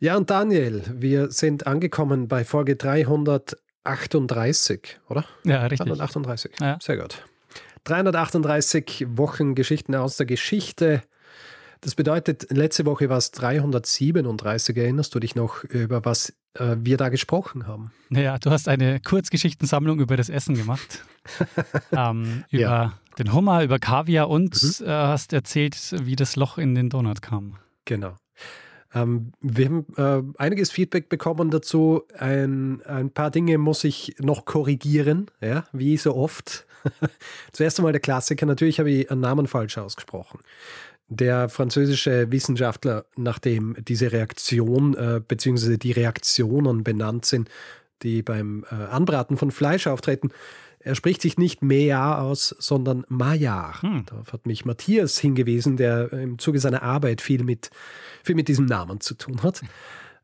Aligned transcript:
Ja, 0.00 0.16
und 0.16 0.30
Daniel, 0.30 0.82
wir 0.92 1.30
sind 1.30 1.66
angekommen 1.66 2.28
bei 2.28 2.44
Folge 2.44 2.76
338, 2.76 5.00
oder? 5.08 5.24
Ja, 5.44 5.66
richtig. 5.66 5.86
338. 5.86 6.52
Ja. 6.60 6.78
Sehr 6.82 6.96
gut. 6.96 7.22
338 7.84 9.06
Wochen 9.10 9.54
Geschichten 9.54 9.94
aus 9.94 10.16
der 10.16 10.26
Geschichte. 10.26 11.02
Das 11.80 11.94
bedeutet, 11.94 12.50
letzte 12.50 12.86
Woche 12.86 13.08
war 13.10 13.18
es 13.18 13.30
337. 13.32 14.76
Erinnerst 14.76 15.14
du 15.14 15.20
dich 15.20 15.34
noch, 15.34 15.64
über 15.64 16.02
was 16.04 16.32
äh, 16.54 16.76
wir 16.78 16.96
da 16.96 17.10
gesprochen 17.10 17.66
haben? 17.66 17.92
Naja, 18.08 18.38
du 18.38 18.50
hast 18.50 18.68
eine 18.68 19.00
Kurzgeschichtensammlung 19.00 20.00
über 20.00 20.16
das 20.16 20.30
Essen 20.30 20.54
gemacht. 20.54 21.04
ähm, 21.92 22.44
über 22.50 22.62
ja. 22.62 22.98
den 23.18 23.34
Hummer, 23.34 23.62
über 23.62 23.78
Kaviar 23.78 24.30
und 24.30 24.62
mhm. 24.62 24.86
äh, 24.86 24.90
hast 24.90 25.34
erzählt, 25.34 25.76
wie 26.04 26.16
das 26.16 26.36
Loch 26.36 26.58
in 26.58 26.74
den 26.74 26.88
Donut 26.88 27.20
kam. 27.20 27.58
Genau. 27.84 28.16
Ähm, 28.94 29.32
wir 29.40 29.66
haben 29.66 29.86
äh, 29.96 30.42
einiges 30.42 30.70
Feedback 30.70 31.08
bekommen 31.08 31.50
dazu. 31.50 32.02
Ein, 32.16 32.82
ein 32.82 33.10
paar 33.10 33.30
Dinge 33.30 33.58
muss 33.58 33.84
ich 33.84 34.14
noch 34.20 34.44
korrigieren, 34.44 35.30
ja, 35.40 35.64
wie 35.72 35.96
so 35.96 36.14
oft. 36.14 36.66
Zuerst 37.52 37.78
einmal 37.78 37.92
der 37.92 38.00
Klassiker. 38.00 38.46
Natürlich 38.46 38.78
habe 38.78 38.90
ich 38.90 39.10
einen 39.10 39.20
Namen 39.20 39.46
falsch 39.46 39.78
ausgesprochen. 39.78 40.40
Der 41.08 41.48
französische 41.48 42.30
Wissenschaftler, 42.30 43.04
nachdem 43.16 43.76
diese 43.86 44.12
Reaktion 44.12 44.94
äh, 44.94 45.20
bzw. 45.26 45.76
die 45.76 45.92
Reaktionen 45.92 46.82
benannt 46.82 47.26
sind, 47.26 47.50
die 48.02 48.22
beim 48.22 48.64
äh, 48.70 48.74
Anbraten 48.74 49.36
von 49.36 49.50
Fleisch 49.50 49.86
auftreten, 49.86 50.30
er 50.84 50.94
spricht 50.94 51.22
sich 51.22 51.38
nicht 51.38 51.62
Meja 51.62 52.18
aus, 52.18 52.54
sondern 52.58 53.06
Maillard. 53.08 53.82
Hm. 53.82 54.04
Darauf 54.04 54.34
hat 54.34 54.46
mich 54.46 54.66
Matthias 54.66 55.18
hingewiesen, 55.18 55.78
der 55.78 56.12
im 56.12 56.38
Zuge 56.38 56.60
seiner 56.60 56.82
Arbeit 56.82 57.22
viel 57.22 57.42
mit, 57.42 57.70
viel 58.22 58.34
mit 58.34 58.48
diesem 58.48 58.66
Namen 58.66 59.00
zu 59.00 59.14
tun 59.14 59.42
hat. 59.42 59.62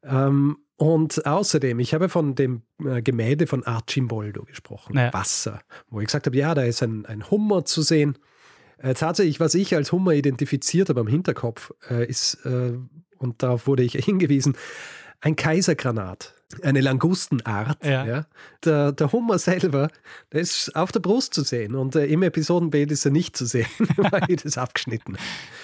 Ähm, 0.04 0.58
und 0.76 1.26
außerdem, 1.26 1.78
ich 1.80 1.94
habe 1.94 2.10
von 2.10 2.34
dem 2.34 2.62
äh, 2.84 3.00
Gemälde 3.00 3.46
von 3.46 3.64
Archimboldo 3.64 4.44
gesprochen, 4.44 4.96
naja. 4.96 5.12
Wasser, 5.14 5.60
wo 5.88 6.00
ich 6.00 6.06
gesagt 6.06 6.26
habe, 6.26 6.36
ja, 6.36 6.54
da 6.54 6.62
ist 6.62 6.82
ein, 6.82 7.06
ein 7.06 7.30
Hummer 7.30 7.64
zu 7.64 7.80
sehen. 7.80 8.18
Äh, 8.76 8.92
tatsächlich, 8.92 9.40
was 9.40 9.54
ich 9.54 9.74
als 9.74 9.92
Hummer 9.92 10.12
identifiziert 10.12 10.90
habe 10.90 11.00
am 11.00 11.06
Hinterkopf, 11.06 11.72
äh, 11.90 12.06
ist, 12.06 12.34
äh, 12.44 12.74
und 13.16 13.42
darauf 13.42 13.66
wurde 13.66 13.82
ich 13.82 13.92
hingewiesen, 14.04 14.56
ein 15.22 15.36
Kaisergranat 15.36 16.34
eine 16.62 16.80
Langustenart. 16.80 17.84
Ja. 17.84 18.04
ja. 18.04 18.26
Der, 18.64 18.92
der, 18.92 19.12
Hummer 19.12 19.38
selber, 19.38 19.90
der 20.32 20.40
ist 20.40 20.74
auf 20.76 20.92
der 20.92 21.00
Brust 21.00 21.34
zu 21.34 21.42
sehen 21.42 21.74
und 21.74 21.94
äh, 21.96 22.06
im 22.06 22.22
Episodenbild 22.22 22.90
ist 22.90 23.04
er 23.04 23.10
nicht 23.10 23.36
zu 23.36 23.46
sehen, 23.46 23.66
weil 23.96 24.36
das 24.36 24.58
abgeschnitten. 24.58 25.16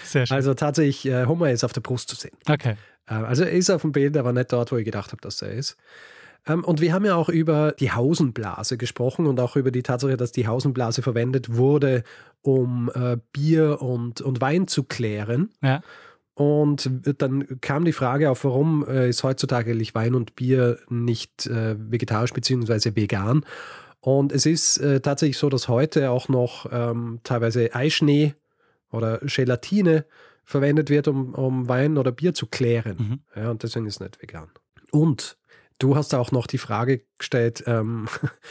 Sehr 0.05 0.27
schön. 0.27 0.34
Also 0.34 0.55
tatsächlich, 0.55 1.12
äh, 1.12 1.27
Hummer 1.27 1.51
ist 1.51 1.65
auf 1.65 1.73
der 1.73 1.81
Brust 1.81 2.09
zu 2.09 2.17
sehen. 2.17 2.37
Okay. 2.48 2.77
Äh, 3.06 3.15
also 3.15 3.45
er 3.45 3.53
ist 3.53 3.70
auf 3.70 3.83
dem 3.83 3.93
Bild, 3.93 4.17
aber 4.17 4.33
nicht 4.33 4.53
dort, 4.53 4.73
wo 4.73 4.77
ich 4.77 4.84
gedacht 4.84 5.12
habe, 5.12 5.20
dass 5.20 5.43
er 5.43 5.53
ist. 5.53 5.77
Ähm, 6.47 6.65
und 6.65 6.81
wir 6.81 6.93
haben 6.93 7.05
ja 7.05 7.17
auch 7.17 7.28
über 7.28 7.73
die 7.73 7.93
Hausenblase 7.93 8.77
gesprochen 8.77 9.27
und 9.27 9.41
auch 9.41 9.56
über 9.56 9.71
die 9.71 9.82
Tatsache, 9.82 10.16
dass 10.16 10.32
die 10.32 10.47
Hausenblase 10.47 11.03
verwendet 11.03 11.56
wurde, 11.56 12.05
um 12.43 12.91
äh, 12.94 13.16
Bier 13.32 13.82
und, 13.82 14.21
und 14.21 14.41
Wein 14.41 14.69
zu 14.69 14.84
klären. 14.84 15.50
Ja. 15.62 15.82
Und 16.37 16.91
dann 17.17 17.63
kam 17.63 17.87
die 17.87 17.95
Frage 17.95 18.31
auf, 18.31 18.45
warum 18.45 18.87
äh, 18.87 19.09
ist 19.09 19.25
heutzutage 19.25 19.71
eigentlich 19.71 19.95
Wein 19.95 20.15
und 20.15 20.37
Bier 20.37 20.79
nicht 20.91 21.47
äh, 21.47 21.77
vegetarisch 21.79 22.35
bzw. 22.35 22.95
vegan? 22.95 23.47
Und 24.01 24.33
es 24.33 24.45
ist 24.45 24.77
äh, 24.77 25.01
tatsächlich 25.01 25.39
so, 25.39 25.49
dass 25.49 25.69
heute 25.69 26.11
auch 26.11 26.29
noch 26.29 26.67
ähm, 26.71 27.21
teilweise 27.25 27.75
Eischnee 27.75 28.35
oder 28.93 29.19
Gelatine 29.21 30.05
verwendet 30.45 30.91
wird, 30.91 31.09
um, 31.09 31.35
um 31.35 31.71
Wein 31.71 31.97
oder 31.97 32.13
Bier 32.13 32.35
zu 32.35 32.47
klären. 32.47 32.97
Mhm. 32.99 33.21
Ja, 33.35 33.51
und 33.51 33.63
deswegen 33.63 33.87
ist 33.87 33.95
es 33.95 34.01
nicht 34.01 34.21
vegan. 34.21 34.51
Und 34.91 35.39
du 35.79 35.97
hast 35.97 36.15
auch 36.15 36.33
noch 36.33 36.47
die 36.47 36.59
Frage 36.59 37.01
gestellt, 37.17 37.65
ähm, 37.67 38.09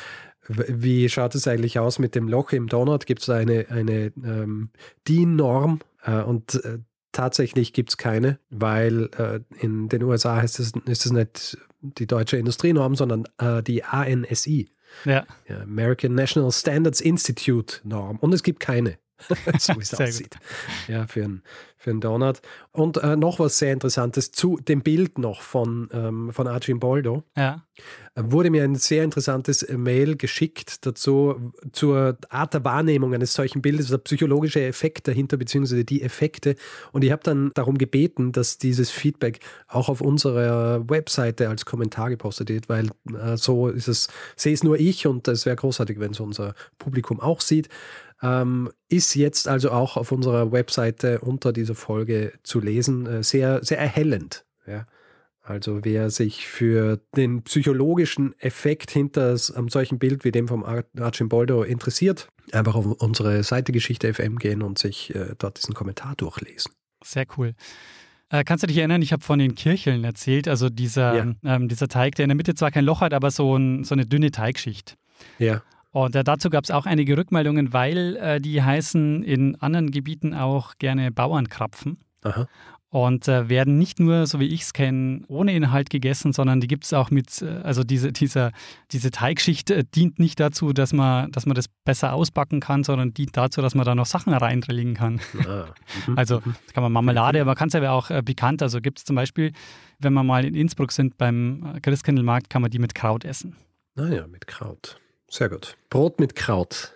wie 0.47 1.07
schaut 1.07 1.35
es 1.35 1.47
eigentlich 1.47 1.77
aus 1.77 1.99
mit 1.99 2.15
dem 2.15 2.29
Loch 2.29 2.51
im 2.51 2.67
Donut? 2.67 3.05
Gibt 3.05 3.21
es 3.21 3.29
eine, 3.29 3.67
eine 3.69 4.11
ähm, 4.23 4.71
DIN-Norm? 5.07 5.81
Äh, 6.03 6.23
und 6.23 6.55
äh, 6.65 6.79
Tatsächlich 7.15 7.71
gibt 7.71 7.91
es 7.91 7.97
keine, 7.97 8.39
weil 8.49 9.09
äh, 9.17 9.39
in 9.63 9.87
den 9.87 10.03
USA 10.03 10.35
heißt 10.35 10.59
es, 10.59 10.73
ist 10.85 11.05
es 11.05 11.13
nicht 11.13 11.57
die 11.79 12.07
deutsche 12.07 12.35
Industrienorm, 12.35 12.95
sondern 12.95 13.23
äh, 13.37 13.63
die 13.63 13.85
ANSI. 13.85 14.69
Ja. 15.05 15.25
American 15.47 16.13
National 16.13 16.51
Standards 16.51 16.99
Institute 16.99 17.79
Norm. 17.85 18.17
Und 18.17 18.33
es 18.33 18.43
gibt 18.43 18.59
keine. 18.59 18.97
so 19.59 19.75
wie 19.75 19.79
es 19.79 19.93
aussieht. 19.93 20.31
Gut. 20.31 20.89
Ja, 20.89 21.07
für 21.07 21.23
einen 21.23 21.43
für 21.85 21.93
Donut. 21.93 22.41
Und 22.71 22.97
äh, 22.97 23.15
noch 23.15 23.39
was 23.39 23.57
sehr 23.59 23.71
Interessantes 23.71 24.31
zu 24.31 24.57
dem 24.57 24.81
Bild 24.81 25.17
noch 25.17 25.41
von, 25.41 25.87
ähm, 25.93 26.33
von 26.33 26.47
Archimboldo. 26.47 27.23
Ja. 27.37 27.63
Äh, 28.15 28.23
wurde 28.25 28.49
mir 28.49 28.63
ein 28.63 28.75
sehr 28.75 29.03
interessantes 29.03 29.65
Mail 29.69 30.17
geschickt 30.17 30.85
dazu, 30.85 31.53
zur 31.71 32.17
Art 32.29 32.53
der 32.53 32.65
Wahrnehmung 32.65 33.13
eines 33.13 33.33
solchen 33.33 33.61
Bildes, 33.61 33.89
der 33.89 33.99
psychologische 33.99 34.63
Effekt 34.63 35.07
dahinter, 35.07 35.37
beziehungsweise 35.37 35.85
die 35.85 36.01
Effekte. 36.01 36.55
Und 36.91 37.03
ich 37.03 37.11
habe 37.11 37.23
dann 37.23 37.51
darum 37.53 37.77
gebeten, 37.77 38.31
dass 38.31 38.57
dieses 38.57 38.89
Feedback 38.89 39.39
auch 39.67 39.87
auf 39.87 40.01
unserer 40.01 40.89
Webseite 40.89 41.49
als 41.49 41.65
Kommentar 41.65 42.09
gepostet 42.09 42.49
wird, 42.49 42.67
weil 42.67 42.89
äh, 43.13 43.37
so 43.37 43.69
ist 43.69 43.87
es, 43.87 44.07
sehe 44.35 44.53
es 44.53 44.63
nur 44.63 44.79
ich 44.79 45.05
und 45.07 45.27
es 45.27 45.45
wäre 45.45 45.55
großartig, 45.55 45.99
wenn 45.99 46.11
es 46.11 46.19
unser 46.19 46.55
Publikum 46.79 47.19
auch 47.19 47.41
sieht. 47.41 47.69
Ähm, 48.25 48.71
ist 48.89 49.15
jetzt 49.15 49.47
also 49.47 49.71
auch 49.71 49.97
auf 49.97 50.11
unserer 50.11 50.51
Webseite 50.51 51.19
unter 51.19 51.53
dieser 51.53 51.75
Folge 51.75 52.33
zu 52.43 52.59
lesen. 52.59 53.05
Äh, 53.05 53.23
sehr, 53.23 53.63
sehr 53.63 53.77
erhellend. 53.77 54.45
Ja. 54.65 54.85
Also 55.41 55.81
wer 55.83 56.09
sich 56.09 56.47
für 56.47 56.99
den 57.15 57.43
psychologischen 57.43 58.33
Effekt 58.39 58.89
hinter 58.89 59.37
einem 59.55 59.69
solchen 59.69 59.99
Bild 59.99 60.23
wie 60.23 60.31
dem 60.31 60.47
vom 60.47 60.63
Archimboldo 60.63 61.61
interessiert, 61.61 62.29
einfach 62.51 62.73
auf 62.73 62.85
unsere 62.85 63.43
Seite 63.43 63.71
Geschichte 63.71 64.11
FM 64.11 64.39
gehen 64.39 64.63
und 64.63 64.79
sich 64.79 65.13
äh, 65.13 65.35
dort 65.37 65.59
diesen 65.59 65.75
Kommentar 65.75 66.15
durchlesen. 66.15 66.71
Sehr 67.03 67.27
cool. 67.37 67.53
Äh, 68.29 68.43
kannst 68.43 68.63
du 68.63 68.67
dich 68.67 68.77
erinnern, 68.77 69.03
ich 69.03 69.13
habe 69.13 69.23
von 69.23 69.37
den 69.37 69.53
Kircheln 69.53 70.03
erzählt, 70.03 70.47
also 70.47 70.69
dieser, 70.69 71.15
ja. 71.15 71.33
ähm, 71.43 71.67
dieser 71.67 71.87
Teig, 71.87 72.15
der 72.15 72.23
in 72.23 72.29
der 72.29 72.35
Mitte 72.35 72.55
zwar 72.55 72.71
kein 72.71 72.85
Loch 72.85 73.01
hat, 73.01 73.13
aber 73.13 73.29
so, 73.29 73.55
ein, 73.55 73.83
so 73.83 73.93
eine 73.93 74.07
dünne 74.07 74.31
Teigschicht. 74.31 74.97
Ja. 75.37 75.61
Und 75.95 76.13
äh, 76.13 76.25
dazu 76.25 76.49
gab 76.49 76.65
es 76.65 76.71
auch 76.71 76.85
einige 76.85 77.17
Rückmeldungen, 77.17 77.71
weil 77.71 78.17
äh, 78.17 78.41
die 78.41 78.61
heißen 78.61 79.23
in 79.23 79.55
anderen 79.61 79.91
Gebieten 79.91 80.33
auch 80.33 80.73
gerne 80.77 81.09
Bauernkrapfen. 81.09 81.99
Aha. 82.21 82.49
Und 82.89 83.29
äh, 83.29 83.47
werden 83.47 83.77
nicht 83.77 84.01
nur, 84.01 84.27
so 84.27 84.41
wie 84.41 84.47
ich 84.47 84.63
es 84.63 84.73
kenne, 84.73 85.21
ohne 85.29 85.53
Inhalt 85.55 85.89
gegessen, 85.89 86.33
sondern 86.33 86.59
die 86.59 86.67
gibt 86.67 86.83
es 86.83 86.91
auch 86.91 87.11
mit, 87.11 87.41
äh, 87.41 87.61
also 87.63 87.85
diese, 87.85 88.11
diese, 88.11 88.51
diese 88.91 89.09
Teigschicht 89.09 89.71
äh, 89.71 89.85
dient 89.85 90.19
nicht 90.19 90.37
dazu, 90.37 90.73
dass 90.73 90.91
man, 90.91 91.31
dass 91.31 91.45
man 91.45 91.55
das 91.55 91.69
besser 91.85 92.11
ausbacken 92.11 92.59
kann, 92.59 92.83
sondern 92.83 93.13
dient 93.13 93.37
dazu, 93.37 93.61
dass 93.61 93.73
man 93.73 93.85
da 93.85 93.95
noch 93.95 94.05
Sachen 94.05 94.33
reindrillen 94.33 94.95
kann. 94.95 95.21
Ah. 95.47 95.67
Mhm. 96.07 96.13
Also 96.17 96.41
mhm. 96.43 96.55
kann 96.73 96.83
man 96.83 96.91
Marmelade, 96.91 97.39
aber 97.39 97.55
kann 97.55 97.69
es 97.69 97.75
aber 97.75 97.91
auch 97.91 98.09
äh, 98.09 98.21
pikant. 98.21 98.61
Also 98.61 98.81
gibt 98.81 98.99
es 98.99 99.05
zum 99.05 99.15
Beispiel, 99.15 99.53
wenn 99.99 100.11
wir 100.11 100.23
mal 100.23 100.43
in 100.43 100.55
Innsbruck 100.55 100.91
sind 100.91 101.17
beim 101.17 101.79
Christkindlmarkt, 101.81 102.49
kann 102.49 102.61
man 102.61 102.69
die 102.69 102.79
mit 102.79 102.95
Kraut 102.95 103.23
essen. 103.23 103.55
Naja, 103.95 104.27
mit 104.27 104.45
Kraut. 104.45 104.99
Sehr 105.29 105.49
gut. 105.49 105.77
Brot 105.89 106.19
mit 106.19 106.35
Kraut. 106.35 106.93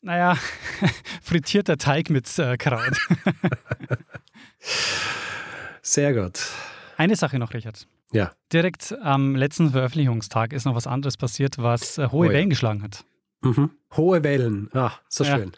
Naja, 0.00 0.36
frittierter 1.22 1.76
Teig 1.78 2.10
mit 2.10 2.38
äh, 2.38 2.56
Kraut. 2.56 2.96
Sehr 5.82 6.14
gut. 6.14 6.40
Eine 6.96 7.16
Sache 7.16 7.38
noch, 7.38 7.54
Richard. 7.54 7.86
Ja. 8.12 8.32
Direkt 8.52 8.96
am 9.02 9.34
letzten 9.34 9.70
Veröffentlichungstag 9.70 10.52
ist 10.52 10.64
noch 10.64 10.74
was 10.74 10.86
anderes 10.86 11.16
passiert, 11.16 11.58
was 11.58 11.98
äh, 11.98 12.08
hohe 12.10 12.28
oh, 12.28 12.30
Wellen 12.30 12.50
geschlagen 12.50 12.82
hat. 12.82 13.04
Mhm. 13.46 13.70
Hohe 13.96 14.22
Wellen, 14.24 14.68
ah, 14.74 14.92
so 15.08 15.24
ja. 15.24 15.38
schön. 15.38 15.52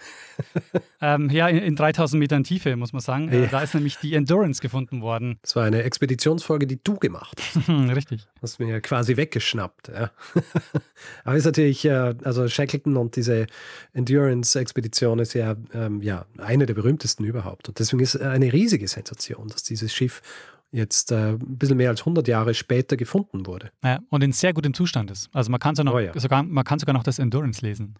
ähm, 1.00 1.30
ja, 1.30 1.48
in, 1.48 1.56
in, 1.58 1.76
3000 1.76 2.20
Metern 2.20 2.44
Tiefe, 2.44 2.76
muss 2.76 2.92
man 2.92 3.00
sagen. 3.00 3.32
Ja. 3.32 3.46
Da 3.46 3.62
ist 3.62 3.74
nämlich 3.74 3.96
die 3.96 4.14
Endurance 4.14 4.60
gefunden 4.60 5.00
worden. 5.00 5.38
Das 5.42 5.56
war 5.56 5.64
eine 5.64 5.82
Expeditionsfolge, 5.82 6.66
die 6.66 6.78
du 6.82 6.96
gemacht 6.96 7.40
hast. 7.40 7.68
Richtig. 7.96 8.28
Hast 8.40 8.60
mir 8.60 8.80
quasi 8.80 9.16
weggeschnappt. 9.16 9.88
Ja. 9.88 10.10
Aber 11.24 11.36
ist 11.36 11.46
natürlich, 11.46 11.84
äh, 11.84 12.14
also 12.22 12.46
Shackleton 12.48 12.96
und 12.96 13.16
diese 13.16 13.46
Endurance-Expedition 13.94 15.18
ist 15.18 15.34
ja, 15.34 15.56
ähm, 15.72 16.02
ja 16.02 16.26
eine 16.36 16.66
der 16.66 16.74
berühmtesten 16.74 17.24
überhaupt. 17.24 17.68
Und 17.68 17.78
deswegen 17.78 18.02
ist 18.02 18.14
es 18.14 18.20
eine 18.20 18.52
riesige 18.52 18.86
Sensation, 18.86 19.48
dass 19.48 19.64
dieses 19.64 19.92
Schiff 19.92 20.22
jetzt 20.70 21.12
äh, 21.12 21.32
ein 21.32 21.58
bisschen 21.58 21.76
mehr 21.76 21.90
als 21.90 22.00
100 22.00 22.28
Jahre 22.28 22.54
später 22.54 22.96
gefunden 22.96 23.46
wurde. 23.46 23.70
Ja, 23.82 24.00
und 24.10 24.22
in 24.22 24.32
sehr 24.32 24.52
gutem 24.52 24.74
Zustand 24.74 25.10
ist. 25.10 25.30
Also 25.32 25.50
man 25.50 25.60
kann 25.60 25.74
sogar, 25.74 25.94
oh, 25.94 25.98
ja. 25.98 26.18
sogar, 26.18 26.42
man 26.42 26.64
kann 26.64 26.78
sogar 26.78 26.94
noch 26.94 27.02
das 27.02 27.18
Endurance 27.18 27.64
lesen. 27.64 27.94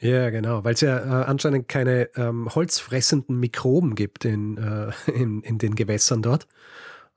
Ja, 0.00 0.30
genau, 0.30 0.62
weil 0.62 0.74
es 0.74 0.80
ja 0.80 0.98
äh, 0.98 1.24
anscheinend 1.24 1.68
keine 1.68 2.08
ähm, 2.14 2.48
holzfressenden 2.54 3.38
Mikroben 3.38 3.94
gibt 3.94 4.24
in, 4.24 4.56
äh, 4.56 4.92
in, 5.10 5.42
in, 5.42 5.58
den 5.58 5.74
Gewässern 5.74 6.22
dort. 6.22 6.46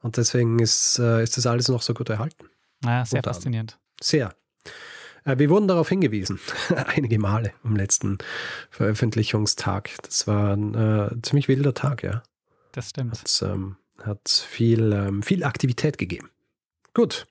Und 0.01 0.17
deswegen 0.17 0.59
ist, 0.59 0.97
äh, 0.97 1.21
ist 1.21 1.37
das 1.37 1.45
alles 1.45 1.67
noch 1.67 1.83
so 1.83 1.93
gut 1.93 2.09
erhalten. 2.09 2.49
Naja, 2.83 3.05
sehr 3.05 3.19
Unter 3.19 3.33
faszinierend. 3.33 3.79
Sehr. 4.01 4.33
Äh, 5.25 5.37
wir 5.37 5.49
wurden 5.49 5.67
darauf 5.67 5.89
hingewiesen, 5.89 6.39
einige 6.87 7.19
Male 7.19 7.53
am 7.63 7.75
letzten 7.75 8.17
Veröffentlichungstag. 8.71 9.91
Das 10.01 10.25
war 10.25 10.55
ein 10.55 10.73
äh, 10.73 11.21
ziemlich 11.21 11.47
wilder 11.47 11.75
Tag, 11.75 12.01
ja. 12.01 12.23
Das 12.71 12.89
stimmt. 12.89 13.19
Hat's, 13.19 13.43
ähm, 13.43 13.75
hat 14.05 14.29
viel, 14.29 14.91
ähm, 14.91 15.23
viel 15.23 15.43
Aktivität 15.43 15.97
gegeben. 15.97 16.29
Gut. 16.93 17.27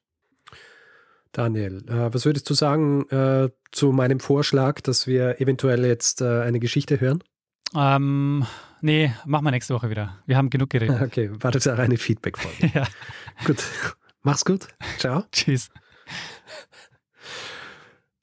Daniel, 1.33 1.85
äh, 1.89 2.13
was 2.13 2.25
würdest 2.25 2.51
du 2.51 2.55
sagen 2.55 3.09
äh, 3.11 3.51
zu 3.71 3.93
meinem 3.93 4.19
Vorschlag, 4.19 4.81
dass 4.81 5.07
wir 5.07 5.41
eventuell 5.41 5.85
jetzt 5.85 6.21
äh, 6.21 6.43
eine 6.43 6.59
Geschichte 6.59 7.01
hören? 7.01 7.23
Ähm, 7.75 8.45
nee, 8.81 9.13
machen 9.27 9.45
wir 9.45 9.53
nächste 9.53 9.75
Woche 9.75 9.91
wieder. 9.91 10.19
Wir 10.27 10.37
haben 10.37 10.51
genug 10.51 10.71
geredet. 10.71 11.01
Okay, 11.03 11.31
war 11.41 11.53
das 11.53 11.69
auch 11.69 11.79
eine 11.79 11.97
Feedback-Folge? 11.97 12.73
ja. 12.79 12.87
Gut. 13.45 13.63
Mach's 14.23 14.45
gut. 14.45 14.67
Ciao. 14.99 15.25
Tschüss. 15.33 15.71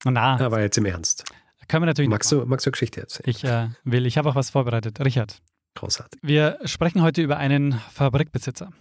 Na, 0.03 0.39
Aber 0.39 0.61
jetzt 0.61 0.77
im 0.77 0.85
Ernst. 0.85 1.23
Können 1.67 1.83
wir 1.83 1.87
natürlich 1.87 2.09
magst, 2.09 2.31
du, 2.31 2.45
magst 2.45 2.65
du 2.65 2.71
Geschichte 2.71 3.01
erzählen? 3.01 3.29
Ich 3.29 3.43
äh, 3.43 3.69
will, 3.83 4.05
ich 4.05 4.17
habe 4.17 4.29
auch 4.29 4.35
was 4.35 4.49
vorbereitet. 4.49 4.99
Richard. 5.01 5.41
Großartig. 5.77 6.19
Wir 6.23 6.57
sprechen 6.65 7.03
heute 7.03 7.21
über 7.21 7.37
einen 7.37 7.73
Fabrikbesitzer. 7.91 8.71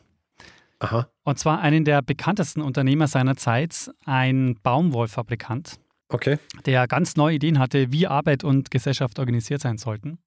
Aha. 0.79 1.09
Und 1.25 1.39
zwar 1.39 1.61
einen 1.61 1.85
der 1.85 2.01
bekanntesten 2.01 2.63
Unternehmer 2.63 3.07
seiner 3.07 3.37
Zeit, 3.37 3.91
ein 4.07 4.59
Baumwollfabrikant. 4.63 5.79
Okay. 6.09 6.39
Der 6.65 6.87
ganz 6.87 7.17
neue 7.17 7.37
Ideen 7.37 7.59
hatte, 7.59 7.93
wie 7.93 8.07
Arbeit 8.07 8.45
und 8.45 8.71
Gesellschaft 8.71 9.19
organisiert 9.19 9.61
sein 9.61 9.77
sollten. 9.77 10.19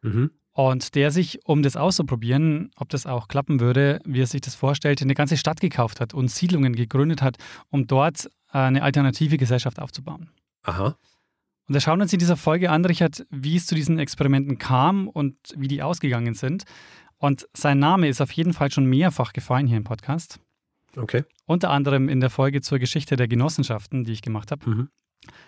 Mhm. 0.00 0.30
Und 0.52 0.94
der 0.94 1.10
sich, 1.10 1.40
um 1.44 1.62
das 1.62 1.76
auszuprobieren, 1.76 2.70
ob 2.76 2.88
das 2.88 3.04
auch 3.04 3.28
klappen 3.28 3.60
würde, 3.60 4.00
wie 4.06 4.22
er 4.22 4.26
sich 4.26 4.40
das 4.40 4.54
vorstellte, 4.54 5.04
eine 5.04 5.14
ganze 5.14 5.36
Stadt 5.36 5.60
gekauft 5.60 6.00
hat 6.00 6.14
und 6.14 6.30
Siedlungen 6.30 6.74
gegründet 6.74 7.20
hat, 7.20 7.36
um 7.68 7.86
dort 7.86 8.30
eine 8.48 8.82
alternative 8.82 9.36
Gesellschaft 9.36 9.78
aufzubauen. 9.78 10.30
Aha. 10.62 10.96
Und 11.68 11.74
da 11.74 11.80
schauen 11.80 11.98
wir 11.98 12.04
uns 12.04 12.12
in 12.12 12.18
dieser 12.18 12.36
Folge 12.36 12.70
an, 12.70 12.84
Richard, 12.84 13.26
wie 13.30 13.56
es 13.56 13.66
zu 13.66 13.74
diesen 13.74 13.98
Experimenten 13.98 14.58
kam 14.58 15.08
und 15.08 15.36
wie 15.56 15.68
die 15.68 15.82
ausgegangen 15.82 16.34
sind. 16.34 16.64
Und 17.18 17.48
sein 17.54 17.78
Name 17.78 18.08
ist 18.08 18.20
auf 18.20 18.30
jeden 18.32 18.52
Fall 18.52 18.70
schon 18.70 18.86
mehrfach 18.86 19.32
gefallen 19.32 19.66
hier 19.66 19.76
im 19.76 19.84
Podcast. 19.84 20.38
Okay. 20.96 21.24
Unter 21.44 21.70
anderem 21.70 22.08
in 22.08 22.20
der 22.20 22.30
Folge 22.30 22.60
zur 22.60 22.78
Geschichte 22.78 23.16
der 23.16 23.28
Genossenschaften, 23.28 24.04
die 24.04 24.12
ich 24.12 24.22
gemacht 24.22 24.50
habe. 24.50 24.68
Mhm. 24.68 24.88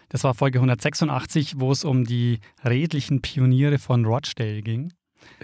Das 0.08 0.24
war 0.24 0.34
Folge 0.34 0.58
186, 0.58 1.60
wo 1.60 1.70
es 1.70 1.84
um 1.84 2.04
die 2.04 2.40
redlichen 2.64 3.20
Pioniere 3.22 3.78
von 3.78 4.04
Rochdale 4.04 4.62
ging. 4.62 4.92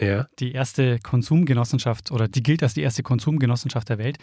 Ja. 0.00 0.26
Die 0.38 0.52
erste 0.52 0.98
Konsumgenossenschaft 0.98 2.10
oder 2.10 2.28
die 2.28 2.42
gilt 2.42 2.62
als 2.62 2.74
die 2.74 2.82
erste 2.82 3.02
Konsumgenossenschaft 3.02 3.88
der 3.88 3.98
Welt. 3.98 4.18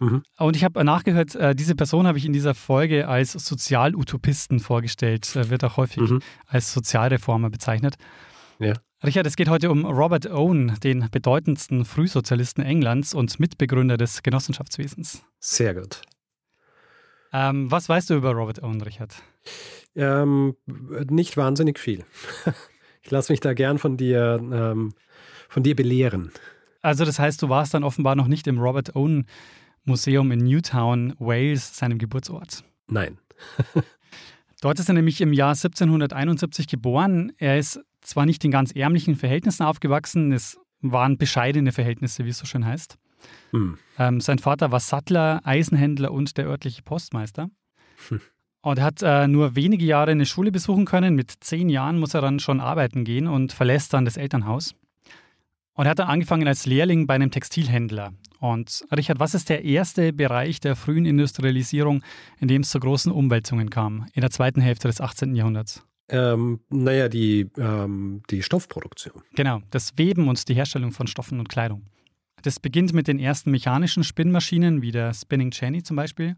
Mhm. 0.00 0.22
Und 0.38 0.56
ich 0.56 0.64
habe 0.64 0.84
nachgehört, 0.84 1.34
äh, 1.34 1.54
diese 1.54 1.74
Person 1.74 2.06
habe 2.06 2.18
ich 2.18 2.24
in 2.24 2.32
dieser 2.32 2.54
Folge 2.54 3.08
als 3.08 3.32
Sozialutopisten 3.32 4.60
vorgestellt, 4.60 5.34
äh, 5.34 5.50
wird 5.50 5.64
auch 5.64 5.76
häufig 5.76 6.08
mhm. 6.08 6.20
als 6.46 6.72
Sozialreformer 6.72 7.50
bezeichnet. 7.50 7.96
Ja. 8.58 8.74
Richard, 9.04 9.26
es 9.26 9.36
geht 9.36 9.48
heute 9.48 9.70
um 9.70 9.84
Robert 9.84 10.28
Owen, 10.28 10.74
den 10.82 11.08
bedeutendsten 11.10 11.84
Frühsozialisten 11.84 12.64
Englands 12.64 13.14
und 13.14 13.38
Mitbegründer 13.38 13.96
des 13.96 14.22
Genossenschaftswesens. 14.22 15.22
Sehr 15.38 15.74
gut. 15.74 16.02
Ähm, 17.32 17.70
was 17.70 17.88
weißt 17.88 18.10
du 18.10 18.14
über 18.14 18.32
Robert 18.32 18.62
Owen, 18.62 18.80
Richard? 18.80 19.14
Ähm, 19.94 20.56
nicht 21.10 21.36
wahnsinnig 21.36 21.78
viel. 21.78 22.04
ich 23.08 23.12
lasse 23.12 23.32
mich 23.32 23.40
da 23.40 23.54
gern 23.54 23.78
von 23.78 23.96
dir, 23.96 24.38
ähm, 24.38 24.92
von 25.48 25.62
dir 25.62 25.74
belehren. 25.74 26.30
Also 26.82 27.06
das 27.06 27.18
heißt, 27.18 27.40
du 27.40 27.48
warst 27.48 27.72
dann 27.72 27.82
offenbar 27.82 28.14
noch 28.14 28.28
nicht 28.28 28.46
im 28.46 28.58
Robert 28.58 28.94
Owen 28.94 29.24
Museum 29.86 30.30
in 30.30 30.40
Newtown, 30.40 31.14
Wales, 31.18 31.74
seinem 31.74 31.96
Geburtsort. 31.96 32.64
Nein. 32.86 33.16
Dort 34.60 34.78
ist 34.78 34.90
er 34.90 34.94
nämlich 34.94 35.22
im 35.22 35.32
Jahr 35.32 35.52
1771 35.52 36.68
geboren. 36.68 37.32
Er 37.38 37.58
ist 37.58 37.80
zwar 38.02 38.26
nicht 38.26 38.44
in 38.44 38.50
ganz 38.50 38.72
ärmlichen 38.72 39.16
Verhältnissen 39.16 39.62
aufgewachsen, 39.62 40.30
es 40.32 40.58
waren 40.82 41.16
bescheidene 41.16 41.72
Verhältnisse, 41.72 42.26
wie 42.26 42.28
es 42.28 42.38
so 42.38 42.44
schön 42.44 42.66
heißt. 42.66 42.98
Hm. 43.52 43.78
Ähm, 43.98 44.20
sein 44.20 44.38
Vater 44.38 44.70
war 44.70 44.80
Sattler, 44.80 45.40
Eisenhändler 45.44 46.12
und 46.12 46.36
der 46.36 46.46
örtliche 46.46 46.82
Postmeister. 46.82 47.48
Hm. 48.10 48.20
Und 48.68 48.76
er 48.76 48.84
hat 48.84 49.02
äh, 49.02 49.26
nur 49.26 49.56
wenige 49.56 49.86
Jahre 49.86 50.10
eine 50.10 50.26
Schule 50.26 50.52
besuchen 50.52 50.84
können. 50.84 51.14
Mit 51.14 51.32
zehn 51.40 51.70
Jahren 51.70 51.98
muss 51.98 52.12
er 52.12 52.20
dann 52.20 52.38
schon 52.38 52.60
arbeiten 52.60 53.02
gehen 53.02 53.26
und 53.26 53.54
verlässt 53.54 53.94
dann 53.94 54.04
das 54.04 54.18
Elternhaus. 54.18 54.74
Und 55.72 55.86
er 55.86 55.92
hat 55.92 56.00
dann 56.00 56.08
angefangen 56.08 56.46
als 56.46 56.66
Lehrling 56.66 57.06
bei 57.06 57.14
einem 57.14 57.30
Textilhändler. 57.30 58.12
Und 58.40 58.84
Richard, 58.94 59.20
was 59.20 59.32
ist 59.32 59.48
der 59.48 59.64
erste 59.64 60.12
Bereich 60.12 60.60
der 60.60 60.76
frühen 60.76 61.06
Industrialisierung, 61.06 62.02
in 62.40 62.48
dem 62.48 62.60
es 62.60 62.68
zu 62.68 62.78
großen 62.78 63.10
Umwälzungen 63.10 63.70
kam, 63.70 64.06
in 64.12 64.20
der 64.20 64.30
zweiten 64.30 64.60
Hälfte 64.60 64.88
des 64.88 65.00
18. 65.00 65.34
Jahrhunderts? 65.34 65.82
Ähm, 66.10 66.60
naja, 66.68 67.08
die, 67.08 67.48
ähm, 67.56 68.22
die 68.28 68.42
Stoffproduktion. 68.42 69.22
Genau, 69.34 69.62
das 69.70 69.96
Weben 69.96 70.28
und 70.28 70.46
die 70.46 70.54
Herstellung 70.54 70.92
von 70.92 71.06
Stoffen 71.06 71.40
und 71.40 71.48
Kleidung. 71.48 71.86
Das 72.42 72.60
beginnt 72.60 72.92
mit 72.92 73.08
den 73.08 73.18
ersten 73.18 73.50
mechanischen 73.50 74.04
Spinnmaschinen, 74.04 74.82
wie 74.82 74.90
der 74.90 75.14
Spinning 75.14 75.52
Jenny 75.54 75.82
zum 75.82 75.96
Beispiel. 75.96 76.36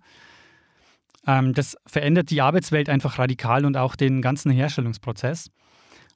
Ähm, 1.27 1.55
das 1.55 1.77
verändert 1.87 2.31
die 2.31 2.41
Arbeitswelt 2.41 2.89
einfach 2.89 3.19
radikal 3.19 3.65
und 3.65 3.77
auch 3.77 3.97
den 3.97 4.23
ganzen 4.23 4.51
Herstellungsprozess. 4.51 5.51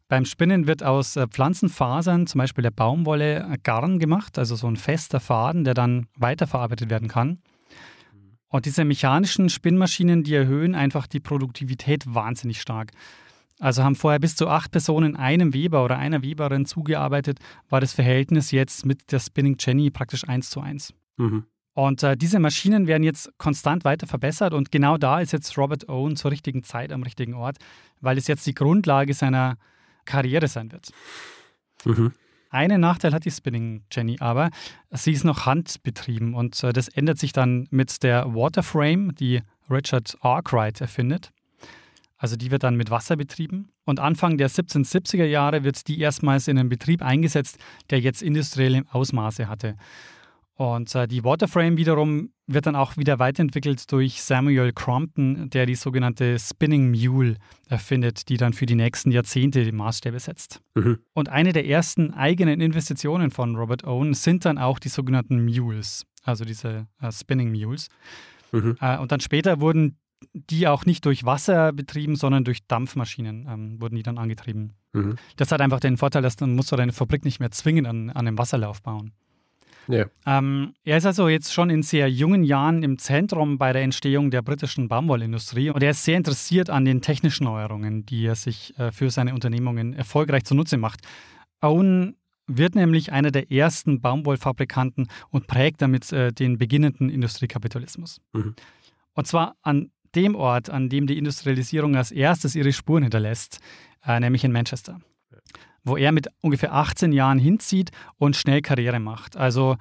Beim 0.08 0.24
Spinnen 0.24 0.66
wird 0.66 0.82
aus 0.82 1.16
äh, 1.16 1.26
Pflanzenfasern, 1.26 2.26
zum 2.26 2.38
Beispiel 2.38 2.62
der 2.62 2.70
Baumwolle, 2.70 3.56
Garn 3.62 3.98
gemacht, 3.98 4.38
also 4.38 4.54
so 4.54 4.66
ein 4.66 4.76
fester 4.76 5.20
Faden, 5.20 5.64
der 5.64 5.74
dann 5.74 6.06
weiterverarbeitet 6.16 6.90
werden 6.90 7.08
kann. 7.08 7.38
Und 8.48 8.66
diese 8.66 8.84
mechanischen 8.84 9.48
Spinnmaschinen, 9.48 10.22
die 10.22 10.34
erhöhen 10.34 10.74
einfach 10.74 11.06
die 11.06 11.20
Produktivität 11.20 12.04
wahnsinnig 12.06 12.60
stark. 12.60 12.92
Also 13.58 13.82
haben 13.82 13.96
vorher 13.96 14.20
bis 14.20 14.36
zu 14.36 14.48
acht 14.48 14.70
Personen 14.70 15.16
einem 15.16 15.54
Weber 15.54 15.84
oder 15.84 15.98
einer 15.98 16.22
Weberin 16.22 16.66
zugearbeitet, 16.66 17.38
war 17.68 17.80
das 17.80 17.92
Verhältnis 17.92 18.50
jetzt 18.50 18.84
mit 18.84 19.10
der 19.10 19.20
Spinning 19.20 19.56
Jenny 19.58 19.90
praktisch 19.90 20.28
eins 20.28 20.50
zu 20.50 20.60
eins. 20.60 20.92
Mhm. 21.16 21.46
Und 21.74 22.04
äh, 22.04 22.16
diese 22.16 22.38
Maschinen 22.38 22.86
werden 22.86 23.02
jetzt 23.02 23.36
konstant 23.36 23.84
weiter 23.84 24.06
verbessert 24.06 24.54
und 24.54 24.70
genau 24.70 24.96
da 24.96 25.20
ist 25.20 25.32
jetzt 25.32 25.58
Robert 25.58 25.88
Owen 25.88 26.14
zur 26.14 26.30
richtigen 26.30 26.62
Zeit 26.62 26.92
am 26.92 27.02
richtigen 27.02 27.34
Ort, 27.34 27.58
weil 28.00 28.16
es 28.16 28.28
jetzt 28.28 28.46
die 28.46 28.54
Grundlage 28.54 29.12
seiner 29.12 29.56
Karriere 30.04 30.46
sein 30.46 30.70
wird. 30.70 30.90
Mhm. 31.84 32.12
Einen 32.50 32.80
Nachteil 32.80 33.12
hat 33.12 33.24
die 33.24 33.32
Spinning 33.32 33.82
Jenny 33.90 34.18
aber, 34.20 34.50
sie 34.92 35.10
ist 35.10 35.24
noch 35.24 35.46
handbetrieben 35.46 36.34
und 36.34 36.62
äh, 36.62 36.72
das 36.72 36.86
ändert 36.86 37.18
sich 37.18 37.32
dann 37.32 37.66
mit 37.70 38.04
der 38.04 38.32
Waterframe, 38.32 39.12
die 39.16 39.42
Richard 39.68 40.16
Arkwright 40.20 40.80
erfindet. 40.80 41.32
Also 42.16 42.36
die 42.36 42.52
wird 42.52 42.62
dann 42.62 42.76
mit 42.76 42.90
Wasser 42.90 43.16
betrieben 43.16 43.70
und 43.84 43.98
Anfang 43.98 44.38
der 44.38 44.48
1770er 44.48 45.24
Jahre 45.24 45.64
wird 45.64 45.88
die 45.88 45.98
erstmals 45.98 46.46
in 46.46 46.56
einen 46.56 46.68
Betrieb 46.68 47.02
eingesetzt, 47.02 47.58
der 47.90 47.98
jetzt 47.98 48.22
industrielle 48.22 48.84
Ausmaße 48.92 49.48
hatte. 49.48 49.74
Und 50.56 50.94
äh, 50.94 51.08
die 51.08 51.24
Waterframe 51.24 51.76
wiederum 51.76 52.30
wird 52.46 52.66
dann 52.66 52.76
auch 52.76 52.96
wieder 52.96 53.18
weiterentwickelt 53.18 53.90
durch 53.90 54.22
Samuel 54.22 54.72
Crompton, 54.72 55.50
der 55.50 55.66
die 55.66 55.74
sogenannte 55.74 56.38
Spinning 56.38 56.90
Mule 56.90 57.36
erfindet, 57.68 58.28
die 58.28 58.36
dann 58.36 58.52
für 58.52 58.66
die 58.66 58.76
nächsten 58.76 59.10
Jahrzehnte 59.10 59.64
die 59.64 59.72
Maßstäbe 59.72 60.20
setzt. 60.20 60.60
Mhm. 60.74 60.98
Und 61.12 61.28
eine 61.28 61.52
der 61.52 61.66
ersten 61.66 62.12
eigenen 62.12 62.60
Investitionen 62.60 63.30
von 63.30 63.56
Robert 63.56 63.84
Owen 63.84 64.14
sind 64.14 64.44
dann 64.44 64.58
auch 64.58 64.78
die 64.78 64.90
sogenannten 64.90 65.44
Mules, 65.44 66.06
also 66.22 66.44
diese 66.44 66.86
äh, 67.00 67.10
Spinning 67.10 67.50
Mules. 67.50 67.88
Mhm. 68.52 68.76
Äh, 68.80 68.98
und 68.98 69.10
dann 69.10 69.20
später 69.20 69.60
wurden 69.60 69.98
die 70.32 70.68
auch 70.68 70.86
nicht 70.86 71.04
durch 71.04 71.24
Wasser 71.24 71.72
betrieben, 71.72 72.16
sondern 72.16 72.44
durch 72.44 72.66
Dampfmaschinen 72.66 73.46
ähm, 73.48 73.80
wurden 73.80 73.96
die 73.96 74.02
dann 74.02 74.18
angetrieben. 74.18 74.72
Mhm. 74.92 75.16
Das 75.36 75.52
hat 75.52 75.60
einfach 75.60 75.80
den 75.80 75.96
Vorteil, 75.96 76.22
dass 76.22 76.36
dann 76.36 76.54
musst 76.54 76.72
du 76.72 76.76
deine 76.76 76.92
Fabrik 76.92 77.24
nicht 77.24 77.40
mehr 77.40 77.50
zwingend 77.50 77.86
an, 77.86 78.10
an 78.10 78.26
einem 78.26 78.38
Wasserlauf 78.38 78.80
bauen. 78.82 79.12
Ja. 79.88 80.06
Ähm, 80.26 80.74
er 80.84 80.96
ist 80.96 81.06
also 81.06 81.28
jetzt 81.28 81.52
schon 81.52 81.70
in 81.70 81.82
sehr 81.82 82.10
jungen 82.10 82.44
Jahren 82.44 82.82
im 82.82 82.98
Zentrum 82.98 83.58
bei 83.58 83.72
der 83.72 83.82
Entstehung 83.82 84.30
der 84.30 84.42
britischen 84.42 84.88
Baumwollindustrie 84.88 85.70
und 85.70 85.82
er 85.82 85.90
ist 85.90 86.04
sehr 86.04 86.16
interessiert 86.16 86.70
an 86.70 86.84
den 86.84 87.02
technischen 87.02 87.44
Neuerungen, 87.44 88.06
die 88.06 88.26
er 88.26 88.34
sich 88.34 88.78
äh, 88.78 88.92
für 88.92 89.10
seine 89.10 89.34
Unternehmungen 89.34 89.94
erfolgreich 89.94 90.44
zunutze 90.44 90.76
macht. 90.76 91.00
Owen 91.60 92.16
wird 92.46 92.74
nämlich 92.74 93.12
einer 93.12 93.30
der 93.30 93.50
ersten 93.50 94.00
Baumwollfabrikanten 94.00 95.08
und 95.30 95.46
prägt 95.46 95.80
damit 95.80 96.12
äh, 96.12 96.32
den 96.32 96.58
beginnenden 96.58 97.08
Industriekapitalismus. 97.08 98.20
Mhm. 98.32 98.54
Und 99.14 99.26
zwar 99.26 99.56
an 99.62 99.90
dem 100.14 100.34
Ort, 100.34 100.70
an 100.70 100.88
dem 100.88 101.06
die 101.06 101.18
Industrialisierung 101.18 101.96
als 101.96 102.12
erstes 102.12 102.54
ihre 102.54 102.72
Spuren 102.72 103.02
hinterlässt, 103.02 103.60
äh, 104.06 104.20
nämlich 104.20 104.44
in 104.44 104.52
Manchester 104.52 105.00
wo 105.84 105.96
er 105.96 106.12
mit 106.12 106.28
ungefähr 106.40 106.74
18 106.74 107.12
Jahren 107.12 107.38
hinzieht 107.38 107.90
und 108.16 108.36
schnell 108.36 108.62
Karriere 108.62 109.00
macht. 109.00 109.36
Also 109.36 109.76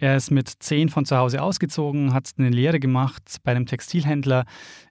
Er 0.00 0.16
ist 0.16 0.30
mit 0.30 0.48
zehn 0.48 0.88
von 0.88 1.04
zu 1.04 1.18
Hause 1.18 1.42
ausgezogen, 1.42 2.14
hat 2.14 2.30
eine 2.38 2.48
Lehre 2.48 2.80
gemacht 2.80 3.36
bei 3.44 3.50
einem 3.50 3.66
Textilhändler, 3.66 4.46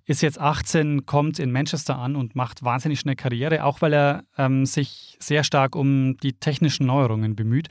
ist 0.06 0.22
jetzt 0.22 0.40
18, 0.40 1.08
kommt 1.08 1.40
in 1.40 1.52
Manchester 1.52 1.98
an 1.98 2.16
und 2.16 2.36
macht 2.36 2.64
wahnsinnig 2.64 3.00
schnell 3.00 3.16
Karriere, 3.16 3.64
auch 3.64 3.82
weil 3.82 3.94
er 3.94 4.24
ähm, 4.38 4.68
sich 4.68 5.18
sehr 5.20 5.44
stark 5.44 5.76
um 5.76 6.16
die 6.18 6.34
technischen 6.34 6.86
Neuerungen 6.86 7.36
bemüht. 7.36 7.70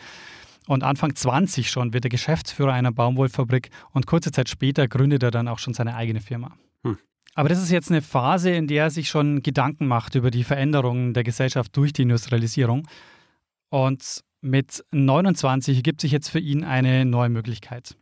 Und 0.66 0.82
Anfang 0.82 1.14
20 1.14 1.70
schon 1.70 1.94
wird 1.94 2.04
er 2.06 2.10
Geschäftsführer 2.10 2.72
einer 2.72 2.90
Baumwollfabrik 2.90 3.70
und 3.92 4.06
kurze 4.06 4.32
Zeit 4.32 4.48
später 4.48 4.88
gründet 4.88 5.22
er 5.22 5.30
dann 5.30 5.46
auch 5.46 5.60
schon 5.60 5.74
seine 5.74 5.94
eigene 5.94 6.20
Firma. 6.20 6.56
Hm. 6.82 6.98
Aber 7.34 7.48
das 7.48 7.62
ist 7.62 7.70
jetzt 7.70 7.90
eine 7.90 8.02
Phase, 8.02 8.50
in 8.50 8.66
der 8.66 8.84
er 8.84 8.90
sich 8.90 9.08
schon 9.08 9.42
Gedanken 9.42 9.86
macht 9.86 10.14
über 10.14 10.30
die 10.30 10.44
Veränderungen 10.44 11.14
der 11.14 11.24
Gesellschaft 11.24 11.76
durch 11.76 11.92
die 11.92 12.02
Industrialisierung. 12.02 12.88
Und 13.70 14.24
mit 14.40 14.84
29 14.92 15.76
ergibt 15.76 16.00
sich 16.00 16.12
jetzt 16.12 16.28
für 16.28 16.38
ihn 16.40 16.64
eine 16.64 17.04
neue 17.04 17.28
Möglichkeit. 17.28 17.96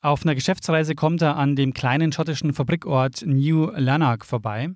Auf 0.00 0.24
einer 0.24 0.34
Geschäftsreise 0.34 0.94
kommt 0.94 1.22
er 1.22 1.36
an 1.36 1.56
dem 1.56 1.72
kleinen 1.72 2.12
schottischen 2.12 2.52
Fabrikort 2.52 3.24
New 3.26 3.70
Lanark 3.70 4.26
vorbei. 4.26 4.70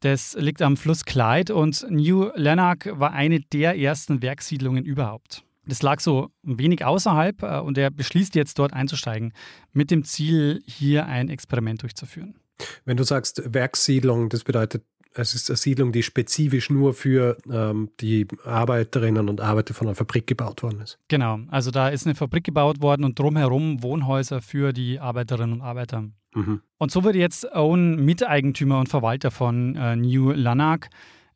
Das 0.00 0.34
liegt 0.38 0.62
am 0.62 0.76
Fluss 0.76 1.04
Clyde 1.04 1.54
und 1.54 1.84
New 1.90 2.30
Lanark 2.34 2.90
war 2.98 3.12
eine 3.12 3.40
der 3.40 3.78
ersten 3.78 4.22
Werkssiedlungen 4.22 4.84
überhaupt. 4.84 5.44
Das 5.66 5.82
lag 5.82 6.00
so 6.00 6.30
ein 6.46 6.58
wenig 6.58 6.84
außerhalb 6.84 7.42
äh, 7.42 7.58
und 7.60 7.76
er 7.76 7.90
beschließt 7.90 8.34
jetzt 8.34 8.58
dort 8.58 8.72
einzusteigen, 8.72 9.32
mit 9.72 9.90
dem 9.90 10.04
Ziel, 10.04 10.62
hier 10.66 11.06
ein 11.06 11.28
Experiment 11.28 11.82
durchzuführen. 11.82 12.39
Wenn 12.84 12.96
du 12.96 13.04
sagst 13.04 13.42
Werkssiedlung, 13.52 14.28
das 14.28 14.44
bedeutet 14.44 14.82
es 15.12 15.34
ist 15.34 15.50
eine 15.50 15.56
Siedlung, 15.56 15.92
die 15.92 16.02
spezifisch 16.02 16.70
nur 16.70 16.94
für 16.94 17.36
ähm, 17.50 17.90
die 18.00 18.28
Arbeiterinnen 18.44 19.28
und 19.28 19.40
Arbeiter 19.40 19.74
von 19.74 19.88
einer 19.88 19.96
Fabrik 19.96 20.26
gebaut 20.26 20.62
worden 20.62 20.80
ist. 20.82 20.98
Genau, 21.08 21.40
also 21.48 21.70
da 21.70 21.88
ist 21.88 22.06
eine 22.06 22.14
Fabrik 22.14 22.44
gebaut 22.44 22.80
worden 22.80 23.04
und 23.04 23.18
drumherum 23.18 23.82
Wohnhäuser 23.82 24.40
für 24.40 24.72
die 24.72 25.00
Arbeiterinnen 25.00 25.54
und 25.54 25.62
Arbeiter. 25.62 26.04
Mhm. 26.34 26.60
Und 26.78 26.92
so 26.92 27.02
wird 27.02 27.16
jetzt 27.16 27.44
Owen 27.52 28.04
Miteigentümer 28.04 28.78
und 28.78 28.88
Verwalter 28.88 29.30
von 29.30 29.74
äh, 29.74 29.96
New 29.96 30.30
Lanark. 30.30 30.88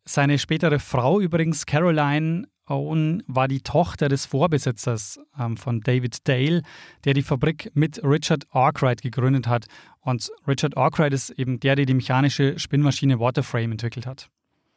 Seine 0.04 0.38
spätere 0.38 0.78
Frau 0.78 1.20
übrigens, 1.20 1.66
Caroline 1.66 2.46
Owen, 2.66 3.22
war 3.26 3.48
die 3.48 3.60
Tochter 3.60 4.08
des 4.08 4.26
Vorbesitzers 4.26 5.20
ähm, 5.38 5.56
von 5.56 5.80
David 5.80 6.26
Dale, 6.28 6.62
der 7.04 7.14
die 7.14 7.22
Fabrik 7.22 7.70
mit 7.74 8.02
Richard 8.02 8.46
Arkwright 8.50 9.02
gegründet 9.02 9.46
hat. 9.46 9.66
Und 10.00 10.30
Richard 10.46 10.76
Arkwright 10.76 11.12
ist 11.12 11.30
eben 11.30 11.60
der, 11.60 11.76
der 11.76 11.86
die 11.86 11.94
mechanische 11.94 12.58
Spinnmaschine 12.58 13.20
Waterframe 13.20 13.72
entwickelt 13.72 14.06
hat. 14.06 14.28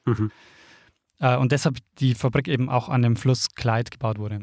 Mhm. 0.05 0.31
Äh, 1.19 1.37
und 1.37 1.51
deshalb 1.51 1.77
die 1.99 2.13
Fabrik 2.13 2.47
eben 2.47 2.69
auch 2.69 2.89
an 2.89 3.01
dem 3.01 3.15
Fluss 3.15 3.49
Clyde 3.55 3.89
gebaut 3.89 4.19
wurde. 4.19 4.41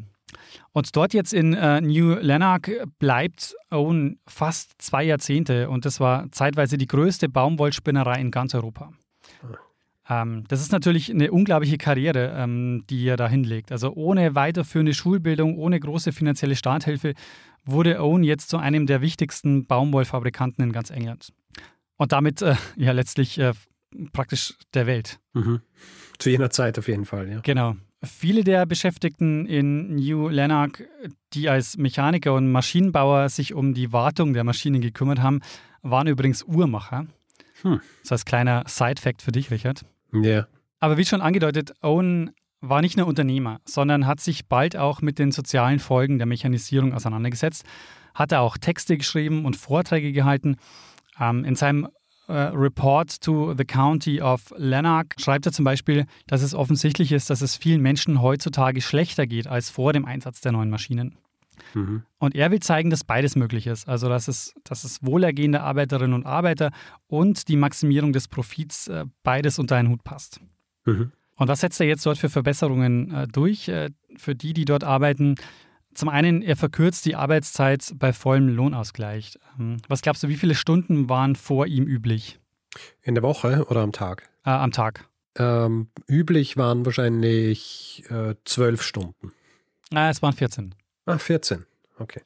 Und 0.72 0.96
dort 0.96 1.14
jetzt 1.14 1.32
in 1.32 1.54
äh, 1.54 1.80
New 1.80 2.14
Lanark 2.14 2.70
bleibt 2.98 3.54
Owen 3.70 4.18
fast 4.26 4.72
zwei 4.78 5.04
Jahrzehnte 5.04 5.68
und 5.68 5.84
das 5.84 6.00
war 6.00 6.30
zeitweise 6.32 6.76
die 6.76 6.86
größte 6.86 7.28
Baumwollspinnerei 7.28 8.20
in 8.20 8.30
ganz 8.30 8.54
Europa. 8.54 8.92
Ähm, 10.08 10.44
das 10.48 10.60
ist 10.60 10.72
natürlich 10.72 11.10
eine 11.10 11.30
unglaubliche 11.30 11.78
Karriere, 11.78 12.34
ähm, 12.36 12.84
die 12.90 13.06
er 13.06 13.16
da 13.16 13.28
hinlegt. 13.28 13.72
Also 13.72 13.92
ohne 13.94 14.34
weiterführende 14.34 14.94
Schulbildung, 14.94 15.56
ohne 15.56 15.80
große 15.80 16.12
finanzielle 16.12 16.56
Starthilfe 16.56 17.14
wurde 17.64 18.02
Owen 18.02 18.22
jetzt 18.22 18.50
zu 18.50 18.58
einem 18.58 18.86
der 18.86 19.00
wichtigsten 19.00 19.66
Baumwollfabrikanten 19.66 20.64
in 20.64 20.72
ganz 20.72 20.90
England. 20.90 21.32
Und 21.96 22.12
damit 22.12 22.42
äh, 22.42 22.56
ja 22.76 22.92
letztlich 22.92 23.38
äh, 23.38 23.52
praktisch 24.12 24.54
der 24.74 24.86
Welt. 24.86 25.20
Mhm. 25.32 25.60
Zu 26.18 26.30
jener 26.30 26.50
Zeit 26.50 26.78
auf 26.78 26.88
jeden 26.88 27.04
Fall, 27.04 27.30
ja. 27.30 27.40
Genau. 27.40 27.76
Viele 28.02 28.44
der 28.44 28.66
Beschäftigten 28.66 29.46
in 29.46 29.94
New 29.94 30.28
Lanark, 30.28 30.84
die 31.32 31.48
als 31.48 31.78
Mechaniker 31.78 32.34
und 32.34 32.52
Maschinenbauer 32.52 33.30
sich 33.30 33.54
um 33.54 33.72
die 33.72 33.92
Wartung 33.92 34.34
der 34.34 34.44
Maschinen 34.44 34.82
gekümmert 34.82 35.20
haben, 35.20 35.40
waren 35.80 36.06
übrigens 36.06 36.42
Uhrmacher. 36.42 37.06
Hm. 37.62 37.80
Das 38.02 38.12
als 38.12 38.24
kleiner 38.26 38.64
Side-Fact 38.66 39.22
für 39.22 39.32
dich, 39.32 39.50
Richard. 39.50 39.86
Ja. 40.22 40.46
Aber 40.80 40.96
wie 40.96 41.04
schon 41.04 41.20
angedeutet, 41.20 41.72
Owen 41.82 42.30
war 42.60 42.80
nicht 42.80 42.96
nur 42.96 43.06
Unternehmer, 43.06 43.60
sondern 43.64 44.06
hat 44.06 44.20
sich 44.20 44.46
bald 44.46 44.76
auch 44.76 45.02
mit 45.02 45.18
den 45.18 45.32
sozialen 45.32 45.78
Folgen 45.78 46.18
der 46.18 46.26
Mechanisierung 46.26 46.94
auseinandergesetzt, 46.94 47.64
hat 48.14 48.32
er 48.32 48.40
auch 48.40 48.56
Texte 48.56 48.96
geschrieben 48.96 49.44
und 49.44 49.56
Vorträge 49.56 50.12
gehalten. 50.12 50.56
Ähm, 51.20 51.44
in 51.44 51.56
seinem 51.56 51.88
äh, 52.28 52.32
Report 52.32 53.20
to 53.20 53.54
the 53.56 53.64
County 53.64 54.22
of 54.22 54.52
Lanark 54.56 55.14
schreibt 55.18 55.46
er 55.46 55.52
zum 55.52 55.64
Beispiel, 55.64 56.06
dass 56.26 56.42
es 56.42 56.54
offensichtlich 56.54 57.12
ist, 57.12 57.28
dass 57.28 57.42
es 57.42 57.56
vielen 57.56 57.82
Menschen 57.82 58.22
heutzutage 58.22 58.80
schlechter 58.80 59.26
geht 59.26 59.46
als 59.46 59.70
vor 59.70 59.92
dem 59.92 60.04
Einsatz 60.04 60.40
der 60.40 60.52
neuen 60.52 60.70
Maschinen. 60.70 61.18
Mhm. 61.74 62.02
Und 62.18 62.34
er 62.34 62.50
will 62.50 62.60
zeigen, 62.60 62.90
dass 62.90 63.04
beides 63.04 63.36
möglich 63.36 63.66
ist. 63.66 63.88
Also, 63.88 64.08
dass 64.08 64.28
es, 64.28 64.54
dass 64.64 64.84
es 64.84 65.04
Wohlergehen 65.04 65.52
der 65.52 65.62
Arbeiterinnen 65.62 66.14
und 66.14 66.26
Arbeiter 66.26 66.70
und 67.06 67.48
die 67.48 67.56
Maximierung 67.56 68.12
des 68.12 68.28
Profits 68.28 68.88
äh, 68.88 69.04
beides 69.22 69.58
unter 69.58 69.76
einen 69.76 69.88
Hut 69.90 70.04
passt. 70.04 70.40
Mhm. 70.84 71.12
Und 71.36 71.48
was 71.48 71.60
setzt 71.60 71.80
er 71.80 71.86
jetzt 71.86 72.06
dort 72.06 72.18
für 72.18 72.28
Verbesserungen 72.28 73.12
äh, 73.12 73.26
durch 73.26 73.68
äh, 73.68 73.90
für 74.16 74.34
die, 74.34 74.52
die 74.52 74.64
dort 74.64 74.84
arbeiten? 74.84 75.34
Zum 75.94 76.08
einen, 76.08 76.42
er 76.42 76.56
verkürzt 76.56 77.06
die 77.06 77.14
Arbeitszeit 77.14 77.94
bei 77.96 78.12
vollem 78.12 78.48
Lohnausgleich. 78.48 79.38
Ähm, 79.58 79.78
was 79.88 80.02
glaubst 80.02 80.22
du, 80.22 80.28
wie 80.28 80.36
viele 80.36 80.54
Stunden 80.54 81.08
waren 81.08 81.36
vor 81.36 81.66
ihm 81.66 81.86
üblich? 81.86 82.38
In 83.02 83.14
der 83.14 83.22
Woche 83.22 83.66
oder 83.68 83.80
am 83.80 83.92
Tag? 83.92 84.28
Äh, 84.44 84.50
am 84.50 84.72
Tag. 84.72 85.08
Ähm, 85.36 85.88
üblich 86.08 86.56
waren 86.56 86.84
wahrscheinlich 86.84 88.04
äh, 88.08 88.34
zwölf 88.44 88.82
Stunden. 88.82 89.32
Ah, 89.92 90.10
es 90.10 90.22
waren 90.22 90.32
14. 90.32 90.74
Ah, 91.06 91.18
14. 91.18 91.64
Okay. 91.98 92.22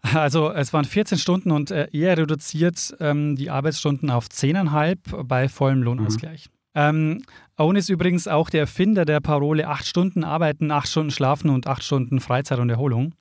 Also 0.00 0.52
es 0.52 0.72
waren 0.72 0.84
14 0.84 1.18
Stunden 1.18 1.50
und 1.50 1.70
äh, 1.70 1.88
er 1.92 2.16
reduziert 2.16 2.96
ähm, 3.00 3.36
die 3.36 3.50
Arbeitsstunden 3.50 4.10
auf 4.10 4.26
10,5 4.26 5.24
bei 5.24 5.48
vollem 5.48 5.82
Lohnausgleich. 5.82 6.46
Mhm. 6.46 6.52
Ähm, 6.74 7.22
Owen 7.56 7.76
ist 7.76 7.88
übrigens 7.88 8.28
auch 8.28 8.50
der 8.50 8.60
Erfinder 8.60 9.04
der 9.04 9.20
Parole 9.20 9.66
8 9.66 9.84
Stunden 9.84 10.22
arbeiten, 10.22 10.70
8 10.70 10.88
Stunden 10.88 11.10
schlafen 11.10 11.50
und 11.50 11.66
8 11.66 11.82
Stunden 11.82 12.20
Freizeit 12.20 12.60
und 12.60 12.70
Erholung. 12.70 13.14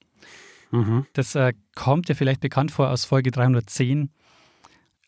Mhm. 0.71 1.07
Das 1.13 1.33
äh, 1.33 1.53
kommt 1.75 2.09
dir 2.09 2.15
vielleicht 2.15 2.41
bekannt 2.41 2.71
vor 2.71 2.89
aus 2.89 3.05
Folge 3.05 3.31
310. 3.31 4.11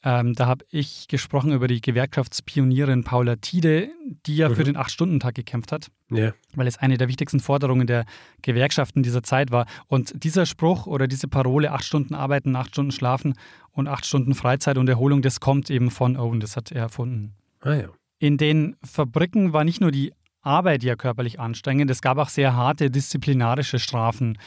Ähm, 0.02 0.34
da 0.34 0.46
habe 0.46 0.64
ich 0.70 1.10
gesprochen 1.10 1.52
über 1.52 1.68
die 1.68 1.82
Gewerkschaftspionierin 1.82 3.04
Paula 3.04 3.36
Tiede, 3.36 3.90
die 4.26 4.38
ja 4.38 4.48
mhm. 4.48 4.56
für 4.56 4.64
den 4.64 4.78
Acht-Stunden-Tag 4.78 5.36
gekämpft 5.36 5.74
hat, 5.74 5.88
ja. 6.10 6.32
weil 6.56 6.68
es 6.68 6.78
eine 6.78 6.98
der 6.98 7.10
wichtigsten 7.10 7.42
Forderungen 7.42 7.86
der 7.86 8.06
Gewerkschaften 8.42 9.04
dieser 9.04 9.24
Zeit 9.24 9.52
war. 9.52 9.66
Und 9.88 10.24
dieser 10.24 10.46
Spruch 10.46 10.88
oder 10.88 11.08
diese 11.08 11.28
Parole, 11.28 11.72
acht 11.72 11.84
Stunden 11.84 12.16
arbeiten, 12.16 12.56
acht 12.56 12.72
Stunden 12.72 12.92
schlafen 12.92 13.34
und 13.72 13.90
acht 13.90 14.06
Stunden 14.06 14.36
Freizeit 14.36 14.78
und 14.78 14.88
Erholung, 14.88 15.22
das 15.22 15.42
kommt 15.42 15.70
eben 15.70 15.92
von 15.92 16.16
Owen, 16.16 16.40
das 16.40 16.56
hat 16.56 16.72
er 16.72 16.84
erfunden. 16.84 17.34
Ah, 17.60 17.74
ja. 17.74 17.90
In 18.20 18.38
den 18.38 18.78
Fabriken 18.84 19.52
war 19.52 19.66
nicht 19.66 19.82
nur 19.82 19.92
die 19.92 20.14
Arbeit 20.42 20.84
ja 20.84 20.96
körperlich 20.96 21.42
anstrengend, 21.42 21.92
es 21.92 22.02
gab 22.02 22.18
auch 22.18 22.30
sehr 22.30 22.56
harte 22.56 22.90
disziplinarische 22.90 23.80
Strafen. 23.80 24.38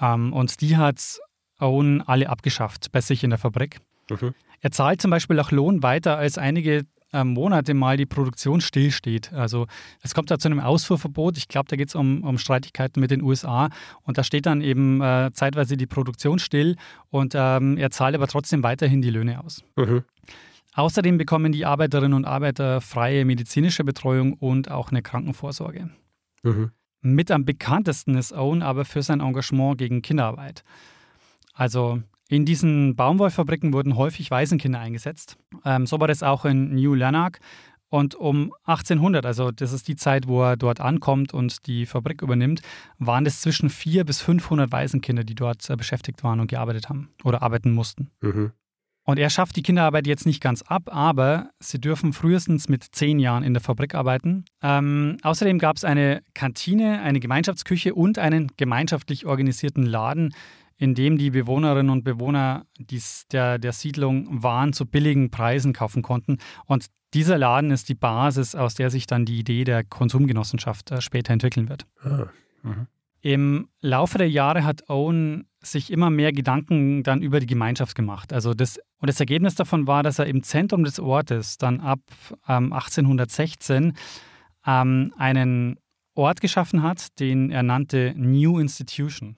Ähm, 0.00 0.32
und 0.32 0.60
die 0.60 0.76
hat 0.76 1.20
Owen 1.60 2.02
alle 2.02 2.28
abgeschafft 2.28 2.90
bei 2.90 3.00
sich 3.00 3.22
in 3.22 3.30
der 3.30 3.38
Fabrik. 3.38 3.78
Mhm. 4.10 4.34
Er 4.60 4.70
zahlt 4.70 5.00
zum 5.00 5.10
Beispiel 5.10 5.38
auch 5.40 5.50
Lohn 5.50 5.82
weiter, 5.82 6.16
als 6.18 6.38
einige 6.38 6.84
äh, 7.12 7.24
Monate 7.24 7.74
mal 7.74 7.96
die 7.96 8.06
Produktion 8.06 8.60
stillsteht. 8.60 9.32
Also 9.32 9.66
es 10.02 10.14
kommt 10.14 10.30
da 10.30 10.38
zu 10.38 10.48
einem 10.48 10.60
Ausfuhrverbot. 10.60 11.38
Ich 11.38 11.48
glaube, 11.48 11.68
da 11.68 11.76
geht 11.76 11.88
es 11.88 11.94
um, 11.94 12.22
um 12.22 12.38
Streitigkeiten 12.38 13.00
mit 13.00 13.10
den 13.10 13.22
USA. 13.22 13.70
Und 14.02 14.18
da 14.18 14.24
steht 14.24 14.46
dann 14.46 14.60
eben 14.60 15.00
äh, 15.00 15.30
zeitweise 15.32 15.76
die 15.76 15.86
Produktion 15.86 16.38
still 16.38 16.76
und 17.10 17.34
ähm, 17.34 17.78
er 17.78 17.90
zahlt 17.90 18.14
aber 18.14 18.26
trotzdem 18.26 18.62
weiterhin 18.62 19.00
die 19.00 19.10
Löhne 19.10 19.42
aus. 19.42 19.62
Mhm. 19.76 20.04
Außerdem 20.74 21.18
bekommen 21.18 21.50
die 21.50 21.64
Arbeiterinnen 21.64 22.14
und 22.14 22.24
Arbeiter 22.24 22.80
freie 22.80 23.24
medizinische 23.24 23.84
Betreuung 23.84 24.34
und 24.34 24.70
auch 24.70 24.90
eine 24.90 25.02
Krankenvorsorge. 25.02 25.90
Mhm. 26.42 26.70
Mit 27.00 27.30
am 27.30 27.44
bekanntesten 27.44 28.16
ist 28.16 28.32
Owen 28.32 28.62
aber 28.62 28.84
für 28.84 29.02
sein 29.02 29.20
Engagement 29.20 29.78
gegen 29.78 30.02
Kinderarbeit. 30.02 30.62
Also 31.54 32.02
in 32.28 32.44
diesen 32.44 32.94
Baumwollfabriken 32.94 33.72
wurden 33.72 33.96
häufig 33.96 34.30
Waisenkinder 34.30 34.78
eingesetzt. 34.78 35.36
Ähm, 35.64 35.86
so 35.86 35.98
war 35.98 36.08
das 36.08 36.22
auch 36.22 36.44
in 36.44 36.74
New 36.74 36.94
Lanark. 36.94 37.40
Und 37.90 38.14
um 38.14 38.52
1800, 38.64 39.24
also 39.24 39.50
das 39.50 39.72
ist 39.72 39.88
die 39.88 39.96
Zeit, 39.96 40.28
wo 40.28 40.42
er 40.42 40.56
dort 40.56 40.80
ankommt 40.80 41.32
und 41.32 41.66
die 41.66 41.86
Fabrik 41.86 42.20
übernimmt, 42.20 42.60
waren 42.98 43.24
es 43.24 43.40
zwischen 43.40 43.70
400 43.70 44.06
bis 44.06 44.20
500 44.20 44.70
Waisenkinder, 44.70 45.24
die 45.24 45.34
dort 45.34 45.68
äh, 45.70 45.76
beschäftigt 45.76 46.22
waren 46.22 46.40
und 46.40 46.48
gearbeitet 46.48 46.90
haben 46.90 47.10
oder 47.24 47.42
arbeiten 47.42 47.72
mussten. 47.72 48.10
Mhm. 48.20 48.52
Und 49.04 49.18
er 49.18 49.30
schafft 49.30 49.56
die 49.56 49.62
Kinderarbeit 49.62 50.06
jetzt 50.06 50.26
nicht 50.26 50.42
ganz 50.42 50.60
ab, 50.60 50.94
aber 50.94 51.48
sie 51.60 51.80
dürfen 51.80 52.12
frühestens 52.12 52.68
mit 52.68 52.84
zehn 52.84 53.18
Jahren 53.18 53.42
in 53.42 53.54
der 53.54 53.62
Fabrik 53.62 53.94
arbeiten. 53.94 54.44
Ähm, 54.62 55.16
außerdem 55.22 55.58
gab 55.58 55.78
es 55.78 55.84
eine 55.84 56.20
Kantine, 56.34 57.00
eine 57.00 57.18
Gemeinschaftsküche 57.18 57.94
und 57.94 58.18
einen 58.18 58.48
gemeinschaftlich 58.58 59.24
organisierten 59.24 59.86
Laden, 59.86 60.34
in 60.78 60.94
dem 60.94 61.18
die 61.18 61.30
Bewohnerinnen 61.30 61.90
und 61.90 62.04
Bewohner 62.04 62.64
dies, 62.78 63.26
der, 63.32 63.58
der 63.58 63.72
Siedlung 63.72 64.42
Waren 64.42 64.72
zu 64.72 64.86
billigen 64.86 65.30
Preisen 65.30 65.72
kaufen 65.72 66.02
konnten. 66.02 66.38
Und 66.66 66.86
dieser 67.14 67.36
Laden 67.36 67.70
ist 67.70 67.88
die 67.88 67.94
Basis, 67.94 68.54
aus 68.54 68.74
der 68.74 68.90
sich 68.90 69.06
dann 69.06 69.24
die 69.24 69.38
Idee 69.38 69.64
der 69.64 69.82
Konsumgenossenschaft 69.82 70.90
äh, 70.92 71.00
später 71.00 71.32
entwickeln 71.32 71.68
wird. 71.68 71.86
Ah, 72.02 72.28
mhm. 72.62 72.86
Im 73.20 73.68
Laufe 73.80 74.18
der 74.18 74.30
Jahre 74.30 74.64
hat 74.64 74.88
Owen 74.88 75.48
sich 75.60 75.90
immer 75.90 76.10
mehr 76.10 76.32
Gedanken 76.32 77.02
dann 77.02 77.20
über 77.20 77.40
die 77.40 77.46
Gemeinschaft 77.46 77.96
gemacht. 77.96 78.32
Also 78.32 78.54
das, 78.54 78.78
und 79.00 79.08
das 79.08 79.18
Ergebnis 79.18 79.56
davon 79.56 79.88
war, 79.88 80.04
dass 80.04 80.20
er 80.20 80.26
im 80.26 80.44
Zentrum 80.44 80.84
des 80.84 81.00
Ortes 81.00 81.58
dann 81.58 81.80
ab 81.80 82.00
ähm, 82.46 82.72
1816 82.72 83.94
ähm, 84.66 85.12
einen 85.18 85.80
Ort 86.14 86.40
geschaffen 86.40 86.82
hat, 86.82 87.18
den 87.18 87.50
er 87.50 87.64
nannte 87.64 88.14
New 88.16 88.60
Institution. 88.60 89.36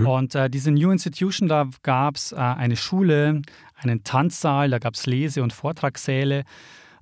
Mhm. 0.00 0.06
Und 0.06 0.34
äh, 0.34 0.48
diese 0.48 0.70
New 0.70 0.90
Institution, 0.90 1.48
da 1.48 1.68
gab 1.82 2.16
es 2.16 2.32
äh, 2.32 2.36
eine 2.36 2.76
Schule, 2.76 3.42
einen 3.76 4.04
Tanzsaal, 4.04 4.70
da 4.70 4.78
gab 4.78 4.94
es 4.94 5.06
Lese- 5.06 5.42
und 5.42 5.52
Vortragssäle 5.52 6.44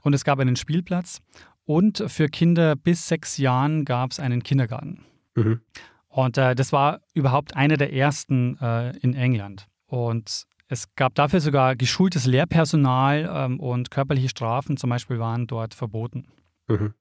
und 0.03 0.15
es 0.15 0.25
gab 0.25 0.39
einen 0.39 0.57
Spielplatz. 0.57 1.21
Und 1.65 2.03
für 2.09 2.29
Kinder 2.29 2.75
bis 2.75 3.07
sechs 3.07 3.39
Jahren 3.39 3.85
gab 3.85 4.11
es 4.11 4.19
einen 4.19 4.43
Kindergarten. 4.43 5.05
Mhm. 5.37 5.61
Und 6.09 6.39
äh, 6.39 6.55
das 6.55 6.73
war 6.73 7.01
überhaupt 7.15 7.55
einer 7.55 7.77
der 7.77 7.93
ersten 7.93 8.59
äh, 8.59 8.97
in 8.99 9.15
England. 9.15 9.69
Und 9.87 10.47
es 10.67 10.93
gab 10.95 11.15
dafür 11.15 11.41
sogar 11.41 11.77
geschultes 11.77 12.27
Lehrpersonal 12.27 13.31
ähm, 13.33 13.61
und 13.61 13.91
körperliche 13.91 14.29
Strafen 14.29 14.77
zum 14.77 14.91
Beispiel 14.91 15.19
waren 15.19 15.47
dort 15.47 15.75
verboten. 15.75 16.27
Mhm. 16.69 16.95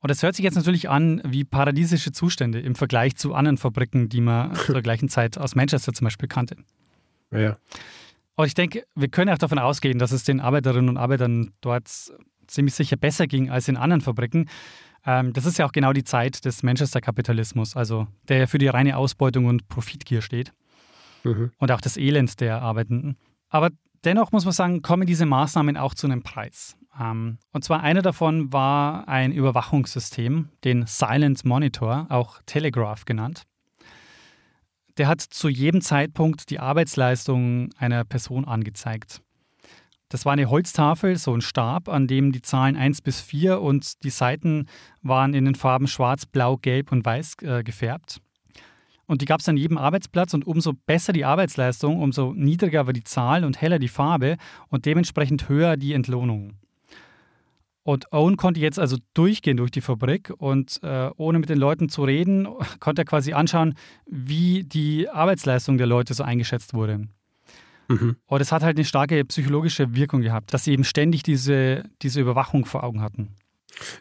Und 0.00 0.10
das 0.10 0.22
hört 0.22 0.34
sich 0.34 0.44
jetzt 0.44 0.54
natürlich 0.54 0.88
an 0.88 1.20
wie 1.24 1.44
paradiesische 1.44 2.10
Zustände 2.12 2.60
im 2.60 2.74
Vergleich 2.74 3.16
zu 3.16 3.34
anderen 3.34 3.58
Fabriken, 3.58 4.08
die 4.08 4.20
man 4.20 4.54
zur 4.66 4.80
gleichen 4.82 5.08
Zeit 5.08 5.38
aus 5.38 5.54
Manchester 5.54 5.92
zum 5.92 6.06
Beispiel 6.06 6.28
kannte. 6.28 6.56
Ja. 7.30 7.58
Und 8.34 8.46
ich 8.46 8.54
denke, 8.54 8.84
wir 8.94 9.08
können 9.08 9.30
auch 9.30 9.38
davon 9.38 9.58
ausgehen, 9.58 9.98
dass 9.98 10.12
es 10.12 10.24
den 10.24 10.40
Arbeiterinnen 10.40 10.88
und 10.88 10.96
Arbeitern 10.96 11.52
dort 11.60 11.88
ziemlich 12.46 12.74
sicher 12.74 12.96
besser 12.96 13.26
ging 13.26 13.50
als 13.50 13.68
in 13.68 13.76
anderen 13.76 14.00
Fabriken. 14.00 14.48
Ähm, 15.04 15.32
das 15.32 15.46
ist 15.46 15.58
ja 15.58 15.66
auch 15.66 15.72
genau 15.72 15.92
die 15.92 16.04
Zeit 16.04 16.44
des 16.44 16.62
Manchester-Kapitalismus, 16.62 17.76
also 17.76 18.06
der 18.28 18.38
ja 18.38 18.46
für 18.46 18.58
die 18.58 18.68
reine 18.68 18.96
Ausbeutung 18.96 19.46
und 19.46 19.68
Profitgier 19.68 20.22
steht. 20.22 20.52
Mhm. 21.24 21.52
Und 21.58 21.70
auch 21.70 21.80
das 21.80 21.96
Elend 21.96 22.40
der 22.40 22.62
Arbeitenden. 22.62 23.16
Aber 23.50 23.70
dennoch 24.04 24.32
muss 24.32 24.44
man 24.44 24.52
sagen, 24.52 24.82
kommen 24.82 25.06
diese 25.06 25.26
Maßnahmen 25.26 25.76
auch 25.76 25.94
zu 25.94 26.06
einem 26.06 26.22
Preis. 26.22 26.76
Ähm, 26.98 27.38
und 27.52 27.64
zwar 27.64 27.82
einer 27.82 28.02
davon 28.02 28.52
war 28.52 29.08
ein 29.08 29.32
Überwachungssystem, 29.32 30.48
den 30.64 30.86
Silent 30.86 31.44
Monitor, 31.44 32.06
auch 32.08 32.40
Telegraph 32.46 33.04
genannt. 33.04 33.44
Der 34.96 35.08
hat 35.08 35.20
zu 35.20 35.48
jedem 35.48 35.80
Zeitpunkt 35.80 36.50
die 36.50 36.60
Arbeitsleistung 36.60 37.70
einer 37.78 38.04
Person 38.04 38.44
angezeigt. 38.44 39.22
Das 40.10 40.24
war 40.24 40.32
eine 40.32 40.50
Holztafel, 40.50 41.16
so 41.16 41.32
ein 41.32 41.40
Stab, 41.40 41.88
an 41.88 42.08
dem 42.08 42.32
die 42.32 42.42
Zahlen 42.42 42.76
1 42.76 43.00
bis 43.00 43.20
4 43.20 43.60
und 43.60 44.02
die 44.02 44.10
Seiten 44.10 44.66
waren 45.02 45.34
in 45.34 45.44
den 45.44 45.54
Farben 45.54 45.86
schwarz, 45.86 46.26
blau, 46.26 46.56
gelb 46.56 46.90
und 46.90 47.04
weiß 47.04 47.36
äh, 47.42 47.62
gefärbt. 47.62 48.20
Und 49.10 49.22
die 49.22 49.26
gab 49.26 49.40
es 49.40 49.48
an 49.48 49.56
jedem 49.56 49.76
Arbeitsplatz 49.76 50.34
und 50.34 50.46
umso 50.46 50.72
besser 50.72 51.12
die 51.12 51.24
Arbeitsleistung, 51.24 52.00
umso 52.00 52.32
niedriger 52.32 52.86
war 52.86 52.92
die 52.92 53.02
Zahl 53.02 53.44
und 53.44 53.60
heller 53.60 53.80
die 53.80 53.88
Farbe 53.88 54.36
und 54.68 54.86
dementsprechend 54.86 55.48
höher 55.48 55.76
die 55.76 55.94
Entlohnung. 55.94 56.52
Und 57.82 58.12
Owen 58.12 58.36
konnte 58.36 58.60
jetzt 58.60 58.78
also 58.78 58.98
durchgehen 59.12 59.56
durch 59.56 59.72
die 59.72 59.80
Fabrik 59.80 60.32
und 60.38 60.78
äh, 60.84 61.10
ohne 61.16 61.40
mit 61.40 61.48
den 61.48 61.58
Leuten 61.58 61.88
zu 61.88 62.04
reden, 62.04 62.46
konnte 62.78 63.02
er 63.02 63.04
quasi 63.04 63.32
anschauen, 63.32 63.74
wie 64.06 64.62
die 64.62 65.08
Arbeitsleistung 65.08 65.76
der 65.76 65.88
Leute 65.88 66.14
so 66.14 66.22
eingeschätzt 66.22 66.72
wurde. 66.72 67.08
Mhm. 67.88 68.14
Und 68.26 68.40
es 68.40 68.52
hat 68.52 68.62
halt 68.62 68.76
eine 68.76 68.84
starke 68.84 69.24
psychologische 69.24 69.92
Wirkung 69.92 70.20
gehabt, 70.20 70.54
dass 70.54 70.62
sie 70.62 70.72
eben 70.72 70.84
ständig 70.84 71.24
diese, 71.24 71.82
diese 72.02 72.20
Überwachung 72.20 72.64
vor 72.64 72.84
Augen 72.84 73.02
hatten. 73.02 73.34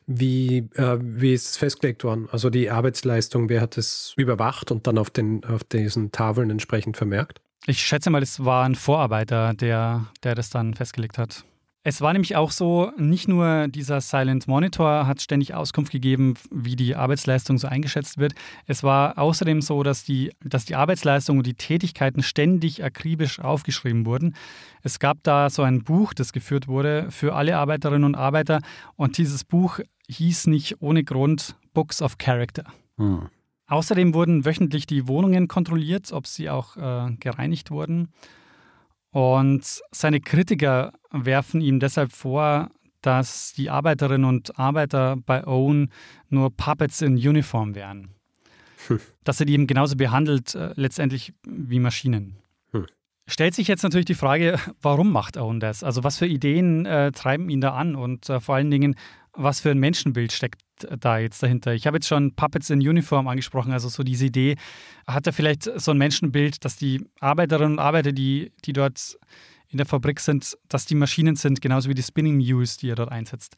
Wie, 0.06 0.70
äh, 0.76 0.98
wie 1.02 1.34
ist 1.34 1.50
es 1.50 1.58
festgelegt 1.58 2.04
worden? 2.04 2.28
Also 2.32 2.50
die 2.50 2.70
Arbeitsleistung, 2.70 3.50
wer 3.50 3.62
hat 3.62 3.78
es 3.78 4.14
überwacht 4.18 4.72
und 4.72 4.88
dann 4.88 4.98
auf, 4.98 5.10
den, 5.10 5.44
auf 5.46 5.64
diesen 5.64 6.12
Tafeln 6.12 6.50
entsprechend 6.50 6.98
vermerkt? 6.98 7.42
Ich 7.66 7.82
schätze 7.82 8.10
mal, 8.10 8.24
es 8.24 8.44
war 8.44 8.66
ein 8.66 8.76
Vorarbeiter, 8.76 9.54
der, 9.54 10.08
der 10.24 10.36
das 10.36 10.50
dann 10.50 10.74
festgelegt 10.74 11.18
hat. 11.18 11.44
Es 11.84 12.02
war 12.02 12.12
nämlich 12.12 12.36
auch 12.36 12.52
so, 12.52 12.92
nicht 12.98 13.30
nur 13.30 13.70
dieser 13.70 14.02
Silent 14.02 14.48
Monitor 14.48 15.08
hat 15.08 15.22
ständig 15.22 15.54
Auskunft 15.54 15.94
gegeben, 15.94 16.34
wie 16.52 16.76
die 16.76 16.96
Arbeitsleistung 16.96 17.58
so 17.58 17.70
eingeschätzt 17.70 18.18
wird. 18.18 18.34
Es 18.66 18.84
war 18.84 19.18
außerdem 19.18 19.62
so, 19.62 19.82
dass 19.82 20.04
die, 20.04 20.34
dass 20.44 20.66
die 20.66 20.76
Arbeitsleistung 20.76 21.38
und 21.38 21.48
die 21.48 21.54
Tätigkeiten 21.54 22.22
ständig 22.22 22.84
akribisch 22.84 23.40
aufgeschrieben 23.40 24.06
wurden. 24.06 24.36
Es 24.84 25.00
gab 25.00 25.24
da 25.24 25.50
so 25.50 25.62
ein 25.64 25.84
Buch, 25.84 26.14
das 26.14 26.34
geführt 26.34 26.68
wurde 26.68 27.08
für 27.12 27.34
alle 27.34 27.58
Arbeiterinnen 27.58 28.04
und 28.04 28.16
Arbeiter. 28.16 28.60
Und 28.98 29.18
dieses 29.18 29.46
Buch 29.46 29.80
hieß 30.10 30.48
nicht 30.48 30.82
ohne 30.82 31.06
Grund 31.06 31.56
Books 31.74 32.02
of 32.02 32.18
Character. 32.18 32.66
Hm. 32.98 33.30
Außerdem 33.68 34.14
wurden 34.14 34.44
wöchentlich 34.44 34.86
die 34.86 35.08
Wohnungen 35.08 35.48
kontrolliert, 35.48 36.12
ob 36.12 36.28
sie 36.28 36.50
auch 36.50 36.76
äh, 36.76 37.16
gereinigt 37.20 37.72
wurden. 37.72 38.10
Und 39.12 39.82
seine 39.92 40.20
Kritiker 40.20 40.94
werfen 41.12 41.62
ihm 41.62 41.80
deshalb 41.80 42.12
vor, 42.12 42.70
dass 43.02 43.54
die 43.54 43.70
Arbeiterinnen 43.70 44.28
und 44.28 44.60
Arbeiter 44.60 45.16
bei 45.16 45.46
Owen 45.48 45.92
nur 46.28 46.56
Puppets 46.56 47.02
in 47.02 47.14
Uniform 47.16 47.76
wären. 47.76 48.14
Hm. 48.88 49.00
Dass 49.24 49.40
er 49.40 49.46
die 49.46 49.54
eben 49.54 49.68
genauso 49.68 49.96
behandelt, 49.96 50.56
äh, 50.56 50.74
letztendlich 50.76 51.34
wie 51.46 51.80
Maschinen. 51.80 52.38
Hm. 52.72 52.86
Stellt 53.28 53.56
sich 53.56 53.68
jetzt 53.68 53.84
natürlich 53.84 54.06
die 54.06 54.16
Frage, 54.16 54.60
warum 54.82 55.12
macht 55.12 55.38
Owen 55.38 55.60
das? 55.60 55.84
Also 55.84 56.04
was 56.04 56.18
für 56.18 56.28
Ideen 56.28 56.86
äh, 56.86 57.12
treiben 57.12 57.50
ihn 57.50 57.62
da 57.62 57.74
an 57.74 57.96
und 57.96 58.30
äh, 58.30 58.40
vor 58.40 58.56
allen 58.56 58.72
Dingen, 58.72 58.96
was 59.34 59.60
für 59.60 59.72
ein 59.72 59.80
Menschenbild 59.80 60.32
steckt 60.32 60.62
da 61.00 61.20
jetzt 61.20 61.42
dahinter? 61.42 61.74
Ich 61.74 61.88
habe 61.88 61.98
jetzt 61.98 62.08
schon 62.08 62.36
Puppets 62.36 62.70
in 62.70 62.80
Uniform 62.80 63.28
angesprochen, 63.28 63.72
also 63.72 63.90
so 63.90 64.04
diese 64.04 64.26
Idee, 64.26 64.56
hat 65.08 65.28
er 65.28 65.34
vielleicht 65.34 65.64
so 65.64 65.92
ein 65.92 65.98
Menschenbild, 65.98 66.64
dass 66.66 66.76
die 66.76 67.06
Arbeiterinnen 67.20 67.74
und 67.74 67.80
Arbeiter, 67.80 68.12
die, 68.12 68.52
die 68.66 68.74
dort 68.74 69.18
in 69.70 69.78
der 69.78 69.86
Fabrik 69.86 70.20
sind, 70.20 70.58
dass 70.68 70.86
die 70.86 70.96
Maschinen 70.96 71.36
sind, 71.36 71.62
genauso 71.62 71.90
wie 71.90 71.94
die 71.94 72.04
Spinning 72.04 72.38
Mules, 72.38 72.78
die 72.78 72.90
er 72.90 72.96
dort 72.96 73.12
einsetzt. 73.12 73.56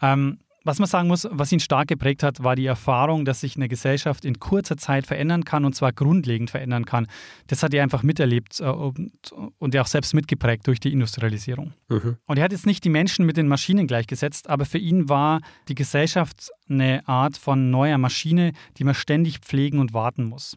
Ähm, 0.00 0.38
was 0.64 0.78
man 0.78 0.88
sagen 0.88 1.08
muss, 1.08 1.26
was 1.30 1.52
ihn 1.52 1.60
stark 1.60 1.88
geprägt 1.88 2.22
hat, 2.22 2.42
war 2.42 2.54
die 2.54 2.66
Erfahrung, 2.66 3.24
dass 3.24 3.40
sich 3.40 3.56
eine 3.56 3.68
Gesellschaft 3.68 4.24
in 4.24 4.38
kurzer 4.38 4.76
Zeit 4.76 5.06
verändern 5.06 5.44
kann 5.44 5.64
und 5.64 5.74
zwar 5.74 5.92
grundlegend 5.92 6.50
verändern 6.50 6.84
kann. 6.84 7.06
Das 7.46 7.62
hat 7.62 7.72
er 7.72 7.82
einfach 7.82 8.02
miterlebt 8.02 8.60
äh, 8.60 8.64
und, 8.64 9.12
und 9.58 9.74
er 9.74 9.82
auch 9.82 9.86
selbst 9.86 10.12
mitgeprägt 10.14 10.66
durch 10.66 10.80
die 10.80 10.92
Industrialisierung. 10.92 11.72
Mhm. 11.88 12.16
Und 12.26 12.36
er 12.36 12.44
hat 12.44 12.52
jetzt 12.52 12.66
nicht 12.66 12.84
die 12.84 12.90
Menschen 12.90 13.24
mit 13.24 13.36
den 13.36 13.48
Maschinen 13.48 13.86
gleichgesetzt, 13.86 14.50
aber 14.50 14.64
für 14.66 14.78
ihn 14.78 15.08
war 15.08 15.40
die 15.68 15.74
Gesellschaft 15.74 16.50
eine 16.68 17.06
Art 17.08 17.36
von 17.36 17.70
neuer 17.70 17.98
Maschine, 17.98 18.52
die 18.76 18.84
man 18.84 18.94
ständig 18.94 19.38
pflegen 19.38 19.78
und 19.78 19.94
warten 19.94 20.24
muss. 20.24 20.56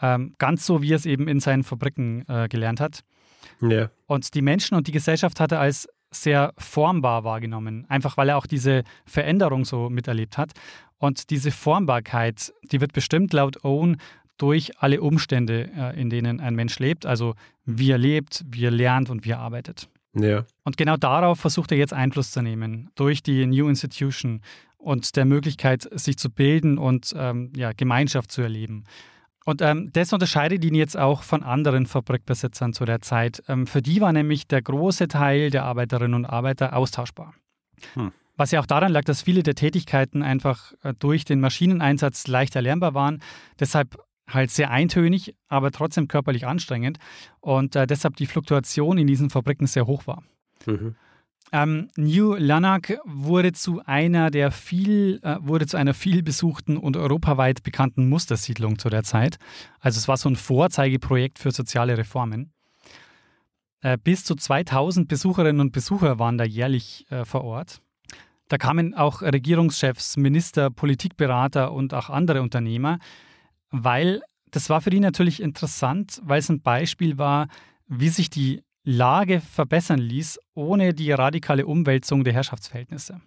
Ähm, 0.00 0.34
ganz 0.38 0.64
so, 0.64 0.82
wie 0.82 0.92
er 0.92 0.96
es 0.96 1.06
eben 1.06 1.28
in 1.28 1.40
seinen 1.40 1.64
Fabriken 1.64 2.24
äh, 2.28 2.48
gelernt 2.48 2.80
hat. 2.80 3.00
Ja. 3.60 3.90
Und 4.06 4.34
die 4.34 4.42
Menschen 4.42 4.76
und 4.76 4.86
die 4.86 4.92
Gesellschaft 4.92 5.40
hat 5.40 5.52
er 5.52 5.60
als 5.60 5.88
sehr 6.10 6.52
formbar 6.58 7.24
wahrgenommen, 7.24 7.86
einfach 7.88 8.16
weil 8.16 8.30
er 8.30 8.36
auch 8.36 8.46
diese 8.46 8.82
Veränderung 9.04 9.64
so 9.64 9.90
miterlebt 9.90 10.38
hat. 10.38 10.52
Und 10.98 11.30
diese 11.30 11.50
Formbarkeit, 11.50 12.52
die 12.70 12.80
wird 12.80 12.92
bestimmt 12.92 13.32
laut 13.32 13.64
Owen 13.64 13.96
durch 14.36 14.78
alle 14.78 15.00
Umstände, 15.00 15.70
äh, 15.76 16.00
in 16.00 16.10
denen 16.10 16.40
ein 16.40 16.54
Mensch 16.54 16.78
lebt, 16.78 17.06
also 17.06 17.34
wie 17.64 17.90
er 17.90 17.98
lebt, 17.98 18.44
wie 18.48 18.64
er 18.64 18.70
lernt 18.70 19.10
und 19.10 19.24
wie 19.24 19.30
er 19.30 19.38
arbeitet. 19.38 19.88
Ja. 20.14 20.44
Und 20.64 20.76
genau 20.76 20.96
darauf 20.96 21.40
versucht 21.40 21.72
er 21.72 21.78
jetzt 21.78 21.92
Einfluss 21.92 22.32
zu 22.32 22.42
nehmen, 22.42 22.90
durch 22.94 23.22
die 23.22 23.46
New 23.46 23.68
Institution 23.68 24.40
und 24.76 25.14
der 25.16 25.24
Möglichkeit, 25.24 25.88
sich 25.92 26.16
zu 26.16 26.30
bilden 26.30 26.78
und 26.78 27.14
ähm, 27.16 27.52
ja, 27.54 27.72
Gemeinschaft 27.72 28.32
zu 28.32 28.42
erleben. 28.42 28.84
Und 29.50 29.62
ähm, 29.62 29.90
das 29.92 30.12
unterscheidet 30.12 30.64
ihn 30.64 30.76
jetzt 30.76 30.96
auch 30.96 31.24
von 31.24 31.42
anderen 31.42 31.86
Fabrikbesitzern 31.86 32.72
zu 32.72 32.84
der 32.84 33.00
Zeit. 33.00 33.42
Ähm, 33.48 33.66
für 33.66 33.82
die 33.82 34.00
war 34.00 34.12
nämlich 34.12 34.46
der 34.46 34.62
große 34.62 35.08
Teil 35.08 35.50
der 35.50 35.64
Arbeiterinnen 35.64 36.14
und 36.14 36.24
Arbeiter 36.24 36.76
austauschbar. 36.76 37.34
Hm. 37.94 38.12
Was 38.36 38.52
ja 38.52 38.60
auch 38.60 38.66
daran 38.66 38.92
lag, 38.92 39.02
dass 39.02 39.22
viele 39.22 39.42
der 39.42 39.56
Tätigkeiten 39.56 40.22
einfach 40.22 40.72
äh, 40.84 40.94
durch 40.96 41.24
den 41.24 41.40
Maschineneinsatz 41.40 42.28
leicht 42.28 42.54
erlernbar 42.54 42.94
waren. 42.94 43.22
Deshalb 43.58 43.98
halt 44.28 44.52
sehr 44.52 44.70
eintönig, 44.70 45.34
aber 45.48 45.72
trotzdem 45.72 46.06
körperlich 46.06 46.46
anstrengend. 46.46 47.00
Und 47.40 47.74
äh, 47.74 47.88
deshalb 47.88 48.14
die 48.14 48.26
Fluktuation 48.26 48.98
in 48.98 49.08
diesen 49.08 49.30
Fabriken 49.30 49.66
sehr 49.66 49.88
hoch 49.88 50.06
war. 50.06 50.22
Mhm. 50.66 50.94
Ähm, 51.52 51.88
New 51.96 52.34
Lanark 52.34 52.98
wurde 53.04 53.52
zu 53.52 53.82
einer 53.84 54.30
der 54.30 54.52
viel, 54.52 55.20
äh, 55.22 55.36
wurde 55.40 55.66
zu 55.66 55.76
einer 55.76 55.94
viel 55.94 56.22
besuchten 56.22 56.76
und 56.76 56.96
europaweit 56.96 57.62
bekannten 57.62 58.08
Mustersiedlung 58.08 58.78
zu 58.78 58.88
der 58.88 59.02
Zeit. 59.02 59.38
Also 59.80 59.98
es 59.98 60.06
war 60.06 60.16
so 60.16 60.28
ein 60.28 60.36
Vorzeigeprojekt 60.36 61.38
für 61.40 61.50
soziale 61.50 61.98
Reformen. 61.98 62.52
Äh, 63.82 63.98
bis 63.98 64.24
zu 64.24 64.36
2000 64.36 65.08
Besucherinnen 65.08 65.60
und 65.60 65.72
Besucher 65.72 66.18
waren 66.18 66.38
da 66.38 66.44
jährlich 66.44 67.06
äh, 67.10 67.24
vor 67.24 67.42
Ort. 67.42 67.80
Da 68.48 68.58
kamen 68.58 68.94
auch 68.94 69.22
Regierungschefs, 69.22 70.16
Minister, 70.16 70.70
Politikberater 70.70 71.72
und 71.72 71.94
auch 71.94 72.10
andere 72.10 72.42
Unternehmer, 72.42 72.98
weil 73.70 74.22
das 74.50 74.68
war 74.68 74.80
für 74.80 74.90
die 74.90 75.00
natürlich 75.00 75.40
interessant, 75.40 76.20
weil 76.24 76.40
es 76.40 76.48
ein 76.48 76.60
Beispiel 76.60 77.16
war, 77.16 77.46
wie 77.86 78.08
sich 78.08 78.28
die 78.28 78.62
Lage 78.82 79.40
verbessern 79.40 79.98
ließ, 79.98 80.38
ohne 80.54 80.94
die 80.94 81.12
radikale 81.12 81.66
Umwälzung 81.66 82.24
der 82.24 82.32
Herrschaftsverhältnisse. 82.32 83.20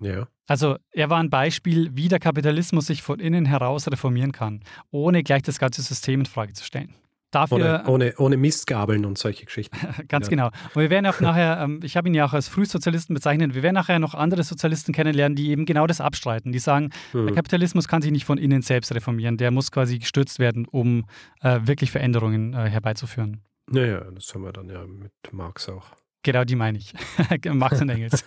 Ja. 0.00 0.26
Also 0.46 0.76
er 0.92 1.10
war 1.10 1.18
ein 1.18 1.30
Beispiel, 1.30 1.90
wie 1.94 2.08
der 2.08 2.18
Kapitalismus 2.18 2.86
sich 2.86 3.02
von 3.02 3.20
innen 3.20 3.44
heraus 3.44 3.88
reformieren 3.88 4.32
kann, 4.32 4.60
ohne 4.90 5.22
gleich 5.22 5.42
das 5.42 5.58
ganze 5.58 5.82
System 5.82 6.20
in 6.20 6.26
Frage 6.26 6.54
zu 6.54 6.64
stellen. 6.64 6.94
Dafür, 7.30 7.56
ohne, 7.56 7.84
ohne, 7.86 8.14
ohne 8.18 8.36
Mistgabeln 8.36 9.04
und 9.04 9.16
solche 9.16 9.44
Geschichten. 9.44 9.76
Ganz 10.08 10.26
ja. 10.26 10.30
genau. 10.30 10.46
Und 10.74 10.82
wir 10.82 10.90
werden 10.90 11.06
auch 11.06 11.20
nachher, 11.20 11.60
ähm, 11.62 11.78
ich 11.84 11.96
habe 11.96 12.08
ihn 12.08 12.14
ja 12.14 12.24
auch 12.24 12.32
als 12.32 12.48
Frühsozialisten 12.48 13.14
bezeichnet, 13.14 13.54
wir 13.54 13.62
werden 13.62 13.76
nachher 13.76 14.00
noch 14.00 14.14
andere 14.14 14.42
Sozialisten 14.42 14.92
kennenlernen, 14.92 15.36
die 15.36 15.50
eben 15.50 15.64
genau 15.64 15.86
das 15.86 16.00
abstreiten. 16.00 16.50
Die 16.50 16.58
sagen, 16.58 16.90
hm. 17.12 17.26
der 17.26 17.36
Kapitalismus 17.36 17.86
kann 17.86 18.02
sich 18.02 18.10
nicht 18.10 18.24
von 18.24 18.36
innen 18.36 18.62
selbst 18.62 18.92
reformieren, 18.92 19.36
der 19.36 19.52
muss 19.52 19.70
quasi 19.70 20.00
gestürzt 20.00 20.40
werden, 20.40 20.66
um 20.66 21.04
äh, 21.42 21.60
wirklich 21.62 21.92
Veränderungen 21.92 22.52
äh, 22.52 22.68
herbeizuführen. 22.68 23.42
Naja, 23.70 24.00
das 24.10 24.34
haben 24.34 24.42
wir 24.42 24.52
dann 24.52 24.68
ja 24.68 24.84
mit 24.84 25.12
Marx 25.32 25.68
auch. 25.68 25.86
Genau, 26.22 26.44
die 26.44 26.56
meine 26.56 26.78
ich. 26.78 26.92
Marx 27.52 27.80
und 27.80 27.88
Engels. 27.88 28.24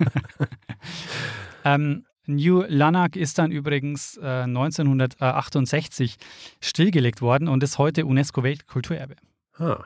ähm, 1.65 2.05
New 2.25 2.63
Lanark 2.67 3.17
ist 3.17 3.37
dann 3.37 3.51
übrigens 3.51 4.17
äh, 4.17 4.43
1968 4.43 6.17
stillgelegt 6.61 7.21
worden 7.21 7.49
und 7.49 7.61
ist 7.61 7.77
heute 7.77 8.05
UNESCO-Weltkulturerbe. 8.05 9.15
Ah, 9.57 9.83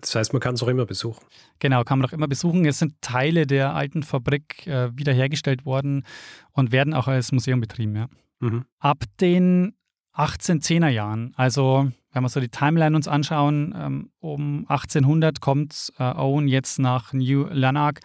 das 0.00 0.14
heißt, 0.14 0.32
man 0.32 0.40
kann 0.40 0.54
es 0.54 0.62
auch 0.62 0.68
immer 0.68 0.86
besuchen. 0.86 1.26
Genau, 1.58 1.82
kann 1.82 1.98
man 1.98 2.08
auch 2.08 2.12
immer 2.12 2.28
besuchen. 2.28 2.64
Es 2.64 2.78
sind 2.78 2.94
Teile 3.02 3.46
der 3.46 3.74
alten 3.74 4.04
Fabrik 4.04 4.66
äh, 4.66 4.96
wiederhergestellt 4.96 5.66
worden 5.66 6.06
und 6.52 6.72
werden 6.72 6.94
auch 6.94 7.08
als 7.08 7.32
Museum 7.32 7.60
betrieben. 7.60 7.96
Ja. 7.96 8.08
Mhm. 8.38 8.64
Ab 8.78 9.04
den 9.20 9.74
1810er 10.14 10.88
Jahren, 10.88 11.34
also 11.36 11.90
wenn 12.12 12.22
wir 12.22 12.28
so 12.28 12.40
die 12.40 12.48
Timeline 12.48 12.96
uns 12.96 13.08
anschauen, 13.08 13.74
ähm, 13.76 14.10
um 14.20 14.66
1800 14.68 15.40
kommt 15.40 15.92
äh, 15.98 16.02
Owen 16.02 16.48
jetzt 16.48 16.78
nach 16.78 17.12
New 17.12 17.46
Lanark 17.50 18.00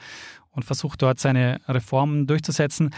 und 0.51 0.63
versucht 0.63 1.01
dort 1.01 1.19
seine 1.19 1.59
Reformen 1.67 2.27
durchzusetzen. 2.27 2.91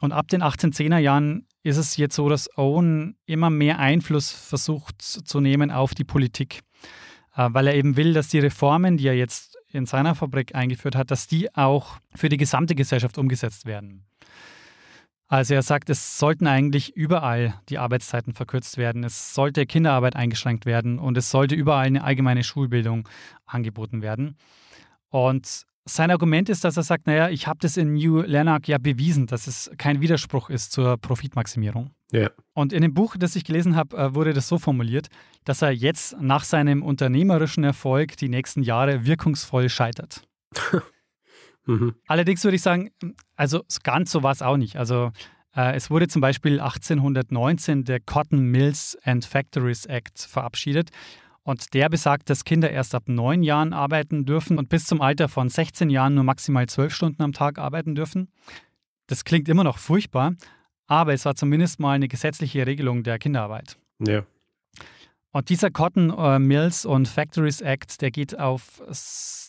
Und 0.00 0.12
ab 0.12 0.28
den 0.28 0.42
1810er 0.42 0.98
Jahren 0.98 1.46
ist 1.62 1.76
es 1.76 1.96
jetzt 1.96 2.16
so, 2.16 2.28
dass 2.28 2.56
Owen 2.58 3.16
immer 3.26 3.50
mehr 3.50 3.78
Einfluss 3.78 4.30
versucht 4.30 5.00
zu 5.00 5.40
nehmen 5.40 5.70
auf 5.70 5.94
die 5.94 6.04
Politik, 6.04 6.60
äh, 7.36 7.48
weil 7.50 7.66
er 7.66 7.74
eben 7.74 7.96
will, 7.96 8.12
dass 8.12 8.28
die 8.28 8.40
Reformen, 8.40 8.96
die 8.96 9.08
er 9.08 9.16
jetzt 9.16 9.56
in 9.70 9.86
seiner 9.86 10.14
Fabrik 10.14 10.54
eingeführt 10.54 10.94
hat, 10.94 11.10
dass 11.10 11.26
die 11.26 11.54
auch 11.54 11.98
für 12.14 12.28
die 12.28 12.36
gesamte 12.36 12.74
Gesellschaft 12.74 13.18
umgesetzt 13.18 13.66
werden. 13.66 14.04
Also 15.28 15.54
er 15.54 15.62
sagt, 15.62 15.88
es 15.90 16.18
sollten 16.18 16.46
eigentlich 16.46 16.94
überall 16.94 17.54
die 17.68 17.78
Arbeitszeiten 17.78 18.34
verkürzt 18.34 18.76
werden, 18.76 19.04
es 19.04 19.34
sollte 19.34 19.66
Kinderarbeit 19.66 20.16
eingeschränkt 20.16 20.66
werden 20.66 20.98
und 20.98 21.16
es 21.16 21.30
sollte 21.30 21.54
überall 21.54 21.86
eine 21.86 22.04
allgemeine 22.04 22.44
Schulbildung 22.44 23.08
angeboten 23.46 24.02
werden. 24.02 24.36
Und 25.08 25.64
sein 25.86 26.10
Argument 26.10 26.48
ist, 26.48 26.64
dass 26.64 26.76
er 26.76 26.82
sagt, 26.82 27.06
naja, 27.06 27.28
ich 27.28 27.46
habe 27.46 27.58
das 27.60 27.76
in 27.76 27.94
New 27.94 28.22
Lanark 28.22 28.68
ja 28.68 28.78
bewiesen, 28.78 29.26
dass 29.26 29.46
es 29.46 29.70
kein 29.76 30.00
Widerspruch 30.00 30.50
ist 30.50 30.72
zur 30.72 30.96
Profitmaximierung. 30.96 31.90
Ja. 32.10 32.30
Und 32.54 32.72
in 32.72 32.82
dem 32.82 32.94
Buch, 32.94 33.16
das 33.18 33.36
ich 33.36 33.44
gelesen 33.44 33.76
habe, 33.76 33.96
äh, 33.96 34.14
wurde 34.14 34.32
das 34.32 34.48
so 34.48 34.58
formuliert, 34.58 35.08
dass 35.44 35.62
er 35.62 35.72
jetzt 35.72 36.16
nach 36.20 36.44
seinem 36.44 36.82
unternehmerischen 36.82 37.64
Erfolg 37.64 38.16
die 38.16 38.28
nächsten 38.28 38.62
Jahre 38.62 39.04
wirkungsvoll 39.04 39.68
scheitert. 39.68 40.22
mhm. 41.66 41.94
Allerdings 42.06 42.44
würde 42.44 42.56
ich 42.56 42.62
sagen, 42.62 42.90
also 43.36 43.62
ganz 43.82 44.10
so 44.10 44.22
war 44.22 44.32
es 44.32 44.42
auch 44.42 44.56
nicht. 44.56 44.76
Also 44.76 45.12
äh, 45.56 45.74
es 45.74 45.90
wurde 45.90 46.08
zum 46.08 46.20
Beispiel 46.20 46.60
1819 46.60 47.84
der 47.84 48.00
Cotton 48.00 48.40
Mills 48.50 48.98
and 49.04 49.24
Factories 49.24 49.86
Act 49.86 50.20
verabschiedet. 50.20 50.90
Und 51.42 51.74
der 51.74 51.90
besagt, 51.90 52.30
dass 52.30 52.44
Kinder 52.44 52.70
erst 52.70 52.94
ab 52.94 53.04
neun 53.06 53.42
Jahren 53.42 53.74
arbeiten 53.74 54.24
dürfen 54.24 54.58
und 54.58 54.70
bis 54.70 54.86
zum 54.86 55.02
Alter 55.02 55.28
von 55.28 55.50
16 55.50 55.90
Jahren 55.90 56.14
nur 56.14 56.24
maximal 56.24 56.66
zwölf 56.66 56.94
Stunden 56.94 57.22
am 57.22 57.32
Tag 57.32 57.58
arbeiten 57.58 57.94
dürfen. 57.94 58.28
Das 59.06 59.24
klingt 59.24 59.50
immer 59.50 59.62
noch 59.62 59.76
furchtbar, 59.76 60.32
aber 60.86 61.12
es 61.12 61.26
war 61.26 61.34
zumindest 61.34 61.80
mal 61.80 61.92
eine 61.92 62.08
gesetzliche 62.08 62.66
Regelung 62.66 63.02
der 63.02 63.18
Kinderarbeit. 63.18 63.76
Ja. 63.98 64.24
Und 65.34 65.48
dieser 65.48 65.72
Cotton 65.72 66.10
äh, 66.16 66.38
Mills 66.38 66.86
und 66.86 67.08
Factories 67.08 67.60
Act, 67.60 68.00
der 68.00 68.12
geht 68.12 68.38
auf, 68.38 68.80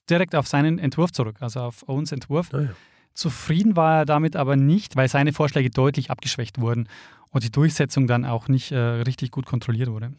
direkt 0.10 0.34
auf 0.34 0.48
seinen 0.48 0.80
Entwurf 0.80 1.12
zurück, 1.12 1.36
also 1.41 1.60
auf 1.60 1.88
Owens 1.88 2.12
Entwurf. 2.12 2.50
Oh 2.54 2.58
ja. 2.58 2.69
Zufrieden 3.13 3.76
war 3.76 4.00
er 4.00 4.06
damit 4.06 4.36
aber 4.36 4.56
nicht, 4.56 4.95
weil 4.95 5.08
seine 5.08 5.32
Vorschläge 5.32 5.69
deutlich 5.69 6.10
abgeschwächt 6.10 6.60
wurden 6.60 6.89
und 7.30 7.43
die 7.43 7.52
Durchsetzung 7.52 8.08
dann 8.08 8.26
auch 8.26 8.48
nicht 8.48 8.71
äh, 8.71 8.78
richtig 8.78 9.30
gut 9.30 9.45
kontrolliert 9.45 9.91
wurde. 9.91 10.13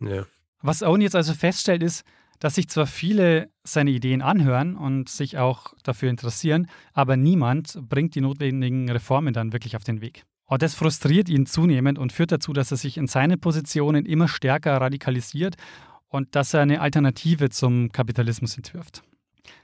Ja. 0.00 0.26
Was 0.60 0.82
Owen 0.82 1.00
jetzt 1.00 1.16
also 1.16 1.32
feststellt, 1.32 1.82
ist, 1.82 2.04
dass 2.38 2.56
sich 2.56 2.68
zwar 2.68 2.86
viele 2.86 3.48
seine 3.64 3.92
Ideen 3.92 4.20
anhören 4.20 4.76
und 4.76 5.08
sich 5.08 5.38
auch 5.38 5.72
dafür 5.82 6.10
interessieren, 6.10 6.68
aber 6.92 7.16
niemand 7.16 7.78
bringt 7.88 8.14
die 8.16 8.20
notwendigen 8.20 8.90
Reformen 8.90 9.32
dann 9.32 9.54
wirklich 9.54 9.76
auf 9.76 9.84
den 9.84 10.02
Weg. 10.02 10.24
Und 10.46 10.62
das 10.62 10.74
frustriert 10.74 11.28
ihn 11.28 11.46
zunehmend 11.46 11.98
und 11.98 12.12
führt 12.12 12.32
dazu, 12.32 12.52
dass 12.52 12.70
er 12.70 12.76
sich 12.76 12.96
in 12.96 13.08
seinen 13.08 13.40
Positionen 13.40 14.06
immer 14.06 14.28
stärker 14.28 14.80
radikalisiert 14.80 15.56
und 16.08 16.34
dass 16.34 16.54
er 16.54 16.60
eine 16.60 16.80
Alternative 16.80 17.50
zum 17.50 17.90
Kapitalismus 17.90 18.56
entwirft. 18.56 19.02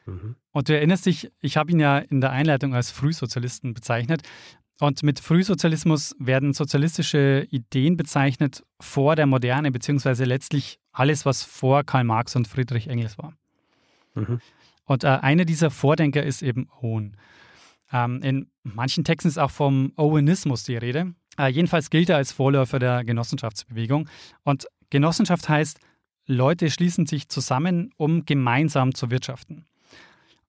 Mhm. 0.07 0.37
Und 0.51 0.69
du 0.69 0.75
erinnerst 0.75 1.07
dich, 1.07 1.31
ich 1.41 1.57
habe 1.57 1.71
ihn 1.71 1.81
ja 1.81 1.99
in 1.99 2.21
der 2.21 2.31
Einleitung 2.31 2.75
als 2.75 2.91
Frühsozialisten 2.91 3.75
bezeichnet. 3.75 4.23
Und 4.81 5.05
mit 5.05 5.21
Frühsozialismus 5.21 6.17
werden 6.19 6.53
sozialistische 6.55 7.47
Ideen 7.51 7.97
bezeichnet 7.97 8.65
vor 8.81 9.15
der 9.15 9.27
Moderne, 9.27 9.71
beziehungsweise 9.71 10.25
letztlich 10.25 10.81
alles, 10.91 11.25
was 11.25 11.45
vor 11.45 11.85
Karl 11.85 12.05
Marx 12.05 12.35
und 12.35 12.49
Friedrich 12.49 12.89
Engels 12.89 13.17
war. 13.19 13.35
Mhm. 14.15 14.41
Und 14.85 15.05
äh, 15.05 15.09
einer 15.09 15.45
dieser 15.45 15.71
Vordenker 15.71 16.25
ist 16.25 16.43
eben 16.43 16.69
Owen. 16.81 17.17
Ähm, 17.93 18.23
in 18.23 18.51
manchen 18.63 19.05
Texten 19.05 19.29
ist 19.29 19.39
auch 19.39 19.51
vom 19.51 19.93
Owenismus 19.97 20.65
die 20.65 20.77
Rede. 20.77 21.15
Äh, 21.39 21.49
jedenfalls 21.49 21.91
gilt 21.91 22.09
er 22.09 22.17
als 22.17 22.33
Vorläufer 22.33 22.79
der 22.79 23.05
Genossenschaftsbewegung. 23.05 24.09
Und 24.45 24.67
Genossenschaft 24.91 25.49
heißt, 25.49 25.79
Leute 26.27 26.71
schließen 26.71 27.07
sich 27.07 27.29
zusammen, 27.29 27.93
um 27.97 28.25
gemeinsam 28.25 28.95
zu 28.95 29.11
wirtschaften. 29.11 29.67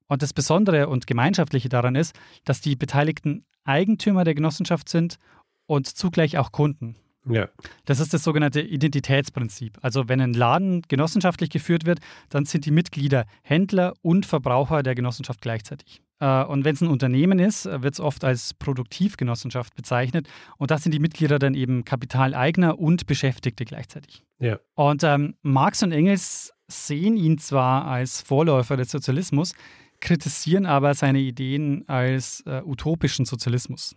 Und 0.07 0.21
das 0.21 0.33
Besondere 0.33 0.89
und 0.89 1.07
Gemeinschaftliche 1.07 1.69
daran 1.69 1.95
ist, 1.95 2.15
dass 2.45 2.61
die 2.61 2.75
Beteiligten 2.75 3.45
Eigentümer 3.63 4.23
der 4.23 4.35
Genossenschaft 4.35 4.89
sind 4.89 5.17
und 5.65 5.87
zugleich 5.87 6.37
auch 6.37 6.51
Kunden. 6.51 6.95
Ja. 7.25 7.47
Das 7.85 7.99
ist 7.99 8.13
das 8.13 8.23
sogenannte 8.23 8.61
Identitätsprinzip. 8.61 9.79
Also 9.81 10.09
wenn 10.09 10.19
ein 10.19 10.33
Laden 10.33 10.81
genossenschaftlich 10.83 11.49
geführt 11.49 11.85
wird, 11.85 11.99
dann 12.29 12.45
sind 12.45 12.65
die 12.65 12.71
Mitglieder 12.71 13.25
Händler 13.41 13.93
und 14.01 14.25
Verbraucher 14.25 14.83
der 14.83 14.93
Genossenschaft 14.93 15.41
gleichzeitig. 15.41 16.02
Äh, 16.19 16.43
und 16.43 16.65
wenn 16.65 16.75
es 16.75 16.81
ein 16.81 16.87
Unternehmen 16.87 17.39
ist, 17.39 17.65
wird 17.65 17.93
es 17.93 17.99
oft 17.99 18.23
als 18.23 18.53
Produktivgenossenschaft 18.53 19.75
bezeichnet. 19.75 20.27
Und 20.57 20.71
das 20.71 20.83
sind 20.83 20.93
die 20.93 20.99
Mitglieder 20.99 21.39
dann 21.39 21.53
eben 21.53 21.85
Kapitaleigner 21.85 22.79
und 22.79 23.05
Beschäftigte 23.05 23.65
gleichzeitig. 23.65 24.23
Ja. 24.39 24.59
Und 24.75 25.03
ähm, 25.03 25.35
Marx 25.41 25.83
und 25.83 25.91
Engels 25.91 26.53
sehen 26.67 27.17
ihn 27.17 27.37
zwar 27.37 27.85
als 27.85 28.21
Vorläufer 28.21 28.77
des 28.77 28.91
Sozialismus, 28.91 29.53
kritisieren 29.99 30.65
aber 30.65 30.93
seine 30.93 31.19
Ideen 31.19 31.87
als 31.87 32.41
äh, 32.45 32.61
utopischen 32.63 33.25
Sozialismus. 33.25 33.95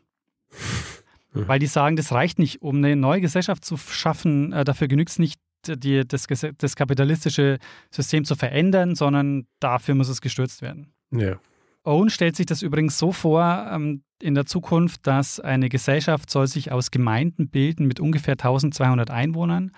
Mhm. 1.37 1.49
Weil 1.49 1.59
die 1.59 1.67
sagen, 1.67 1.97
das 1.97 2.13
reicht 2.13 2.39
nicht, 2.39 2.63
um 2.63 2.77
eine 2.77 2.97
neue 2.97 3.21
Gesellschaft 3.21 3.65
zu 3.65 3.77
schaffen. 3.77 4.53
Äh, 4.53 4.65
dafür 4.65 4.89
genügt 4.89 5.11
es 5.11 5.19
nicht, 5.19 5.39
die, 5.67 6.07
das, 6.07 6.27
das 6.59 6.77
kapitalistische 6.77 7.59
System 7.91 8.25
zu 8.25 8.37
verändern, 8.37 8.95
sondern 8.95 9.47
dafür 9.61 9.95
muss 9.95 10.09
es 10.09 10.21
gestürzt 10.21 10.63
werden. 10.63 10.93
Ja. 11.11 11.39
Owen 11.87 12.11
stellt 12.11 12.37
sich 12.37 12.47
das 12.47 12.63
übrigens 12.63 12.99
so 12.99 13.13
vor 13.13 13.69
ähm, 13.71 14.03
in 14.21 14.35
der 14.35 14.45
Zukunft, 14.45 15.07
dass 15.07 15.39
eine 15.39 15.69
Gesellschaft 15.69 16.31
soll 16.31 16.49
sich 16.49 16.73
aus 16.73 16.91
Gemeinden 16.91 17.49
bilden 17.49 17.87
mit 17.87 18.01
ungefähr 18.01 18.33
1200 18.33 19.11
Einwohnern, 19.11 19.71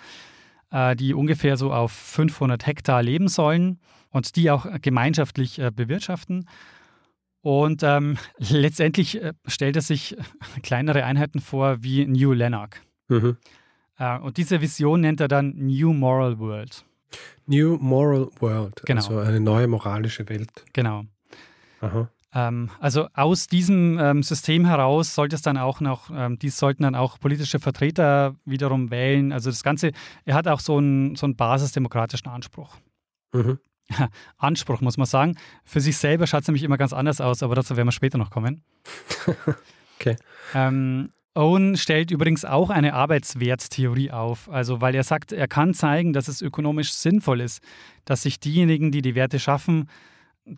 äh, 0.71 0.97
die 0.97 1.13
ungefähr 1.13 1.57
so 1.57 1.73
auf 1.73 1.93
500 1.93 2.67
Hektar 2.67 3.03
leben 3.03 3.29
sollen 3.29 3.79
und 4.11 4.37
die 4.37 4.51
auch 4.51 4.67
gemeinschaftlich 4.81 5.59
äh, 5.59 5.71
bewirtschaften. 5.71 6.49
Und 7.43 7.83
ähm, 7.83 8.17
letztendlich 8.39 9.23
äh, 9.23 9.35
stellt 9.47 9.77
er 9.77 9.83
sich 9.83 10.17
kleinere 10.63 11.05
Einheiten 11.05 11.41
vor 11.41 11.83
wie 11.83 12.07
New 12.07 12.33
Lanark. 12.33 12.81
Mhm. 13.09 13.37
Äh, 13.99 14.19
und 14.19 14.39
diese 14.39 14.63
Vision 14.63 15.03
nennt 15.03 15.21
er 15.21 15.29
dann 15.29 15.55
New 15.57 15.93
Moral 15.93 16.39
World. 16.39 16.85
New 17.47 17.77
Moral 17.77 18.29
World, 18.41 18.83
genau. 18.87 19.01
also 19.01 19.19
eine 19.19 19.41
neue 19.41 19.67
moralische 19.67 20.27
Welt. 20.29 20.65
Genau. 20.73 21.05
Ähm, 22.35 22.71
also 22.79 23.09
aus 23.15 23.47
diesem 23.47 23.99
ähm, 23.99 24.23
System 24.23 24.67
heraus 24.67 25.15
sollte 25.15 25.37
es 25.37 25.43
dann 25.43 25.57
auch 25.57 25.81
noch, 25.81 26.11
ähm, 26.13 26.39
die 26.39 26.51
sollten 26.51 26.83
dann 26.83 26.95
auch 26.95 27.19
politische 27.19 27.59
Vertreter 27.59 28.35
wiederum 28.45 28.91
wählen. 28.91 29.33
Also 29.33 29.51
das 29.51 29.63
Ganze, 29.63 29.93
er 30.25 30.35
hat 30.35 30.47
auch 30.47 30.61
so 30.61 30.79
einen, 30.79 31.17
so 31.17 31.27
einen 31.27 31.37
basisdemokratischen 31.37 32.29
Anspruch. 32.29 32.77
Mhm. 33.33 33.59
Anspruch, 34.37 34.83
muss 34.83 34.99
man 34.99 35.07
sagen. 35.07 35.37
Für 35.65 35.81
sich 35.81 35.97
selber 35.97 36.27
schaut 36.27 36.43
es 36.43 36.49
nämlich 36.49 36.63
immer 36.63 36.77
ganz 36.77 36.93
anders 36.93 37.21
aus, 37.21 37.43
aber 37.43 37.55
dazu 37.55 37.77
werden 37.77 37.89
wir 37.89 37.93
später 37.93 38.19
noch 38.19 38.31
kommen. 38.31 38.63
okay. 39.99 40.17
Ähm, 40.55 41.11
Owen 41.35 41.77
stellt 41.77 42.11
übrigens 42.11 42.45
auch 42.45 42.69
eine 42.69 42.95
Arbeitswerttheorie 42.95 44.11
auf, 44.11 44.51
also 44.51 44.81
weil 44.81 44.95
er 44.95 45.05
sagt, 45.05 45.33
er 45.33 45.47
kann 45.47 45.73
zeigen, 45.73 46.13
dass 46.13 46.27
es 46.27 46.43
ökonomisch 46.43 46.93
sinnvoll 46.93 47.41
ist, 47.41 47.63
dass 48.05 48.23
sich 48.23 48.41
diejenigen, 48.41 48.91
die 48.91 49.03
die 49.03 49.15
Werte 49.15 49.39
schaffen, 49.39 49.89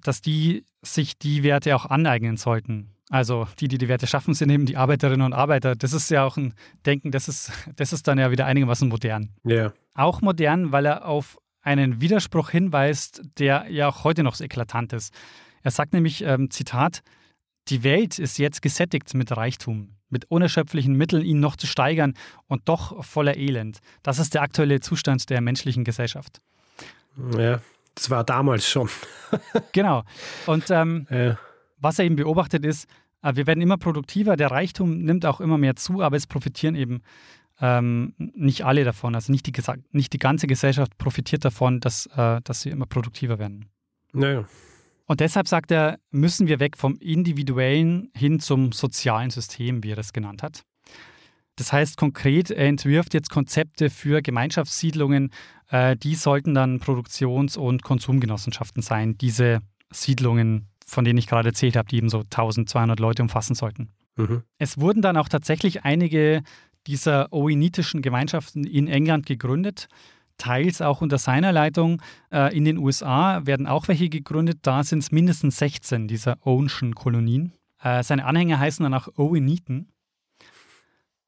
dass 0.05 0.21
die 0.21 0.65
sich 0.83 1.19
die 1.19 1.43
Werte 1.43 1.75
auch 1.77 1.87
aneignen 1.87 2.37
sollten. 2.37 2.91
Also 3.11 3.49
die, 3.59 3.67
die 3.67 3.79
die 3.79 3.89
Werte 3.89 4.07
schaffen, 4.07 4.35
sind 4.35 4.51
eben 4.51 4.67
die 4.67 4.77
Arbeiterinnen 4.77 5.27
und 5.27 5.33
Arbeiter. 5.33 5.75
Das 5.75 5.93
ist 5.93 6.11
ja 6.11 6.25
auch 6.25 6.37
ein 6.37 6.55
Denken, 6.87 7.11
das 7.11 7.29
ist, 7.29 7.53
das 7.77 7.93
ist 7.93 8.07
dann 8.07 8.19
ja 8.19 8.31
wieder 8.31 8.47
einigermaßen 8.47 8.89
modern. 8.89 9.31
Ja. 9.45 9.73
Auch 9.95 10.21
modern, 10.21 10.71
weil 10.71 10.87
er 10.87 11.07
auf 11.07 11.39
einen 11.61 12.01
Widerspruch 12.01 12.51
hinweist, 12.51 13.23
der 13.39 13.67
ja 13.69 13.89
auch 13.89 14.05
heute 14.05 14.23
noch 14.23 14.37
so 14.37 14.45
eklatant 14.45 14.93
ist. 14.93 15.13
Er 15.63 15.73
sagt 15.73 15.93
nämlich, 15.93 16.23
ähm, 16.23 16.51
Zitat, 16.51 17.03
die 17.69 17.83
Welt 17.83 18.19
ist 18.19 18.39
jetzt 18.39 18.63
gesättigt 18.63 19.13
mit 19.15 19.37
Reichtum, 19.37 19.97
mit 20.09 20.31
unerschöpflichen 20.31 20.95
Mitteln, 20.95 21.25
ihn 21.25 21.41
noch 21.41 21.57
zu 21.57 21.67
steigern 21.67 22.15
und 22.47 22.69
doch 22.69 23.05
voller 23.05 23.37
Elend. 23.37 23.81
Das 24.03 24.19
ist 24.19 24.35
der 24.35 24.43
aktuelle 24.43 24.81
Zustand 24.81 25.29
der 25.31 25.41
menschlichen 25.41 25.85
Gesellschaft. 25.85 26.41
Ja, 27.37 27.61
das 27.95 28.11
war 28.11 28.25
damals 28.25 28.69
schon. 28.69 28.89
genau. 29.73 30.05
Und 30.47 30.71
ähm, 30.71 31.07
ja. 31.11 31.39
was 31.79 31.99
er 31.99 32.05
eben 32.05 32.17
beobachtet 32.17 32.65
ist, 32.65 32.89
äh, 33.23 33.35
wir 33.35 33.47
werden 33.47 33.61
immer 33.61 33.77
produktiver, 33.77 34.37
der 34.37 34.51
Reichtum 34.51 34.99
nimmt 34.99 35.27
auch 35.27 35.41
immer 35.41 35.59
mehr 35.59 35.77
zu, 35.77 36.03
aber 36.03 36.17
es 36.17 36.27
profitieren 36.27 36.75
eben 36.75 37.03
ähm, 37.61 38.15
nicht 38.17 38.65
alle 38.65 38.85
davon. 38.85 39.15
Also 39.15 39.33
nicht 39.33 39.47
die, 39.47 39.53
nicht 39.93 40.13
die 40.13 40.19
ganze 40.19 40.47
Gesellschaft 40.47 40.97
profitiert 40.99 41.45
davon, 41.45 41.81
dass, 41.81 42.07
äh, 42.17 42.41
dass 42.43 42.63
sie 42.63 42.71
immer 42.71 42.87
produktiver 42.87 43.39
werden. 43.39 43.67
Naja. 44.13 44.47
Und 45.07 45.21
deshalb 45.21 45.49
sagt 45.49 45.73
er, 45.73 45.99
müssen 46.11 46.47
wir 46.47 46.61
weg 46.61 46.77
vom 46.77 46.97
individuellen 46.97 48.11
hin 48.15 48.39
zum 48.39 48.73
sozialen 48.73 49.31
System, 49.31 49.83
wie 49.83 49.91
er 49.91 49.97
das 49.97 50.13
genannt 50.13 50.43
hat. 50.43 50.63
Das 51.61 51.75
heißt 51.75 51.99
konkret, 51.99 52.51
er 52.51 52.69
entwirft 52.69 53.13
jetzt 53.13 53.29
Konzepte 53.29 53.91
für 53.91 54.23
Gemeinschaftssiedlungen, 54.23 55.31
äh, 55.69 55.95
die 55.95 56.15
sollten 56.15 56.55
dann 56.55 56.81
Produktions- 56.81 57.59
und 57.59 57.83
Konsumgenossenschaften 57.83 58.81
sein, 58.81 59.19
diese 59.19 59.61
Siedlungen, 59.91 60.69
von 60.87 61.05
denen 61.05 61.19
ich 61.19 61.27
gerade 61.27 61.51
erzählt 61.51 61.77
habe, 61.77 61.87
die 61.87 61.99
eben 61.99 62.09
so 62.09 62.23
1200 62.23 62.99
Leute 62.99 63.21
umfassen 63.21 63.55
sollten. 63.55 63.91
Mhm. 64.17 64.43
Es 64.57 64.81
wurden 64.81 65.03
dann 65.03 65.19
auch 65.19 65.29
tatsächlich 65.29 65.85
einige 65.85 66.43
dieser 66.87 67.31
oinitischen 67.31 68.01
Gemeinschaften 68.01 68.65
in 68.65 68.89
England 68.89 69.27
gegründet, 69.27 69.89
teils 70.39 70.81
auch 70.81 71.03
unter 71.03 71.19
seiner 71.19 71.53
Leitung. 71.53 72.01
Äh, 72.33 72.57
in 72.57 72.65
den 72.65 72.79
USA 72.79 73.45
werden 73.45 73.67
auch 73.67 73.87
welche 73.87 74.09
gegründet, 74.09 74.61
da 74.63 74.83
sind 74.83 75.01
es 75.01 75.13
mindestens 75.13 75.59
16 75.59 76.09
dieser 76.09 76.39
Owenschen 76.47 76.95
Kolonien. 76.95 77.53
Äh, 77.83 78.03
seine 78.03 78.25
Anhänger 78.25 78.59
heißen 78.59 78.83
dann 78.83 78.95
auch 78.95 79.09
Oweniten. 79.19 79.93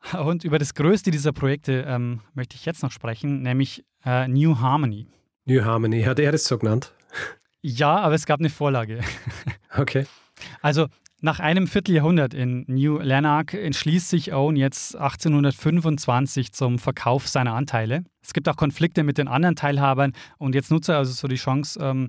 Und 0.24 0.44
über 0.44 0.58
das 0.58 0.74
größte 0.74 1.10
dieser 1.10 1.32
Projekte 1.32 1.84
ähm, 1.86 2.20
möchte 2.34 2.56
ich 2.56 2.64
jetzt 2.64 2.82
noch 2.82 2.90
sprechen, 2.90 3.42
nämlich 3.42 3.84
äh, 4.04 4.26
New 4.28 4.58
Harmony. 4.58 5.06
New 5.44 5.64
Harmony, 5.64 6.02
hat 6.02 6.18
er 6.18 6.32
das 6.32 6.44
so 6.44 6.58
genannt? 6.58 6.92
Ja, 7.64 7.98
aber 7.98 8.16
es 8.16 8.26
gab 8.26 8.40
eine 8.40 8.50
Vorlage. 8.50 9.00
Okay. 9.74 10.04
Also 10.60 10.88
nach 11.22 11.38
einem 11.38 11.68
Vierteljahrhundert 11.68 12.34
in 12.34 12.64
New 12.66 12.98
Lanark 12.98 13.54
entschließt 13.54 14.10
sich 14.10 14.34
Owen 14.34 14.56
jetzt 14.56 14.96
1825 14.96 16.52
zum 16.52 16.80
Verkauf 16.80 17.28
seiner 17.28 17.54
Anteile. 17.54 18.04
Es 18.20 18.34
gibt 18.34 18.48
auch 18.48 18.56
Konflikte 18.56 19.04
mit 19.04 19.16
den 19.16 19.28
anderen 19.28 19.54
Teilhabern 19.54 20.12
und 20.36 20.56
jetzt 20.56 20.72
nutzt 20.72 20.88
er 20.88 20.98
also 20.98 21.12
so 21.12 21.28
die 21.28 21.36
Chance 21.36 21.78
ähm, 21.80 22.08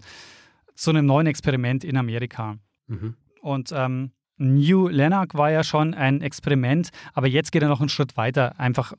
zu 0.74 0.90
einem 0.90 1.06
neuen 1.06 1.28
Experiment 1.28 1.84
in 1.84 1.96
Amerika. 1.96 2.58
Mhm. 2.88 3.16
Und 3.42 3.72
ähm, 3.72 4.12
New 4.38 4.88
Lanark 4.88 5.36
war 5.36 5.52
ja 5.52 5.64
schon 5.64 5.94
ein 5.94 6.22
Experiment, 6.22 6.90
aber 7.14 7.28
jetzt 7.28 7.52
geht 7.52 7.62
er 7.62 7.70
noch 7.70 7.80
einen 7.80 7.90
Schritt 7.90 8.18
weiter, 8.18 8.60
einfach 8.60 8.94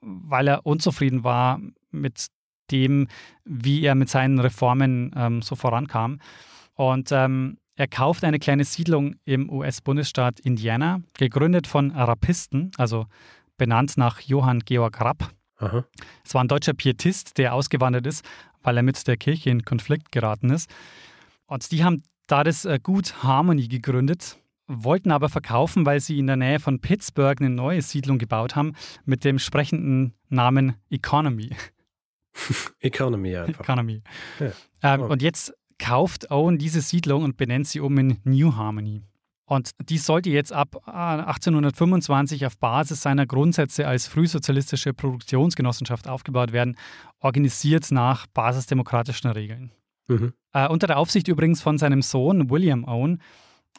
weil 0.00 0.48
er 0.48 0.66
unzufrieden 0.66 1.24
war 1.24 1.60
mit 1.90 2.28
dem, 2.70 3.08
wie 3.44 3.82
er 3.84 3.94
mit 3.94 4.08
seinen 4.08 4.38
Reformen 4.38 5.12
ähm, 5.16 5.42
so 5.42 5.56
vorankam. 5.56 6.20
Und 6.74 7.10
ähm, 7.12 7.58
er 7.76 7.86
kauft 7.86 8.24
eine 8.24 8.38
kleine 8.38 8.64
Siedlung 8.64 9.16
im 9.24 9.50
US-Bundesstaat 9.50 10.40
Indiana, 10.40 11.00
gegründet 11.16 11.66
von 11.66 11.90
Rappisten, 11.92 12.72
also 12.76 13.06
benannt 13.56 13.96
nach 13.96 14.20
Johann 14.20 14.60
Georg 14.60 15.00
Rapp. 15.00 15.30
Aha. 15.58 15.84
Es 16.24 16.34
war 16.34 16.42
ein 16.42 16.48
deutscher 16.48 16.74
Pietist, 16.74 17.38
der 17.38 17.54
ausgewandert 17.54 18.06
ist, 18.06 18.24
weil 18.62 18.76
er 18.76 18.82
mit 18.82 19.06
der 19.06 19.16
Kirche 19.16 19.50
in 19.50 19.64
Konflikt 19.64 20.12
geraten 20.12 20.50
ist. 20.50 20.70
Und 21.46 21.70
die 21.72 21.84
haben 21.84 22.02
da 22.26 22.44
das 22.44 22.64
äh, 22.64 22.78
Gut 22.82 23.22
Harmony 23.22 23.68
gegründet, 23.68 24.38
wollten 24.68 25.10
aber 25.10 25.28
verkaufen, 25.28 25.86
weil 25.86 26.00
sie 26.00 26.18
in 26.18 26.26
der 26.26 26.36
Nähe 26.36 26.60
von 26.60 26.80
Pittsburgh 26.80 27.40
eine 27.40 27.50
neue 27.50 27.82
Siedlung 27.82 28.18
gebaut 28.18 28.54
haben 28.54 28.74
mit 29.04 29.24
dem 29.24 29.38
sprechenden 29.38 30.14
Namen 30.28 30.74
Economy. 30.90 31.50
Economy 32.80 33.36
einfach. 33.36 33.64
Economy. 33.64 34.02
Ja. 34.38 34.52
Ähm, 34.82 35.02
oh. 35.02 35.06
Und 35.06 35.22
jetzt 35.22 35.54
kauft 35.78 36.30
Owen 36.30 36.58
diese 36.58 36.80
Siedlung 36.80 37.22
und 37.24 37.36
benennt 37.36 37.66
sie 37.66 37.80
um 37.80 37.96
in 37.98 38.18
New 38.24 38.54
Harmony. 38.54 39.02
Und 39.48 39.70
die 39.88 39.96
sollte 39.96 40.28
jetzt 40.28 40.52
ab 40.52 40.76
1825 40.86 42.42
äh, 42.42 42.46
auf 42.46 42.58
Basis 42.58 43.00
seiner 43.00 43.26
Grundsätze 43.26 43.88
als 43.88 44.06
frühsozialistische 44.06 44.92
Produktionsgenossenschaft 44.92 46.06
aufgebaut 46.06 46.52
werden, 46.52 46.76
organisiert 47.20 47.90
nach 47.90 48.26
basisdemokratischen 48.26 49.30
Regeln. 49.30 49.72
Mhm. 50.06 50.34
Äh, 50.52 50.68
unter 50.68 50.86
der 50.86 50.98
Aufsicht 50.98 51.28
übrigens 51.28 51.62
von 51.62 51.78
seinem 51.78 52.02
Sohn 52.02 52.50
William 52.50 52.84
Owen. 52.84 53.22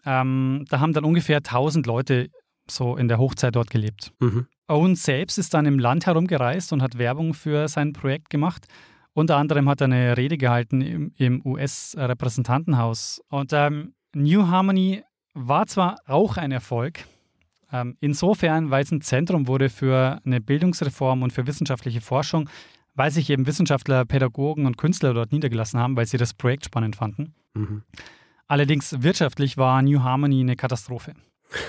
Ähm, 0.05 0.65
da 0.69 0.79
haben 0.79 0.93
dann 0.93 1.05
ungefähr 1.05 1.37
1000 1.37 1.85
Leute 1.85 2.29
so 2.67 2.95
in 2.95 3.07
der 3.07 3.17
Hochzeit 3.17 3.55
dort 3.55 3.69
gelebt. 3.69 4.11
Mhm. 4.19 4.47
Owen 4.67 4.95
selbst 4.95 5.37
ist 5.37 5.53
dann 5.53 5.65
im 5.65 5.79
Land 5.79 6.05
herumgereist 6.05 6.71
und 6.73 6.81
hat 6.81 6.97
Werbung 6.97 7.33
für 7.33 7.67
sein 7.67 7.93
Projekt 7.93 8.29
gemacht. 8.29 8.67
Unter 9.13 9.37
anderem 9.37 9.67
hat 9.67 9.81
er 9.81 9.85
eine 9.85 10.15
Rede 10.15 10.37
gehalten 10.37 10.81
im, 10.81 11.11
im 11.17 11.45
US-Repräsentantenhaus. 11.45 13.21
Und 13.29 13.51
ähm, 13.53 13.93
New 14.13 14.47
Harmony 14.47 15.03
war 15.33 15.65
zwar 15.65 15.97
auch 16.05 16.37
ein 16.37 16.51
Erfolg, 16.51 17.05
ähm, 17.71 17.97
insofern, 17.99 18.71
weil 18.71 18.83
es 18.83 18.91
ein 18.91 19.01
Zentrum 19.01 19.47
wurde 19.47 19.69
für 19.69 20.19
eine 20.25 20.41
Bildungsreform 20.41 21.23
und 21.23 21.33
für 21.33 21.47
wissenschaftliche 21.47 22.01
Forschung, 22.01 22.49
weil 22.95 23.11
sich 23.11 23.29
eben 23.29 23.47
Wissenschaftler, 23.47 24.05
Pädagogen 24.05 24.65
und 24.65 24.77
Künstler 24.77 25.13
dort 25.13 25.31
niedergelassen 25.31 25.79
haben, 25.79 25.95
weil 25.95 26.05
sie 26.05 26.17
das 26.17 26.33
Projekt 26.33 26.65
spannend 26.65 26.95
fanden. 26.95 27.33
Mhm. 27.53 27.83
Allerdings 28.49 29.03
wirtschaftlich 29.03 29.57
war 29.57 29.81
New 29.83 30.01
Harmony 30.01 30.41
eine 30.41 30.55
Katastrophe. 30.55 31.13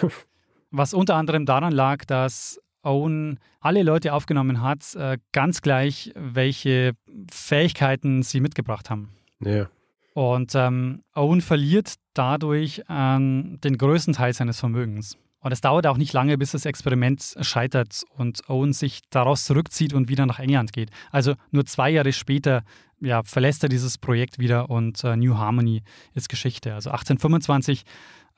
Was 0.70 0.94
unter 0.94 1.14
anderem 1.14 1.44
daran 1.44 1.72
lag, 1.72 2.06
dass 2.06 2.58
Owen 2.82 3.38
alle 3.60 3.82
Leute 3.82 4.14
aufgenommen 4.14 4.62
hat, 4.62 4.94
äh, 4.94 5.18
ganz 5.32 5.60
gleich, 5.60 6.10
welche 6.14 6.94
Fähigkeiten 7.30 8.22
sie 8.22 8.40
mitgebracht 8.40 8.88
haben. 8.88 9.10
Ja. 9.40 9.68
Und 10.14 10.54
ähm, 10.54 11.02
Owen 11.14 11.42
verliert 11.42 11.96
dadurch 12.14 12.82
ähm, 12.88 13.58
den 13.62 13.76
größten 13.76 14.14
Teil 14.14 14.32
seines 14.32 14.58
Vermögens. 14.58 15.18
Und 15.40 15.52
es 15.52 15.60
dauert 15.60 15.86
auch 15.86 15.96
nicht 15.96 16.12
lange, 16.12 16.36
bis 16.36 16.52
das 16.52 16.66
Experiment 16.66 17.34
scheitert 17.40 18.02
und 18.16 18.48
Owen 18.48 18.72
sich 18.72 19.00
daraus 19.10 19.44
zurückzieht 19.44 19.94
und 19.94 20.08
wieder 20.08 20.26
nach 20.26 20.38
England 20.38 20.72
geht. 20.72 20.90
Also 21.10 21.34
nur 21.50 21.64
zwei 21.64 21.90
Jahre 21.90 22.12
später 22.12 22.62
ja, 23.00 23.22
verlässt 23.22 23.62
er 23.62 23.68
dieses 23.68 23.98
Projekt 23.98 24.38
wieder 24.38 24.68
und 24.68 25.02
äh, 25.04 25.16
New 25.16 25.36
Harmony 25.36 25.82
ist 26.14 26.28
Geschichte. 26.28 26.74
Also 26.74 26.90
1825 26.90 27.84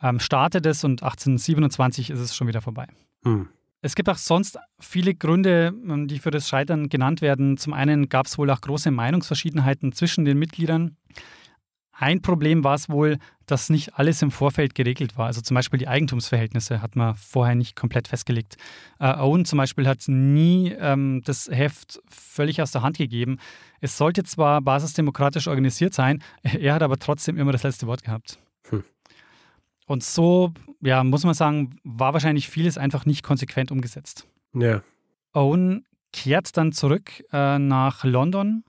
ähm, 0.01 0.21
startet 0.21 0.65
es 0.67 0.85
und 0.85 1.03
1827 1.03 2.11
ist 2.11 2.21
es 2.21 2.37
schon 2.37 2.47
wieder 2.47 2.61
vorbei. 2.61 2.87
Hm. 3.25 3.49
Es 3.85 3.97
gibt 3.97 4.09
auch 4.09 4.17
sonst 4.17 4.59
viele 4.79 5.15
Gründe, 5.15 5.75
ähm, 5.89 6.07
die 6.07 6.21
für 6.21 6.31
das 6.31 6.49
Scheitern 6.49 6.89
genannt 6.89 7.21
werden. 7.21 7.57
Zum 7.57 7.73
einen 7.73 8.09
gab 8.09 8.27
es 8.27 8.39
wohl 8.39 8.51
auch 8.51 8.61
große 8.61 8.93
Meinungsverschiedenheiten 8.93 9.93
zwischen 9.93 10.25
den 10.25 10.39
Mitgliedern. 10.39 10.97
Ein 12.03 12.21
Problem 12.21 12.65
war 12.65 12.75
es 12.75 12.89
wohl, 12.89 13.19
dass 13.47 13.71
nicht 13.71 13.97
alles 13.97 14.23
im 14.23 14.33
Vorfeld 14.33 14.75
geregelt 14.75 15.17
war. 15.17 15.27
Also 15.27 15.41
zum 15.41 15.55
Beispiel 15.55 15.79
die 15.79 15.87
Eigentumsverhältnisse 15.87 16.83
hat 16.83 16.97
man 16.97 17.15
vorher 17.15 17.55
nicht 17.55 17.77
komplett 17.77 18.09
festgelegt. 18.09 18.57
Äh, 18.99 19.15
Owen 19.19 19.45
zum 19.45 19.59
Beispiel 19.59 19.87
hat 19.87 20.09
nie 20.09 20.73
ähm, 20.73 21.23
das 21.25 21.49
Heft 21.49 22.03
völlig 22.09 22.61
aus 22.61 22.73
der 22.73 22.83
Hand 22.83 22.99
gegeben. 22.99 23.39
Es 23.81 23.97
sollte 23.97 24.25
zwar 24.25 24.63
basisdemokratisch 24.63 25.47
organisiert 25.47 25.95
sein, 25.95 26.25
er 26.43 26.75
hat 26.75 26.83
aber 26.83 26.99
trotzdem 26.99 27.39
immer 27.39 27.53
das 27.53 27.63
letzte 27.63 27.87
Wort 27.87 28.03
gehabt. 28.03 28.41
Hm. 28.71 28.83
Und 29.87 30.03
so, 30.03 30.53
ja, 30.81 31.05
muss 31.05 31.23
man 31.23 31.35
sagen, 31.35 31.79
war 31.85 32.15
wahrscheinlich 32.15 32.49
vieles 32.49 32.79
einfach 32.79 33.07
nicht 33.07 33.23
konsequent 33.23 33.71
umgesetzt. 33.71 34.27
Ja. 34.55 34.83
Owen 35.35 35.87
kehrt 36.13 36.57
dann 36.57 36.73
zurück 36.73 37.23
äh, 37.33 37.61
nach 37.61 38.03
London, 38.03 38.65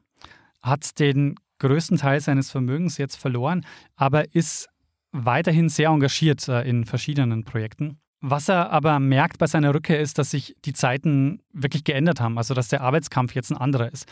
hat 0.61 0.99
den 0.99 1.33
größten 1.59 1.97
Teil 1.97 2.19
seines 2.19 2.51
Vermögens 2.51 2.97
jetzt 2.97 3.15
verloren, 3.15 3.65
aber 3.95 4.33
ist 4.35 4.69
weiterhin 5.11 5.69
sehr 5.69 5.89
engagiert 5.89 6.47
äh, 6.47 6.67
in 6.67 6.85
verschiedenen 6.85 7.43
Projekten. 7.43 7.99
Was 8.25 8.47
er 8.49 8.71
aber 8.71 8.99
merkt 8.99 9.37
bei 9.37 9.47
seiner 9.47 9.73
Rückkehr 9.73 9.99
ist, 9.99 10.17
dass 10.17 10.31
sich 10.31 10.55
die 10.63 10.73
Zeiten 10.73 11.41
wirklich 11.51 11.83
geändert 11.83 12.21
haben, 12.21 12.37
also 12.37 12.53
dass 12.53 12.69
der 12.69 12.81
Arbeitskampf 12.81 13.35
jetzt 13.35 13.51
ein 13.51 13.57
anderer 13.57 13.91
ist. 13.91 14.07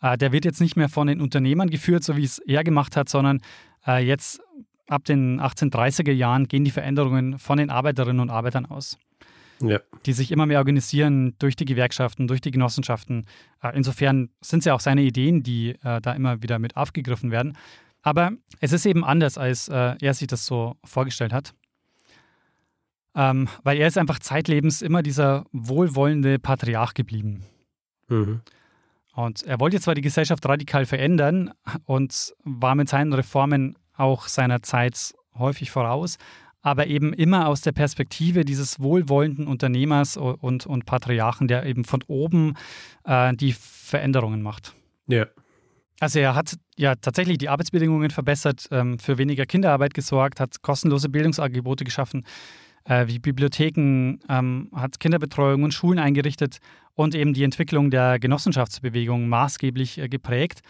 Äh, 0.00 0.18
der 0.18 0.32
wird 0.32 0.44
jetzt 0.44 0.60
nicht 0.60 0.76
mehr 0.76 0.88
von 0.88 1.06
den 1.06 1.20
Unternehmern 1.20 1.70
geführt, 1.70 2.04
so 2.04 2.16
wie 2.16 2.24
es 2.24 2.38
er 2.38 2.62
gemacht 2.62 2.96
hat, 2.96 3.08
sondern 3.08 3.40
äh, 3.86 4.04
jetzt 4.04 4.40
ab 4.86 5.04
den 5.04 5.40
1830er 5.40 6.12
Jahren 6.12 6.46
gehen 6.46 6.64
die 6.64 6.70
Veränderungen 6.70 7.38
von 7.38 7.58
den 7.58 7.70
Arbeiterinnen 7.70 8.20
und 8.20 8.30
Arbeitern 8.30 8.66
aus. 8.66 8.98
Ja. 9.60 9.80
Die 10.06 10.12
sich 10.12 10.30
immer 10.30 10.46
mehr 10.46 10.58
organisieren 10.58 11.34
durch 11.38 11.56
die 11.56 11.64
Gewerkschaften, 11.64 12.26
durch 12.26 12.40
die 12.40 12.50
Genossenschaften. 12.50 13.26
Äh, 13.62 13.76
insofern 13.76 14.30
sind 14.40 14.60
es 14.60 14.64
ja 14.64 14.74
auch 14.74 14.80
seine 14.80 15.02
Ideen, 15.02 15.42
die 15.42 15.70
äh, 15.82 16.00
da 16.00 16.12
immer 16.12 16.42
wieder 16.42 16.58
mit 16.58 16.76
aufgegriffen 16.76 17.30
werden. 17.30 17.56
Aber 18.02 18.32
es 18.60 18.72
ist 18.72 18.84
eben 18.84 19.04
anders, 19.04 19.38
als 19.38 19.68
äh, 19.68 19.94
er 20.00 20.14
sich 20.14 20.26
das 20.26 20.44
so 20.44 20.76
vorgestellt 20.84 21.32
hat. 21.32 21.54
ähm, 23.14 23.48
weil 23.62 23.78
er 23.78 23.86
ist 23.86 23.98
einfach 23.98 24.18
zeitlebens 24.18 24.82
immer 24.82 25.02
dieser 25.02 25.44
wohlwollende 25.52 26.38
Patriarch 26.38 26.94
geblieben. 26.94 27.44
Mhm. 28.08 28.40
Und 29.14 29.44
er 29.44 29.60
wollte 29.60 29.80
zwar 29.80 29.94
die 29.94 30.00
Gesellschaft 30.00 30.44
radikal 30.46 30.86
verändern 30.86 31.52
und 31.84 32.34
war 32.42 32.74
mit 32.74 32.88
seinen 32.88 33.12
Reformen 33.12 33.78
auch 33.96 34.26
seiner 34.26 34.62
Zeit 34.62 35.14
häufig 35.36 35.70
voraus, 35.70 36.18
aber 36.64 36.86
eben 36.86 37.12
immer 37.12 37.46
aus 37.46 37.60
der 37.60 37.72
Perspektive 37.72 38.46
dieses 38.46 38.80
wohlwollenden 38.80 39.46
Unternehmers 39.46 40.16
und, 40.16 40.64
und 40.64 40.86
Patriarchen, 40.86 41.46
der 41.46 41.66
eben 41.66 41.84
von 41.84 42.02
oben 42.08 42.54
äh, 43.04 43.34
die 43.36 43.52
Veränderungen 43.52 44.40
macht. 44.40 44.74
Ja. 45.06 45.26
Also 46.00 46.18
er 46.20 46.34
hat 46.34 46.56
ja 46.76 46.94
tatsächlich 46.94 47.36
die 47.36 47.50
Arbeitsbedingungen 47.50 48.10
verbessert, 48.10 48.66
ähm, 48.70 48.98
für 48.98 49.18
weniger 49.18 49.44
Kinderarbeit 49.44 49.92
gesorgt, 49.92 50.40
hat 50.40 50.62
kostenlose 50.62 51.10
Bildungsangebote 51.10 51.84
geschaffen, 51.84 52.24
äh, 52.84 53.06
wie 53.08 53.18
Bibliotheken, 53.18 54.18
ähm, 54.30 54.70
hat 54.74 54.98
Kinderbetreuung 54.98 55.64
und 55.64 55.74
Schulen 55.74 55.98
eingerichtet 55.98 56.58
und 56.94 57.14
eben 57.14 57.34
die 57.34 57.44
Entwicklung 57.44 57.90
der 57.90 58.18
Genossenschaftsbewegung 58.18 59.28
maßgeblich 59.28 59.98
äh, 59.98 60.08
geprägt. 60.08 60.62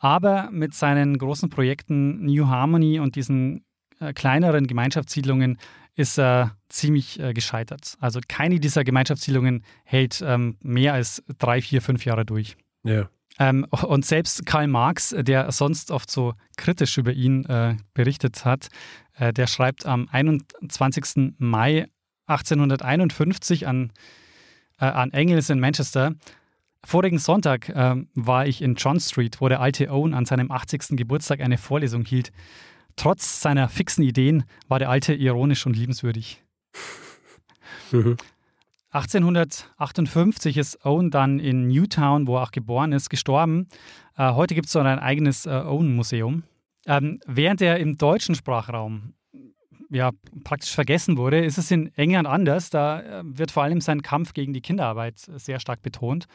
Aber 0.00 0.50
mit 0.50 0.74
seinen 0.74 1.16
großen 1.16 1.48
Projekten 1.48 2.24
New 2.24 2.48
Harmony 2.48 2.98
und 2.98 3.14
diesen 3.14 3.64
äh, 4.00 4.12
kleineren 4.12 4.66
Gemeinschaftssiedlungen 4.66 5.58
ist 5.94 6.18
er 6.18 6.56
ziemlich 6.68 7.18
äh, 7.18 7.32
gescheitert. 7.32 7.96
Also 8.00 8.20
keine 8.26 8.60
dieser 8.60 8.84
Gemeinschaftssiedlungen 8.84 9.64
hält 9.84 10.22
ähm, 10.24 10.56
mehr 10.62 10.94
als 10.94 11.22
drei, 11.38 11.60
vier, 11.60 11.82
fünf 11.82 12.04
Jahre 12.04 12.24
durch. 12.24 12.56
Ja. 12.84 13.08
Ähm, 13.40 13.64
und 13.70 14.04
selbst 14.04 14.46
Karl 14.46 14.68
Marx, 14.68 15.14
der 15.16 15.50
sonst 15.52 15.90
oft 15.90 16.10
so 16.10 16.34
kritisch 16.56 16.98
über 16.98 17.12
ihn 17.12 17.44
äh, 17.46 17.76
berichtet 17.94 18.44
hat, 18.44 18.68
äh, 19.16 19.32
der 19.32 19.46
schreibt 19.46 19.86
am 19.86 20.08
21. 20.10 21.34
Mai 21.38 21.88
1851 22.26 23.66
an, 23.66 23.92
äh, 24.78 24.84
an 24.84 25.12
Engels 25.12 25.50
in 25.50 25.60
Manchester, 25.60 26.14
Vorigen 26.84 27.18
Sonntag 27.18 27.68
äh, 27.68 27.96
war 28.14 28.46
ich 28.46 28.62
in 28.62 28.76
John 28.76 29.00
Street, 29.00 29.40
wo 29.40 29.48
der 29.48 29.60
alte 29.60 29.90
Owen 29.90 30.14
an 30.14 30.24
seinem 30.24 30.50
80. 30.50 30.96
Geburtstag 30.96 31.40
eine 31.40 31.58
Vorlesung 31.58 32.04
hielt. 32.04 32.30
Trotz 32.98 33.40
seiner 33.40 33.68
fixen 33.68 34.02
Ideen 34.02 34.44
war 34.66 34.80
der 34.80 34.90
Alte 34.90 35.14
ironisch 35.14 35.64
und 35.66 35.76
liebenswürdig. 35.76 36.42
Mhm. 37.92 38.16
1858 38.90 40.56
ist 40.56 40.84
Owen 40.84 41.10
dann 41.10 41.38
in 41.38 41.68
Newtown, 41.68 42.26
wo 42.26 42.36
er 42.36 42.42
auch 42.42 42.50
geboren 42.50 42.92
ist, 42.92 43.08
gestorben. 43.08 43.68
Äh, 44.16 44.32
heute 44.32 44.54
gibt 44.54 44.66
es 44.66 44.72
so 44.72 44.80
ein 44.80 44.98
eigenes 44.98 45.46
äh, 45.46 45.50
Owen-Museum. 45.50 46.42
Ähm, 46.86 47.20
während 47.26 47.60
er 47.60 47.78
im 47.78 47.96
deutschen 47.96 48.34
Sprachraum 48.34 49.14
ja, 49.90 50.10
praktisch 50.42 50.74
vergessen 50.74 51.16
wurde, 51.16 51.44
ist 51.44 51.56
es 51.56 51.70
in 51.70 51.94
England 51.94 52.26
anders. 52.26 52.70
Da 52.70 53.00
äh, 53.00 53.22
wird 53.24 53.52
vor 53.52 53.62
allem 53.62 53.80
sein 53.80 54.02
Kampf 54.02 54.32
gegen 54.32 54.52
die 54.52 54.60
Kinderarbeit 54.60 55.18
sehr 55.18 55.60
stark 55.60 55.82
betont. 55.82 56.26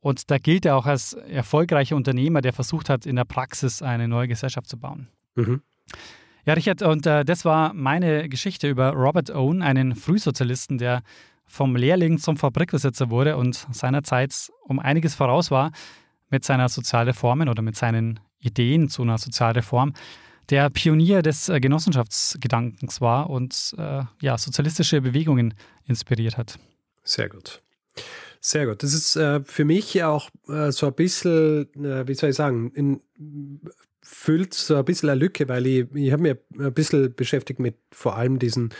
Und 0.00 0.30
da 0.30 0.36
gilt 0.36 0.66
er 0.66 0.76
auch 0.76 0.86
als 0.86 1.14
erfolgreicher 1.14 1.96
Unternehmer, 1.96 2.42
der 2.42 2.52
versucht 2.52 2.90
hat, 2.90 3.06
in 3.06 3.16
der 3.16 3.24
Praxis 3.24 3.80
eine 3.80 4.08
neue 4.08 4.28
Gesellschaft 4.28 4.68
zu 4.68 4.76
bauen. 4.78 5.08
Mhm. 5.36 5.62
Ja, 6.44 6.54
Richard, 6.54 6.82
und 6.82 7.06
äh, 7.06 7.24
das 7.24 7.44
war 7.44 7.74
meine 7.74 8.28
Geschichte 8.28 8.68
über 8.68 8.90
Robert 8.90 9.30
Owen, 9.30 9.62
einen 9.62 9.96
Frühsozialisten, 9.96 10.78
der 10.78 11.02
vom 11.44 11.76
Lehrling 11.76 12.18
zum 12.18 12.36
Fabrikbesitzer 12.36 13.10
wurde 13.10 13.36
und 13.36 13.66
seinerzeit 13.72 14.50
um 14.64 14.78
einiges 14.78 15.14
voraus 15.14 15.50
war 15.50 15.72
mit 16.30 16.44
seiner 16.44 16.68
Sozialreformen 16.68 17.48
oder 17.48 17.62
mit 17.62 17.76
seinen 17.76 18.20
Ideen 18.38 18.88
zu 18.88 19.02
einer 19.02 19.18
Sozialreform 19.18 19.92
der 20.50 20.70
Pionier 20.70 21.22
des 21.22 21.48
äh, 21.48 21.60
Genossenschaftsgedankens 21.60 23.00
war 23.00 23.30
und 23.30 23.74
äh, 23.78 24.02
ja, 24.20 24.38
sozialistische 24.38 25.00
Bewegungen 25.00 25.54
inspiriert 25.86 26.36
hat. 26.36 26.58
Sehr 27.02 27.28
gut. 27.28 27.62
Sehr 28.40 28.66
gut. 28.66 28.82
Das 28.82 28.92
ist 28.92 29.16
äh, 29.16 29.40
für 29.42 29.64
mich 29.64 30.02
auch 30.04 30.30
äh, 30.48 30.70
so 30.70 30.86
ein 30.86 30.94
bisschen, 30.94 31.68
äh, 31.84 32.06
wie 32.06 32.14
soll 32.14 32.30
ich 32.30 32.36
sagen, 32.36 32.70
in, 32.74 33.00
füllt 34.08 34.54
so 34.54 34.76
ein 34.76 34.84
bisschen 34.84 35.10
eine 35.10 35.18
Lücke, 35.18 35.48
weil 35.48 35.66
ich, 35.66 35.86
ich 35.92 36.12
habe 36.12 36.22
mich 36.22 36.36
ein 36.58 36.72
bisschen 36.72 37.12
beschäftigt 37.14 37.58
mit 37.58 37.74
vor 37.90 38.16
allem 38.16 38.38
diesen 38.38 38.72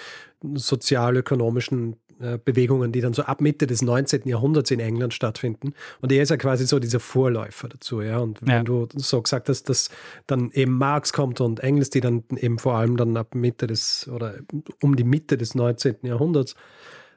sozialökonomischen 0.55 1.97
äh, 2.21 2.39
Bewegungen, 2.39 2.93
die 2.93 3.01
dann 3.01 3.13
so 3.13 3.23
ab 3.23 3.41
Mitte 3.41 3.67
des 3.67 3.83
19. 3.83 4.29
Jahrhunderts 4.29 4.71
in 4.71 4.79
England 4.79 5.15
stattfinden. 5.15 5.75
Und 6.01 6.13
er 6.13 6.23
ist 6.23 6.31
ja 6.31 6.37
quasi 6.37 6.65
so 6.65 6.79
dieser 6.79 7.01
Vorläufer 7.01 7.69
dazu, 7.69 8.03
ja. 8.03 8.19
Und 8.19 8.41
wenn 8.41 8.49
ja. 8.49 8.63
du 8.63 8.87
so 8.95 9.21
gesagt 9.21 9.49
hast, 9.49 9.69
dass 9.69 9.91
dann 10.29 10.53
eben 10.53 10.79
Marx 10.79 11.13
kommt 11.13 11.41
und 11.41 11.61
Engels, 11.61 11.91
die 11.91 12.01
dann 12.01 12.23
eben 12.37 12.61
vor 12.61 12.77
allem 12.77 12.97
dann 12.97 13.17
ab 13.17 13.35
Mitte 13.35 13.67
des 13.67 14.09
oder 14.09 14.37
um 14.81 14.95
die 14.95 15.05
Mitte 15.05 15.37
des 15.37 15.57
19. 15.57 15.97
Jahrhunderts 16.03 16.55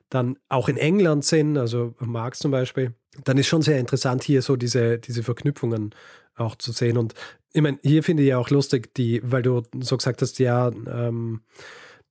dann 0.09 0.39
auch 0.49 0.67
in 0.67 0.77
England 0.77 1.23
sind, 1.23 1.57
also 1.57 1.93
Marx 1.99 2.39
zum 2.39 2.49
Beispiel, 2.49 2.95
dann 3.23 3.37
ist 3.37 3.47
schon 3.47 3.61
sehr 3.61 3.79
interessant, 3.79 4.23
hier 4.23 4.41
so 4.41 4.55
diese, 4.55 4.97
diese 4.97 5.21
Verknüpfungen 5.21 5.93
auch 6.35 6.55
zu 6.55 6.71
sehen. 6.71 6.97
Und 6.97 7.13
ich 7.53 7.61
meine, 7.61 7.79
hier 7.81 8.03
finde 8.03 8.23
ich 8.23 8.29
ja 8.29 8.37
auch 8.37 8.49
lustig, 8.49 8.93
die, 8.95 9.21
weil 9.23 9.41
du 9.41 9.63
so 9.79 9.97
gesagt 9.97 10.21
hast, 10.21 10.39
ja, 10.39 10.69
ähm, 10.69 11.41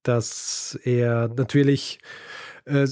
dass 0.03 0.79
er 0.85 1.29
natürlich 1.29 1.98
äh, 2.64 2.87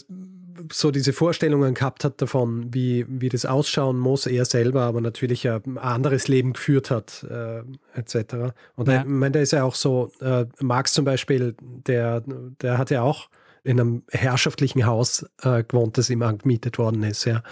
so 0.72 0.90
diese 0.90 1.12
Vorstellungen 1.12 1.74
gehabt 1.74 2.04
hat 2.04 2.20
davon, 2.20 2.72
wie, 2.72 3.04
wie 3.08 3.28
das 3.28 3.44
ausschauen 3.44 3.98
muss, 3.98 4.26
er 4.26 4.44
selber 4.44 4.82
aber 4.82 5.00
natürlich 5.00 5.48
ein 5.48 5.78
anderes 5.78 6.28
Leben 6.28 6.54
geführt 6.54 6.90
hat, 6.90 7.26
äh, 7.28 7.62
etc. 7.94 8.54
Und 8.74 8.88
ja. 8.88 9.00
ich 9.00 9.06
meine, 9.06 9.32
da 9.32 9.40
ist 9.40 9.52
ja 9.52 9.64
auch 9.64 9.74
so, 9.74 10.10
äh, 10.20 10.46
Marx 10.60 10.92
zum 10.92 11.04
Beispiel, 11.04 11.54
der, 11.60 12.22
der 12.60 12.78
hat 12.78 12.90
ja 12.90 13.02
auch 13.02 13.28
in 13.64 13.80
einem 13.80 14.02
herrschaftlichen 14.10 14.86
Haus 14.86 15.26
äh, 15.42 15.64
gewohnt, 15.64 15.98
das 15.98 16.08
ihm 16.08 16.22
angemietet 16.22 16.78
worden 16.78 17.02
ist, 17.02 17.24
ja. 17.24 17.42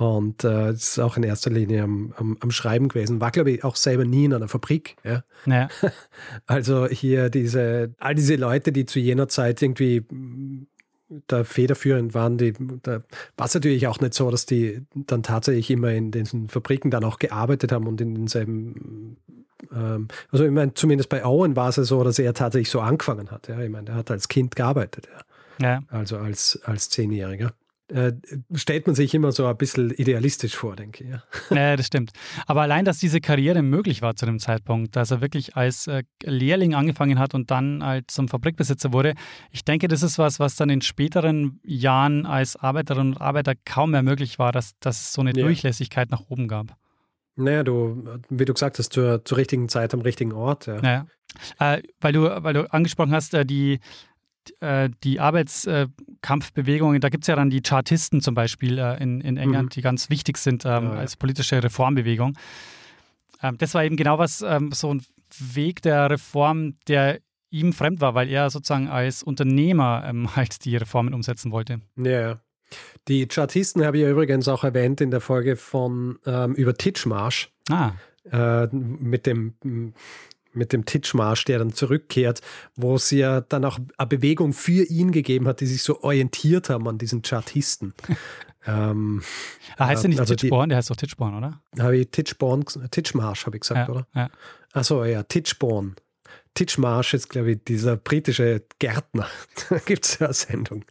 Und 0.00 0.44
äh, 0.44 0.72
ist 0.72 0.98
auch 0.98 1.18
in 1.18 1.24
erster 1.24 1.50
Linie 1.50 1.82
am, 1.82 2.14
am, 2.16 2.38
am, 2.40 2.50
Schreiben 2.50 2.88
gewesen. 2.88 3.20
War, 3.20 3.30
glaube 3.30 3.50
ich, 3.50 3.64
auch 3.64 3.76
selber 3.76 4.06
nie 4.06 4.24
in 4.24 4.32
einer 4.32 4.48
Fabrik. 4.48 4.96
Ja? 5.04 5.24
ja. 5.44 5.68
Also 6.46 6.86
hier 6.86 7.28
diese, 7.28 7.94
all 7.98 8.14
diese 8.14 8.36
Leute, 8.36 8.72
die 8.72 8.86
zu 8.86 8.98
jener 8.98 9.28
Zeit 9.28 9.60
irgendwie 9.60 10.06
da 11.26 11.44
federführend 11.44 12.14
waren, 12.14 12.38
die, 12.38 12.54
da 12.82 13.00
war 13.36 13.46
es 13.46 13.52
natürlich 13.52 13.88
auch 13.88 14.00
nicht 14.00 14.14
so, 14.14 14.30
dass 14.30 14.46
die 14.46 14.86
dann 14.94 15.22
tatsächlich 15.22 15.70
immer 15.70 15.90
in 15.90 16.10
diesen 16.10 16.48
Fabriken 16.48 16.90
dann 16.90 17.04
auch 17.04 17.18
gearbeitet 17.18 17.70
haben 17.70 17.86
und 17.86 18.00
in 18.00 18.14
denselben, 18.14 19.18
ähm, 19.70 20.08
also 20.32 20.46
ich 20.46 20.50
meine, 20.50 20.72
zumindest 20.72 21.10
bei 21.10 21.26
Owen 21.26 21.56
war 21.56 21.68
es 21.68 21.76
ja 21.76 21.82
so, 21.82 22.02
dass 22.04 22.18
er 22.18 22.32
tatsächlich 22.32 22.70
so 22.70 22.80
angefangen 22.80 23.30
hat. 23.30 23.48
Ja, 23.48 23.60
ich 23.60 23.68
meine, 23.68 23.90
er 23.90 23.96
hat 23.96 24.10
als 24.10 24.28
Kind 24.28 24.56
gearbeitet, 24.56 25.10
ja. 25.58 25.68
ja. 25.68 25.80
Also 25.90 26.16
als, 26.16 26.58
als 26.64 26.88
Zehnjähriger 26.88 27.52
äh, 27.90 28.12
stellt 28.54 28.86
man 28.86 28.94
sich 28.94 29.14
immer 29.14 29.32
so 29.32 29.46
ein 29.46 29.56
bisschen 29.56 29.90
idealistisch 29.90 30.56
vor, 30.56 30.76
denke 30.76 31.04
ich. 31.04 31.10
Ja. 31.10 31.22
ja, 31.54 31.76
das 31.76 31.86
stimmt. 31.86 32.12
Aber 32.46 32.62
allein, 32.62 32.84
dass 32.84 32.98
diese 32.98 33.20
Karriere 33.20 33.62
möglich 33.62 34.02
war 34.02 34.16
zu 34.16 34.26
dem 34.26 34.38
Zeitpunkt, 34.38 34.96
dass 34.96 35.10
er 35.10 35.20
wirklich 35.20 35.56
als 35.56 35.86
äh, 35.86 36.04
Lehrling 36.22 36.74
angefangen 36.74 37.18
hat 37.18 37.34
und 37.34 37.50
dann 37.50 37.84
halt 37.84 38.10
zum 38.10 38.28
Fabrikbesitzer 38.28 38.92
wurde, 38.92 39.14
ich 39.50 39.64
denke, 39.64 39.88
das 39.88 40.02
ist 40.02 40.18
was, 40.18 40.40
was 40.40 40.56
dann 40.56 40.70
in 40.70 40.80
späteren 40.80 41.60
Jahren 41.64 42.26
als 42.26 42.56
Arbeiterinnen 42.56 43.14
und 43.14 43.20
Arbeiter 43.20 43.54
kaum 43.64 43.90
mehr 43.92 44.02
möglich 44.02 44.38
war, 44.38 44.52
dass, 44.52 44.72
dass 44.80 45.00
es 45.00 45.12
so 45.12 45.20
eine 45.20 45.32
ja. 45.34 45.44
Durchlässigkeit 45.44 46.10
nach 46.10 46.22
oben 46.28 46.48
gab. 46.48 46.76
Naja, 47.36 47.62
du, 47.62 48.04
wie 48.28 48.44
du 48.44 48.52
gesagt 48.52 48.78
hast, 48.78 48.92
zur, 48.92 49.24
zur 49.24 49.38
richtigen 49.38 49.68
Zeit 49.68 49.94
am 49.94 50.00
richtigen 50.00 50.32
Ort. 50.32 50.66
Ja. 50.66 50.80
Naja. 50.80 51.06
Äh, 51.58 51.82
weil, 52.00 52.12
du, 52.12 52.22
weil 52.22 52.54
du 52.54 52.72
angesprochen 52.72 53.12
hast, 53.12 53.34
äh, 53.34 53.46
die, 53.46 53.78
äh, 54.60 54.90
die 55.04 55.20
Arbeitskampfbewegungen, 55.20 57.00
da 57.00 57.08
gibt 57.08 57.24
es 57.24 57.28
ja 57.28 57.36
dann 57.36 57.50
die 57.50 57.62
Chartisten 57.62 58.20
zum 58.20 58.34
Beispiel 58.34 58.78
äh, 58.78 59.02
in, 59.02 59.20
in 59.20 59.36
England, 59.36 59.66
mhm. 59.66 59.70
die 59.70 59.82
ganz 59.82 60.10
wichtig 60.10 60.38
sind 60.38 60.64
ähm, 60.64 60.70
ja, 60.70 60.82
ja. 60.82 60.90
als 61.00 61.16
politische 61.16 61.62
Reformbewegung. 61.62 62.36
Ähm, 63.42 63.58
das 63.58 63.74
war 63.74 63.84
eben 63.84 63.96
genau 63.96 64.18
was, 64.18 64.42
ähm, 64.42 64.72
so 64.72 64.92
ein 64.92 65.02
Weg 65.38 65.82
der 65.82 66.10
Reform, 66.10 66.74
der 66.88 67.20
ihm 67.50 67.72
fremd 67.72 68.00
war, 68.00 68.14
weil 68.14 68.28
er 68.28 68.50
sozusagen 68.50 68.88
als 68.88 69.22
Unternehmer 69.22 70.04
ähm, 70.06 70.34
halt 70.36 70.64
die 70.64 70.76
Reformen 70.76 71.14
umsetzen 71.14 71.52
wollte. 71.52 71.80
Ja, 71.96 72.40
die 73.08 73.26
Chartisten 73.26 73.84
habe 73.84 73.98
ich 73.98 74.04
ja 74.04 74.10
übrigens 74.10 74.46
auch 74.46 74.62
erwähnt 74.62 75.00
in 75.00 75.10
der 75.10 75.20
Folge 75.20 75.56
von 75.56 76.18
ähm, 76.24 76.54
über 76.54 76.74
Titchmarsh. 76.74 77.50
Ah. 77.68 77.92
Äh, 78.30 78.68
mit 78.72 79.26
dem 79.26 79.54
mit 80.52 80.72
dem 80.72 80.84
Titchmarsch, 80.84 81.44
der 81.44 81.58
dann 81.58 81.72
zurückkehrt, 81.72 82.40
wo 82.76 82.96
es 82.96 83.10
ja 83.10 83.40
dann 83.40 83.64
auch 83.64 83.78
eine 83.96 84.06
Bewegung 84.06 84.52
für 84.52 84.84
ihn 84.84 85.12
gegeben 85.12 85.46
hat, 85.46 85.60
die 85.60 85.66
sich 85.66 85.82
so 85.82 86.02
orientiert 86.02 86.70
haben 86.70 86.88
an 86.88 86.98
diesen 86.98 87.22
Chartisten. 87.22 87.94
ähm, 88.66 89.22
ah, 89.76 89.86
heißt 89.86 90.04
der 90.04 90.10
nicht 90.10 90.20
also 90.20 90.34
Titchborn? 90.34 90.68
Der 90.68 90.78
heißt 90.78 90.90
doch 90.90 90.96
Titchborn, 90.96 91.36
oder? 91.36 91.60
Habe 91.78 91.98
ich 91.98 92.10
Titchborn, 92.10 92.64
Titchmarsch 92.90 93.46
habe 93.46 93.56
ich 93.56 93.62
gesagt, 93.62 93.88
ja, 93.88 93.94
oder? 93.94 94.06
Ja. 94.14 94.30
Achso, 94.72 95.04
ja, 95.04 95.22
Titchborn. 95.22 95.96
Titchmarsch 96.54 97.14
ist, 97.14 97.28
glaube 97.28 97.52
ich, 97.52 97.64
dieser 97.64 97.96
britische 97.96 98.64
Gärtner. 98.78 99.28
da 99.70 99.78
gibt 99.78 100.04
es 100.04 100.18
ja 100.18 100.26
eine 100.26 100.34
Sendung, 100.34 100.84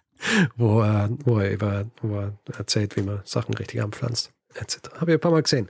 wo 0.55 0.81
er, 0.81 1.09
wo, 1.25 1.39
er 1.39 1.51
über, 1.51 1.85
wo 2.01 2.17
er 2.17 2.37
erzählt, 2.57 2.95
wie 2.95 3.01
man 3.01 3.21
Sachen 3.25 3.53
richtig 3.55 3.81
anpflanzt, 3.81 4.31
etc. 4.55 4.77
Habe 4.95 5.11
ich 5.11 5.17
ein 5.17 5.21
paar 5.21 5.31
Mal 5.31 5.43
gesehen. 5.43 5.69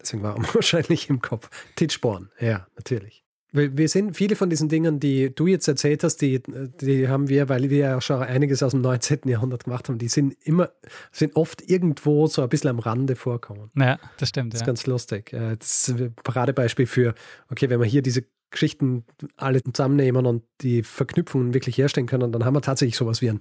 Deswegen 0.00 0.22
war 0.22 0.36
er 0.36 0.42
wahrscheinlich 0.54 1.08
im 1.08 1.20
Kopf. 1.20 1.50
Titchborn, 1.76 2.30
ja, 2.40 2.66
natürlich. 2.76 3.24
Wir 3.50 3.88
sind 3.88 4.14
viele 4.14 4.36
von 4.36 4.50
diesen 4.50 4.68
Dingen, 4.68 5.00
die 5.00 5.34
du 5.34 5.46
jetzt 5.46 5.66
erzählt 5.68 6.04
hast, 6.04 6.18
die, 6.18 6.42
die 6.80 7.08
haben 7.08 7.28
wir, 7.28 7.48
weil 7.48 7.70
wir 7.70 7.78
ja 7.78 8.00
schon 8.00 8.22
einiges 8.22 8.62
aus 8.62 8.72
dem 8.72 8.82
19. 8.82 9.20
Jahrhundert 9.24 9.64
gemacht 9.64 9.88
haben, 9.88 9.96
die 9.98 10.08
sind 10.08 10.36
immer, 10.44 10.70
sind 11.12 11.34
oft 11.34 11.62
irgendwo 11.62 12.26
so 12.26 12.42
ein 12.42 12.48
bisschen 12.50 12.68
am 12.70 12.78
Rande 12.78 13.16
vorkommen. 13.16 13.70
Ja, 13.74 13.98
das 14.18 14.28
stimmt. 14.28 14.52
Das 14.52 14.60
ist 14.60 14.62
ja. 14.62 14.66
ganz 14.66 14.86
lustig. 14.86 15.32
Äh, 15.32 15.56
das 15.56 15.88
ist 15.88 15.98
ein 15.98 16.14
Paradebeispiel 16.22 16.86
für, 16.86 17.14
okay, 17.50 17.70
wenn 17.70 17.80
wir 17.80 17.86
hier 17.86 18.02
diese 18.02 18.24
Geschichten 18.50 19.04
alle 19.36 19.62
zusammennehmen 19.62 20.26
und 20.26 20.42
die 20.60 20.82
Verknüpfungen 20.82 21.54
wirklich 21.54 21.78
herstellen 21.78 22.06
können, 22.06 22.32
dann 22.32 22.44
haben 22.44 22.54
wir 22.54 22.62
tatsächlich 22.62 22.96
sowas 22.96 23.22
wie 23.22 23.30
ein, 23.30 23.40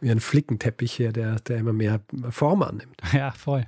wie 0.00 0.10
ein 0.10 0.20
Flickenteppich 0.20 0.92
hier, 0.92 1.12
der, 1.12 1.40
der 1.40 1.58
immer 1.58 1.72
mehr 1.72 2.00
Form 2.30 2.62
annimmt. 2.62 3.00
Ja, 3.12 3.32
voll. 3.32 3.66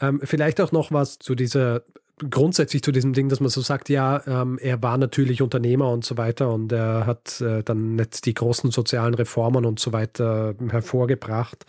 Ähm, 0.00 0.20
vielleicht 0.22 0.60
auch 0.60 0.72
noch 0.72 0.92
was 0.92 1.18
zu 1.18 1.34
dieser 1.34 1.82
grundsätzlich 2.30 2.82
zu 2.82 2.92
diesem 2.92 3.12
Ding, 3.12 3.28
dass 3.28 3.40
man 3.40 3.50
so 3.50 3.60
sagt, 3.60 3.88
ja, 3.88 4.22
ähm, 4.26 4.58
er 4.60 4.82
war 4.82 4.98
natürlich 4.98 5.42
Unternehmer 5.42 5.90
und 5.90 6.04
so 6.04 6.16
weiter 6.16 6.52
und 6.52 6.70
er 6.72 7.06
hat 7.06 7.40
äh, 7.40 7.62
dann 7.62 7.96
nicht 7.96 8.24
die 8.26 8.34
großen 8.34 8.70
sozialen 8.70 9.14
Reformen 9.14 9.64
und 9.64 9.80
so 9.80 9.92
weiter 9.92 10.54
hervorgebracht. 10.70 11.64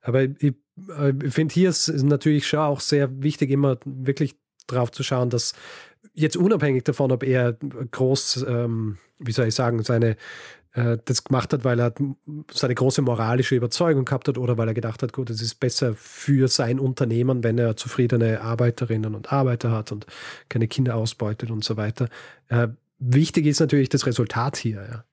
Aber 0.00 0.22
ich, 0.22 0.54
äh, 0.98 1.12
ich 1.22 1.34
finde, 1.34 1.52
hier 1.52 1.70
ist 1.70 1.88
natürlich 1.88 2.46
schon 2.46 2.60
auch 2.60 2.80
sehr 2.80 3.22
wichtig, 3.22 3.50
immer 3.50 3.78
wirklich 3.84 4.36
drauf 4.66 4.90
zu 4.90 5.02
schauen, 5.02 5.30
dass 5.30 5.52
jetzt 6.14 6.36
unabhängig 6.36 6.84
davon, 6.84 7.12
ob 7.12 7.22
er 7.22 7.52
groß, 7.52 8.44
ähm, 8.48 8.98
wie 9.18 9.32
soll 9.32 9.48
ich 9.48 9.54
sagen, 9.54 9.82
seine 9.82 10.16
äh, 10.74 10.98
das 11.04 11.24
gemacht 11.24 11.52
hat, 11.52 11.64
weil 11.64 11.78
er 11.78 11.92
seine 12.50 12.74
große 12.74 13.02
moralische 13.02 13.54
Überzeugung 13.54 14.04
gehabt 14.04 14.28
hat 14.28 14.38
oder 14.38 14.56
weil 14.56 14.68
er 14.68 14.74
gedacht 14.74 15.02
hat, 15.02 15.12
gut, 15.12 15.28
es 15.28 15.42
ist 15.42 15.56
besser 15.56 15.94
für 15.94 16.48
sein 16.48 16.78
Unternehmen, 16.80 17.44
wenn 17.44 17.58
er 17.58 17.76
zufriedene 17.76 18.40
Arbeiterinnen 18.40 19.14
und 19.14 19.32
Arbeiter 19.32 19.70
hat 19.70 19.92
und 19.92 20.06
keine 20.48 20.68
Kinder 20.68 20.96
ausbeutet 20.96 21.50
und 21.50 21.62
so 21.62 21.76
weiter. 21.76 22.08
Äh, 22.48 22.68
wichtig 22.98 23.46
ist 23.46 23.60
natürlich 23.60 23.90
das 23.90 24.06
Resultat 24.06 24.56
hier, 24.56 24.82
ja, 24.90 25.04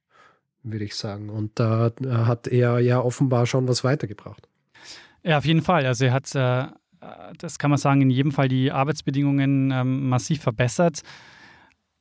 würde 0.63 0.85
ich 0.85 0.95
sagen. 0.95 1.29
Und 1.29 1.59
da 1.59 1.87
äh, 1.87 2.07
hat 2.07 2.47
er 2.47 2.79
ja 2.79 3.01
offenbar 3.01 3.45
schon 3.45 3.67
was 3.67 3.83
weitergebracht. 3.83 4.47
Ja, 5.23 5.37
auf 5.39 5.45
jeden 5.45 5.61
Fall. 5.61 5.85
Also 5.85 6.05
er 6.05 6.13
hat, 6.13 6.33
äh, 6.35 6.67
das 7.37 7.59
kann 7.59 7.69
man 7.69 7.77
sagen, 7.77 8.01
in 8.01 8.09
jedem 8.09 8.31
Fall 8.31 8.47
die 8.47 8.71
Arbeitsbedingungen 8.71 9.71
ähm, 9.71 10.07
massiv 10.07 10.41
verbessert. 10.41 11.01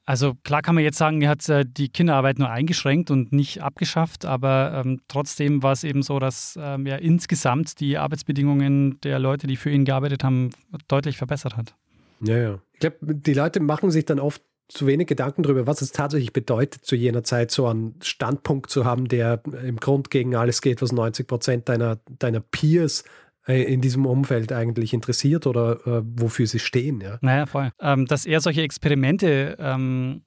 Also 0.09 0.32
klar 0.42 0.62
kann 0.62 0.74
man 0.74 0.84
jetzt 0.84 0.96
sagen, 0.96 1.20
er 1.20 1.28
hat 1.28 1.46
äh, 1.50 1.66
die 1.68 1.90
Kinderarbeit 1.90 2.38
nur 2.38 2.48
eingeschränkt 2.48 3.11
und 3.11 3.30
nicht 3.30 3.62
abgeschafft, 3.62 4.24
aber 4.24 4.82
ähm, 4.82 5.02
trotzdem 5.06 5.62
war 5.62 5.72
es 5.72 5.84
eben 5.84 6.02
so, 6.02 6.18
dass 6.18 6.59
ähm, 6.59 6.86
er 6.86 7.02
insgesamt 7.02 7.78
die 7.78 7.98
Arbeitsbedingungen 7.98 8.98
der 9.02 9.18
Leute, 9.18 9.46
die 9.46 9.56
für 9.56 9.68
ihn 9.68 9.84
gearbeitet 9.84 10.24
haben, 10.24 10.48
deutlich 10.88 11.18
verbessert 11.18 11.59
hat. 11.59 11.74
Ja, 12.22 12.38
ja. 12.38 12.59
Ich 12.72 12.80
glaube, 12.80 12.96
die 13.02 13.34
Leute 13.34 13.61
machen 13.61 13.90
sich 13.90 14.06
dann 14.06 14.18
oft 14.18 14.40
zu 14.68 14.86
wenig 14.86 15.09
Gedanken 15.09 15.42
darüber, 15.42 15.66
was 15.66 15.82
es 15.82 15.92
tatsächlich 15.92 16.32
bedeutet, 16.32 16.86
zu 16.86 16.96
jener 16.96 17.22
Zeit 17.22 17.50
so 17.50 17.66
einen 17.66 17.96
Standpunkt 18.02 18.70
zu 18.70 18.86
haben, 18.86 19.09
der 19.09 19.42
im 19.62 19.76
Grund 19.76 20.11
gegen 20.11 20.34
alles 20.34 20.62
geht, 20.62 20.80
was 20.80 20.90
90 20.90 21.26
Prozent 21.26 21.68
deiner, 21.68 21.98
deiner 22.18 22.40
Peers 22.40 23.04
in 23.49 23.80
diesem 23.80 24.07
Umfeld 24.07 24.53
eigentlich 24.53 24.92
interessiert 24.92 25.46
oder 25.46 25.86
äh, 25.86 26.03
wofür 26.05 26.46
sie 26.46 26.59
stehen. 26.59 27.01
Ja. 27.01 27.18
Naja, 27.22 27.46
voll. 27.46 27.70
Ähm, 27.80 28.07
dass 28.07 28.26
er 28.26 28.40
solche 28.40 28.62
Experimente 28.62 29.57
ähm, 29.59 30.22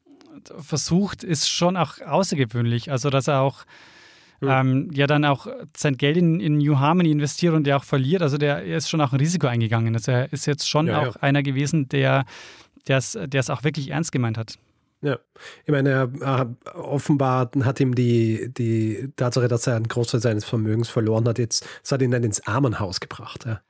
versucht, 0.58 1.24
ist 1.24 1.50
schon 1.50 1.78
auch 1.78 2.02
außergewöhnlich. 2.02 2.92
Also, 2.92 3.10
dass 3.10 3.28
er 3.28 3.42
auch 3.42 3.66
ähm, 4.42 4.90
ja 4.92 5.08
dann 5.08 5.24
auch 5.24 5.48
sein 5.78 5.98
Geld 5.98 6.18
in, 6.18 6.40
in 6.40 6.58
New 6.58 6.80
Harmony 6.80 7.12
investiert 7.12 7.54
und 7.54 7.66
der 7.66 7.78
auch 7.78 7.84
verliert. 7.84 8.22
Also 8.22 8.38
der 8.38 8.64
er 8.64 8.78
ist 8.78 8.90
schon 8.90 9.02
auch 9.02 9.14
ein 9.14 9.20
Risiko 9.20 9.48
eingegangen. 9.48 9.94
Also 9.94 10.12
er 10.12 10.34
ist 10.34 10.48
jetzt 10.48 10.68
schon 10.68 10.88
ja, 10.88 11.00
auch 11.00 11.16
ja. 11.16 11.22
einer 11.22 11.44
gewesen, 11.44 11.88
der 11.90 12.26
es 12.88 13.16
auch 13.50 13.64
wirklich 13.64 13.92
ernst 13.92 14.12
gemeint 14.12 14.38
hat. 14.38 14.58
Ja, 15.02 15.18
ich 15.66 15.72
meine, 15.72 16.12
er, 16.22 16.56
offenbar 16.76 17.50
hat 17.64 17.80
ihm 17.80 17.96
die, 17.96 18.54
die 18.54 19.12
Tatsache, 19.16 19.48
dass 19.48 19.66
er 19.66 19.76
einen 19.76 19.88
Großteil 19.88 20.22
seines 20.22 20.46
Vermögens 20.46 20.90
verloren 20.90 21.28
hat, 21.28 21.40
jetzt, 21.40 21.66
das 21.82 21.92
hat 21.92 22.02
ihn 22.04 22.12
dann 22.12 22.24
ins 22.24 22.46
Armenhaus 22.46 23.00
gebracht, 23.00 23.46
ja. 23.48 23.62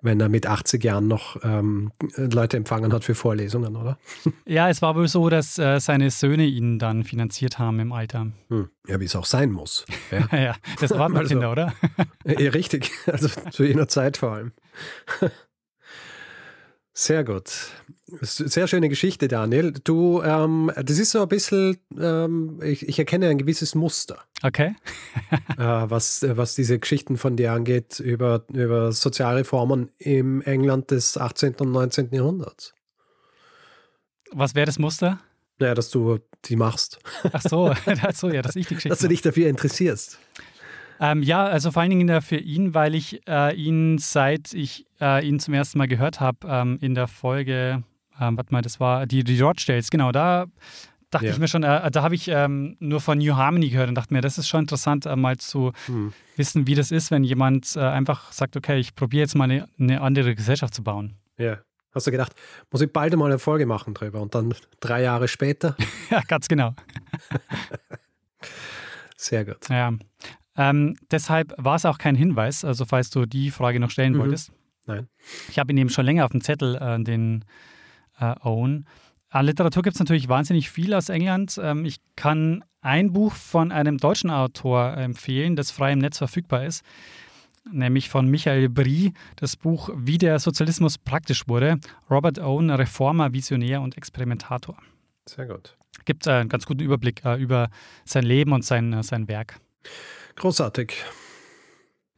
wenn 0.00 0.18
er 0.20 0.30
mit 0.30 0.46
80 0.46 0.82
Jahren 0.82 1.06
noch 1.06 1.36
ähm, 1.42 1.92
Leute 2.16 2.56
empfangen 2.56 2.94
hat 2.94 3.04
für 3.04 3.14
Vorlesungen, 3.14 3.76
oder? 3.76 3.98
Ja, 4.46 4.70
es 4.70 4.80
war 4.80 4.96
wohl 4.96 5.06
so, 5.06 5.28
dass 5.28 5.58
äh, 5.58 5.80
seine 5.80 6.10
Söhne 6.10 6.46
ihn 6.46 6.78
dann 6.78 7.04
finanziert 7.04 7.58
haben 7.58 7.78
im 7.78 7.92
Alter. 7.92 8.28
Hm. 8.48 8.70
Ja, 8.88 8.98
wie 9.00 9.04
es 9.04 9.14
auch 9.14 9.26
sein 9.26 9.52
muss. 9.52 9.84
Ja, 10.10 10.28
ja 10.38 10.56
das 10.80 10.92
waren 10.92 11.14
also, 11.14 11.28
Kinder, 11.28 11.52
oder? 11.52 11.74
ja, 12.24 12.50
richtig, 12.50 12.90
also 13.06 13.28
zu 13.50 13.64
jener 13.64 13.88
Zeit 13.88 14.16
vor 14.16 14.32
allem. 14.32 14.52
Sehr 16.92 17.24
gut. 17.24 17.50
Sehr 18.22 18.66
schöne 18.66 18.88
Geschichte, 18.88 19.28
Daniel. 19.28 19.72
Du, 19.84 20.20
ähm, 20.22 20.72
das 20.74 20.98
ist 20.98 21.12
so 21.12 21.22
ein 21.22 21.28
bisschen, 21.28 21.78
ähm, 21.96 22.60
ich, 22.62 22.88
ich, 22.88 22.98
erkenne 22.98 23.28
ein 23.28 23.38
gewisses 23.38 23.76
Muster. 23.76 24.18
Okay. 24.42 24.74
äh, 25.56 25.56
was, 25.58 26.26
was 26.28 26.56
diese 26.56 26.78
Geschichten 26.80 27.16
von 27.16 27.36
dir 27.36 27.52
angeht 27.52 28.00
über, 28.00 28.44
über 28.52 28.90
Sozialreformen 28.90 29.90
im 29.98 30.42
England 30.42 30.90
des 30.90 31.16
18. 31.16 31.54
und 31.60 31.70
19. 31.70 32.08
Jahrhunderts. 32.12 32.74
Was 34.32 34.56
wäre 34.56 34.66
das 34.66 34.78
Muster? 34.78 35.20
Naja, 35.58 35.74
dass 35.74 35.90
du 35.90 36.18
die 36.46 36.56
machst. 36.56 36.98
Ach 37.32 37.42
so, 37.42 37.72
ach 37.86 38.14
so 38.14 38.30
ja, 38.30 38.42
dass 38.42 38.56
ich 38.56 38.66
die 38.66 38.74
Geschichte 38.74 38.88
Dass 38.88 38.98
du 38.98 39.08
dich 39.08 39.22
dafür 39.22 39.48
interessierst. 39.48 40.18
Ähm, 41.00 41.22
ja, 41.22 41.44
also 41.44 41.70
vor 41.70 41.80
allen 41.80 41.90
Dingen 41.90 42.20
für 42.20 42.36
ihn, 42.36 42.74
weil 42.74 42.94
ich 42.94 43.26
äh, 43.26 43.56
ihn 43.56 43.96
seit 43.96 44.52
ich 44.52 44.86
äh, 45.00 45.26
ihn 45.26 45.40
zum 45.40 45.54
ersten 45.54 45.78
Mal 45.78 45.88
gehört 45.88 46.20
habe 46.20 46.46
ähm, 46.46 46.78
in 46.82 46.94
der 46.94 47.08
Folge, 47.08 47.82
ähm, 48.20 48.36
warte 48.36 48.52
mal, 48.52 48.60
das 48.60 48.80
war 48.80 49.06
die, 49.06 49.24
die 49.24 49.40
Rochdales, 49.40 49.90
genau, 49.90 50.12
da 50.12 50.46
dachte 51.10 51.26
ja. 51.26 51.32
ich 51.32 51.38
mir 51.38 51.48
schon, 51.48 51.62
äh, 51.62 51.90
da 51.90 52.02
habe 52.02 52.14
ich 52.14 52.28
ähm, 52.28 52.76
nur 52.80 53.00
von 53.00 53.18
New 53.18 53.34
Harmony 53.34 53.70
gehört 53.70 53.88
und 53.88 53.94
dachte 53.94 54.12
mir, 54.12 54.20
das 54.20 54.36
ist 54.36 54.46
schon 54.46 54.60
interessant, 54.60 55.06
äh, 55.06 55.16
mal 55.16 55.38
zu 55.38 55.72
hm. 55.86 56.12
wissen, 56.36 56.66
wie 56.66 56.74
das 56.74 56.90
ist, 56.90 57.10
wenn 57.10 57.24
jemand 57.24 57.76
äh, 57.76 57.80
einfach 57.80 58.32
sagt, 58.32 58.56
okay, 58.56 58.78
ich 58.78 58.94
probiere 58.94 59.22
jetzt 59.22 59.34
mal 59.34 59.44
eine, 59.44 59.68
eine, 59.78 60.00
andere 60.02 60.34
Gesellschaft 60.34 60.74
zu 60.74 60.82
bauen. 60.82 61.16
Ja. 61.36 61.58
Hast 61.92 62.06
du 62.06 62.12
gedacht, 62.12 62.34
muss 62.70 62.82
ich 62.82 62.92
bald 62.92 63.16
mal 63.16 63.26
eine 63.26 63.40
Folge 63.40 63.66
machen 63.66 63.94
drüber 63.94 64.20
und 64.20 64.36
dann 64.36 64.54
drei 64.78 65.02
Jahre 65.02 65.26
später? 65.26 65.76
ja, 66.10 66.20
ganz 66.28 66.46
genau. 66.46 66.74
Sehr 69.16 69.44
gut. 69.44 69.68
Ja. 69.68 69.92
Ähm, 70.60 70.94
deshalb 71.10 71.54
war 71.56 71.76
es 71.76 71.86
auch 71.86 71.96
kein 71.96 72.14
Hinweis, 72.14 72.66
also 72.66 72.84
falls 72.84 73.08
du 73.08 73.24
die 73.24 73.50
Frage 73.50 73.80
noch 73.80 73.90
stellen 73.90 74.12
mhm. 74.12 74.18
wolltest. 74.18 74.52
Nein. 74.86 75.08
Ich 75.48 75.58
habe 75.58 75.72
ihn 75.72 75.78
eben 75.78 75.88
schon 75.88 76.04
länger 76.04 76.26
auf 76.26 76.32
dem 76.32 76.42
Zettel, 76.42 76.76
äh, 76.76 77.02
den 77.02 77.46
äh, 78.18 78.34
Owen. 78.42 78.86
An 79.30 79.46
Literatur 79.46 79.82
gibt 79.82 79.94
es 79.94 80.00
natürlich 80.00 80.28
wahnsinnig 80.28 80.68
viel 80.68 80.92
aus 80.92 81.08
England. 81.08 81.58
Ähm, 81.62 81.86
ich 81.86 81.96
kann 82.14 82.62
ein 82.82 83.10
Buch 83.12 83.32
von 83.32 83.72
einem 83.72 83.96
deutschen 83.96 84.28
Autor 84.28 84.98
empfehlen, 84.98 85.56
das 85.56 85.70
frei 85.70 85.92
im 85.92 85.98
Netz 85.98 86.18
verfügbar 86.18 86.64
ist, 86.66 86.84
nämlich 87.72 88.10
von 88.10 88.28
Michael 88.28 88.68
Brie, 88.68 89.14
das 89.36 89.56
Buch 89.56 89.88
Wie 89.96 90.18
der 90.18 90.38
Sozialismus 90.40 90.98
praktisch 90.98 91.48
wurde. 91.48 91.78
Robert 92.10 92.38
Owen, 92.38 92.68
Reformer, 92.68 93.32
Visionär 93.32 93.80
und 93.80 93.96
Experimentator. 93.96 94.76
Sehr 95.26 95.46
gut. 95.46 95.78
Gibt 96.04 96.26
äh, 96.26 96.32
einen 96.32 96.50
ganz 96.50 96.66
guten 96.66 96.82
Überblick 96.82 97.24
äh, 97.24 97.36
über 97.36 97.70
sein 98.04 98.24
Leben 98.24 98.52
und 98.52 98.62
sein, 98.62 98.92
äh, 98.92 99.02
sein 99.02 99.26
Werk. 99.26 99.58
Großartig. 100.36 101.04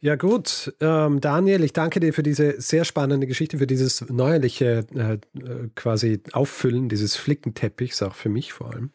Ja 0.01 0.17
gut, 0.17 0.75
ähm, 0.81 1.21
Daniel, 1.21 1.63
ich 1.63 1.73
danke 1.73 2.01
dir 2.01 2.13
für 2.13 2.25
diese 2.25 2.61
sehr 2.61 2.85
spannende 2.85 3.29
Geschichte, 3.29 3.59
für 3.59 3.69
dieses 3.69 4.01
neuerliche 4.11 4.85
äh, 4.97 5.13
äh, 5.13 5.69
quasi 5.77 6.21
Auffüllen 6.33 6.89
dieses 6.89 7.15
Flickenteppichs, 7.15 8.03
auch 8.03 8.17
für 8.17 8.29
mich 8.29 8.53
vor 8.53 8.73
allem 8.73 8.91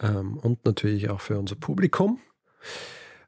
ähm, 0.00 0.38
und 0.38 0.64
natürlich 0.64 1.10
auch 1.10 1.20
für 1.20 1.40
unser 1.40 1.56
Publikum. 1.56 2.20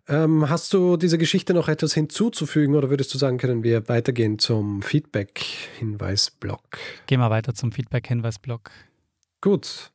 Ähm, 0.07 0.49
hast 0.51 0.73
du 0.73 0.97
dieser 0.97 1.19
Geschichte 1.19 1.55
noch 1.55 1.69
etwas 1.69 1.95
hinzuzufügen 1.95 2.75
oder 2.75 2.91
würdest 2.91 3.13
du 3.15 3.19
sagen, 3.19 3.39
können 3.39 3.65
wir 3.65 3.89
weitergehen 3.89 4.39
zum 4.39 4.83
Feedback-Hinweisblock? 4.83 6.79
Gehen 7.07 7.21
wir 7.21 7.31
weiter 7.31 7.55
zum 7.55 7.73
Feedback-Hinweisblock. 7.73 8.71
Gut. 9.41 9.93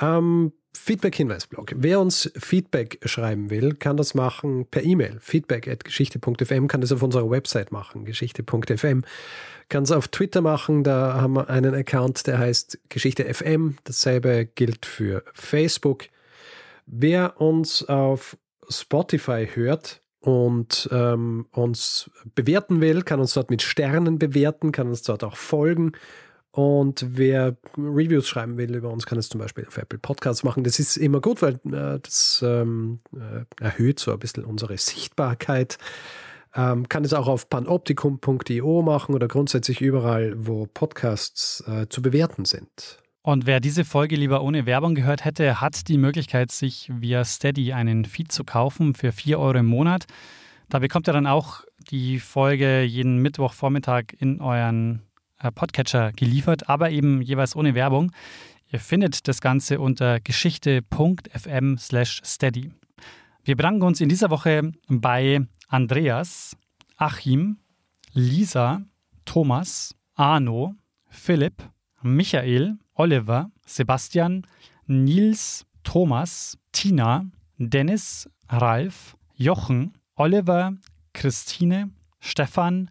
Ähm, 0.00 0.52
Feedback-Hinweisblog. 0.76 1.72
Wer 1.76 2.00
uns 2.00 2.30
Feedback 2.36 2.98
schreiben 3.04 3.50
will, 3.50 3.74
kann 3.74 3.96
das 3.96 4.14
machen 4.14 4.66
per 4.66 4.82
E-Mail. 4.82 5.18
Feedback.geschichte.fm 5.20 6.68
kann 6.68 6.80
das 6.80 6.92
auf 6.92 7.02
unserer 7.02 7.30
Website 7.30 7.72
machen, 7.72 8.04
geschichte.fm. 8.04 9.02
Kann 9.68 9.82
es 9.84 9.92
auf 9.92 10.08
Twitter 10.08 10.40
machen, 10.40 10.84
da 10.84 11.14
haben 11.14 11.34
wir 11.34 11.48
einen 11.48 11.74
Account, 11.74 12.26
der 12.26 12.38
heißt 12.38 12.78
Geschichte 12.88 13.32
FM. 13.32 13.76
Dasselbe 13.84 14.46
gilt 14.46 14.84
für 14.84 15.24
Facebook. 15.32 16.04
Wer 16.86 17.40
uns 17.40 17.88
auf 17.88 18.36
Spotify 18.68 19.48
hört, 19.52 20.02
und 20.24 20.88
ähm, 20.90 21.46
uns 21.50 22.10
bewerten 22.34 22.80
will, 22.80 23.02
kann 23.02 23.20
uns 23.20 23.34
dort 23.34 23.50
mit 23.50 23.60
Sternen 23.60 24.18
bewerten, 24.18 24.72
kann 24.72 24.88
uns 24.88 25.02
dort 25.02 25.22
auch 25.22 25.36
folgen 25.36 25.92
und 26.54 27.04
wer 27.16 27.56
Reviews 27.76 28.28
schreiben 28.28 28.56
will 28.56 28.76
über 28.76 28.88
uns, 28.90 29.06
kann 29.06 29.18
es 29.18 29.28
zum 29.28 29.40
Beispiel 29.40 29.66
auf 29.66 29.76
Apple 29.76 29.98
Podcasts 29.98 30.44
machen. 30.44 30.62
Das 30.62 30.78
ist 30.78 30.96
immer 30.96 31.20
gut, 31.20 31.42
weil 31.42 31.54
äh, 31.64 31.98
das 31.98 32.44
ähm, 32.46 33.00
äh, 33.12 33.44
erhöht 33.60 33.98
so 33.98 34.12
ein 34.12 34.20
bisschen 34.20 34.44
unsere 34.44 34.78
Sichtbarkeit. 34.78 35.78
Ähm, 36.54 36.88
kann 36.88 37.04
es 37.04 37.12
auch 37.12 37.26
auf 37.26 37.50
panoptikum.io 37.50 38.82
machen 38.82 39.16
oder 39.16 39.26
grundsätzlich 39.26 39.80
überall, 39.80 40.34
wo 40.36 40.66
Podcasts 40.66 41.64
äh, 41.66 41.88
zu 41.88 42.02
bewerten 42.02 42.44
sind. 42.44 43.02
Und 43.22 43.46
wer 43.46 43.58
diese 43.58 43.84
Folge 43.84 44.14
lieber 44.14 44.40
ohne 44.40 44.64
Werbung 44.64 44.94
gehört 44.94 45.24
hätte, 45.24 45.60
hat 45.60 45.88
die 45.88 45.98
Möglichkeit, 45.98 46.52
sich 46.52 46.88
via 46.94 47.24
Steady 47.24 47.72
einen 47.72 48.04
Feed 48.04 48.30
zu 48.30 48.44
kaufen 48.44 48.94
für 48.94 49.10
4 49.10 49.40
Euro 49.40 49.58
im 49.58 49.66
Monat. 49.66 50.04
Da 50.68 50.78
bekommt 50.78 51.08
ihr 51.08 51.14
dann 51.14 51.26
auch 51.26 51.64
die 51.90 52.20
Folge 52.20 52.82
jeden 52.82 53.18
Mittwochvormittag 53.18 54.04
in 54.20 54.40
euren 54.40 55.02
Podcatcher 55.50 56.12
geliefert, 56.12 56.68
aber 56.68 56.90
eben 56.90 57.22
jeweils 57.22 57.56
ohne 57.56 57.74
Werbung. 57.74 58.12
Ihr 58.70 58.80
findet 58.80 59.28
das 59.28 59.40
Ganze 59.40 59.80
unter 59.80 60.20
geschichte.fm/steady. 60.20 62.70
Wir 63.44 63.56
bedanken 63.56 63.82
uns 63.82 64.00
in 64.00 64.08
dieser 64.08 64.30
Woche 64.30 64.72
bei 64.88 65.46
Andreas, 65.68 66.56
Achim, 66.96 67.58
Lisa, 68.12 68.82
Thomas, 69.24 69.94
Arno, 70.14 70.74
Philipp, 71.08 71.62
Michael, 72.02 72.78
Oliver, 72.94 73.50
Sebastian, 73.66 74.46
Nils, 74.86 75.66
Thomas, 75.82 76.56
Tina, 76.72 77.26
Dennis, 77.58 78.28
Ralf, 78.48 79.16
Jochen, 79.34 79.94
Oliver, 80.16 80.74
Christine, 81.12 81.90
Stefan, 82.20 82.90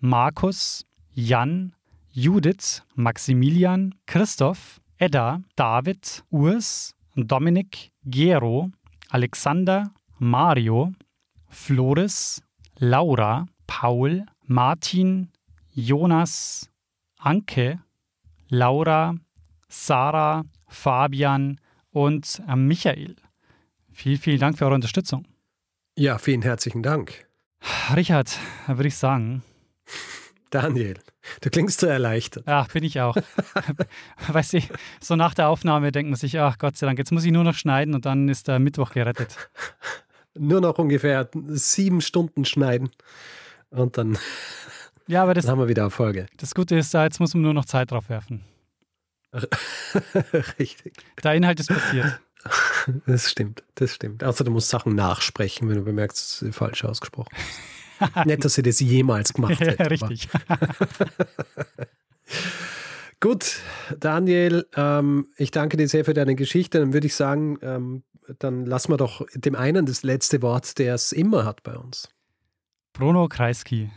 Markus, 0.00 0.84
Jan, 1.12 1.74
Judith, 2.18 2.80
Maximilian, 2.94 3.94
Christoph, 4.06 4.80
Edda, 4.96 5.42
David, 5.54 6.22
Urs, 6.30 6.94
Dominik, 7.14 7.90
Gero, 8.06 8.70
Alexander, 9.10 9.90
Mario, 10.18 10.94
Floris, 11.50 12.42
Laura, 12.78 13.46
Paul, 13.66 14.24
Martin, 14.46 15.28
Jonas, 15.74 16.70
Anke, 17.18 17.80
Laura, 18.48 19.14
Sarah, 19.68 20.42
Fabian 20.68 21.60
und 21.90 22.42
Michael. 22.56 23.16
Vielen, 23.92 24.18
vielen 24.18 24.38
Dank 24.38 24.56
für 24.56 24.64
eure 24.64 24.76
Unterstützung. 24.76 25.26
Ja, 25.96 26.16
vielen 26.16 26.40
herzlichen 26.40 26.82
Dank. 26.82 27.26
Richard, 27.94 28.38
würde 28.66 28.88
ich 28.88 28.96
sagen. 28.96 29.42
Daniel, 30.48 30.94
du 31.40 31.50
klingst 31.50 31.80
so 31.80 31.86
erleichtert. 31.86 32.46
Ja, 32.46 32.66
bin 32.72 32.84
ich 32.84 33.00
auch. 33.00 33.16
weißt 34.28 34.54
du, 34.54 34.60
so 35.00 35.16
nach 35.16 35.34
der 35.34 35.48
Aufnahme 35.48 35.92
denkt 35.92 36.10
man 36.10 36.16
sich, 36.18 36.38
ach 36.38 36.58
Gott 36.58 36.76
sei 36.76 36.86
Dank, 36.86 36.98
jetzt 36.98 37.12
muss 37.12 37.24
ich 37.24 37.32
nur 37.32 37.44
noch 37.44 37.54
schneiden 37.54 37.94
und 37.94 38.06
dann 38.06 38.28
ist 38.28 38.48
der 38.48 38.58
Mittwoch 38.58 38.92
gerettet. 38.92 39.36
nur 40.34 40.60
noch 40.60 40.78
ungefähr 40.78 41.28
sieben 41.48 42.00
Stunden 42.00 42.44
schneiden 42.44 42.90
und 43.70 43.98
dann, 43.98 44.18
ja, 45.06 45.22
aber 45.22 45.34
das, 45.34 45.44
dann 45.44 45.52
haben 45.52 45.60
wir 45.60 45.68
wieder 45.68 45.82
Erfolge. 45.82 46.26
Das 46.36 46.54
Gute 46.54 46.76
ist, 46.76 46.92
jetzt 46.92 47.20
muss 47.20 47.34
man 47.34 47.42
nur 47.42 47.54
noch 47.54 47.64
Zeit 47.64 47.90
drauf 47.90 48.08
werfen. 48.08 48.42
Richtig. 50.58 50.94
Der 51.22 51.34
Inhalt 51.34 51.60
ist 51.60 51.68
passiert. 51.68 52.20
Das 53.06 53.30
stimmt, 53.30 53.64
das 53.74 53.94
stimmt. 53.94 54.22
Außer 54.22 54.44
du 54.44 54.50
musst 54.50 54.68
Sachen 54.68 54.94
nachsprechen, 54.94 55.68
wenn 55.68 55.76
du 55.76 55.82
bemerkst, 55.82 56.18
dass 56.18 56.38
sie 56.38 56.52
falsch 56.52 56.84
ausgesprochen 56.84 57.34
ist. 57.36 57.75
Nicht, 58.24 58.44
dass 58.44 58.54
sie 58.54 58.62
das 58.62 58.80
jemals 58.80 59.32
gemacht 59.32 59.60
hätte. 59.60 59.82
Ja, 59.82 59.88
richtig. 59.88 60.28
Gut, 63.20 63.60
Daniel, 63.98 64.66
ähm, 64.76 65.28
ich 65.36 65.50
danke 65.50 65.76
dir 65.76 65.88
sehr 65.88 66.04
für 66.04 66.14
deine 66.14 66.34
Geschichte. 66.34 66.78
Dann 66.80 66.92
würde 66.92 67.06
ich 67.06 67.14
sagen, 67.14 67.58
ähm, 67.62 68.02
dann 68.38 68.66
lassen 68.66 68.92
wir 68.92 68.96
doch 68.98 69.24
dem 69.34 69.54
einen 69.54 69.86
das 69.86 70.02
letzte 70.02 70.42
Wort, 70.42 70.78
der 70.78 70.94
es 70.94 71.12
immer 71.12 71.44
hat 71.44 71.62
bei 71.62 71.76
uns. 71.76 72.08
Bruno 72.92 73.28
Kreisky. 73.28 73.90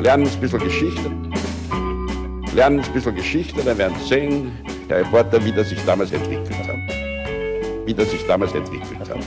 Lernen 0.00 0.28
ein 0.28 0.40
bisschen 0.40 0.60
Geschichte. 0.60 1.10
Lernen 2.54 2.80
ein 2.80 2.92
bisschen 2.92 3.14
Geschichte, 3.14 3.62
dann 3.62 3.78
werden 3.78 3.96
Sie 4.00 4.08
sehen, 4.08 4.52
der 4.88 4.98
Reporter, 4.98 5.44
wie 5.44 5.52
das 5.52 5.68
sich 5.68 5.84
damals 5.84 6.12
entwickelt 6.12 6.56
hat. 6.66 7.86
Wie 7.86 7.94
das 7.94 8.10
sich 8.10 8.26
damals 8.26 8.52
entwickelt 8.54 9.00
hat. 9.08 9.18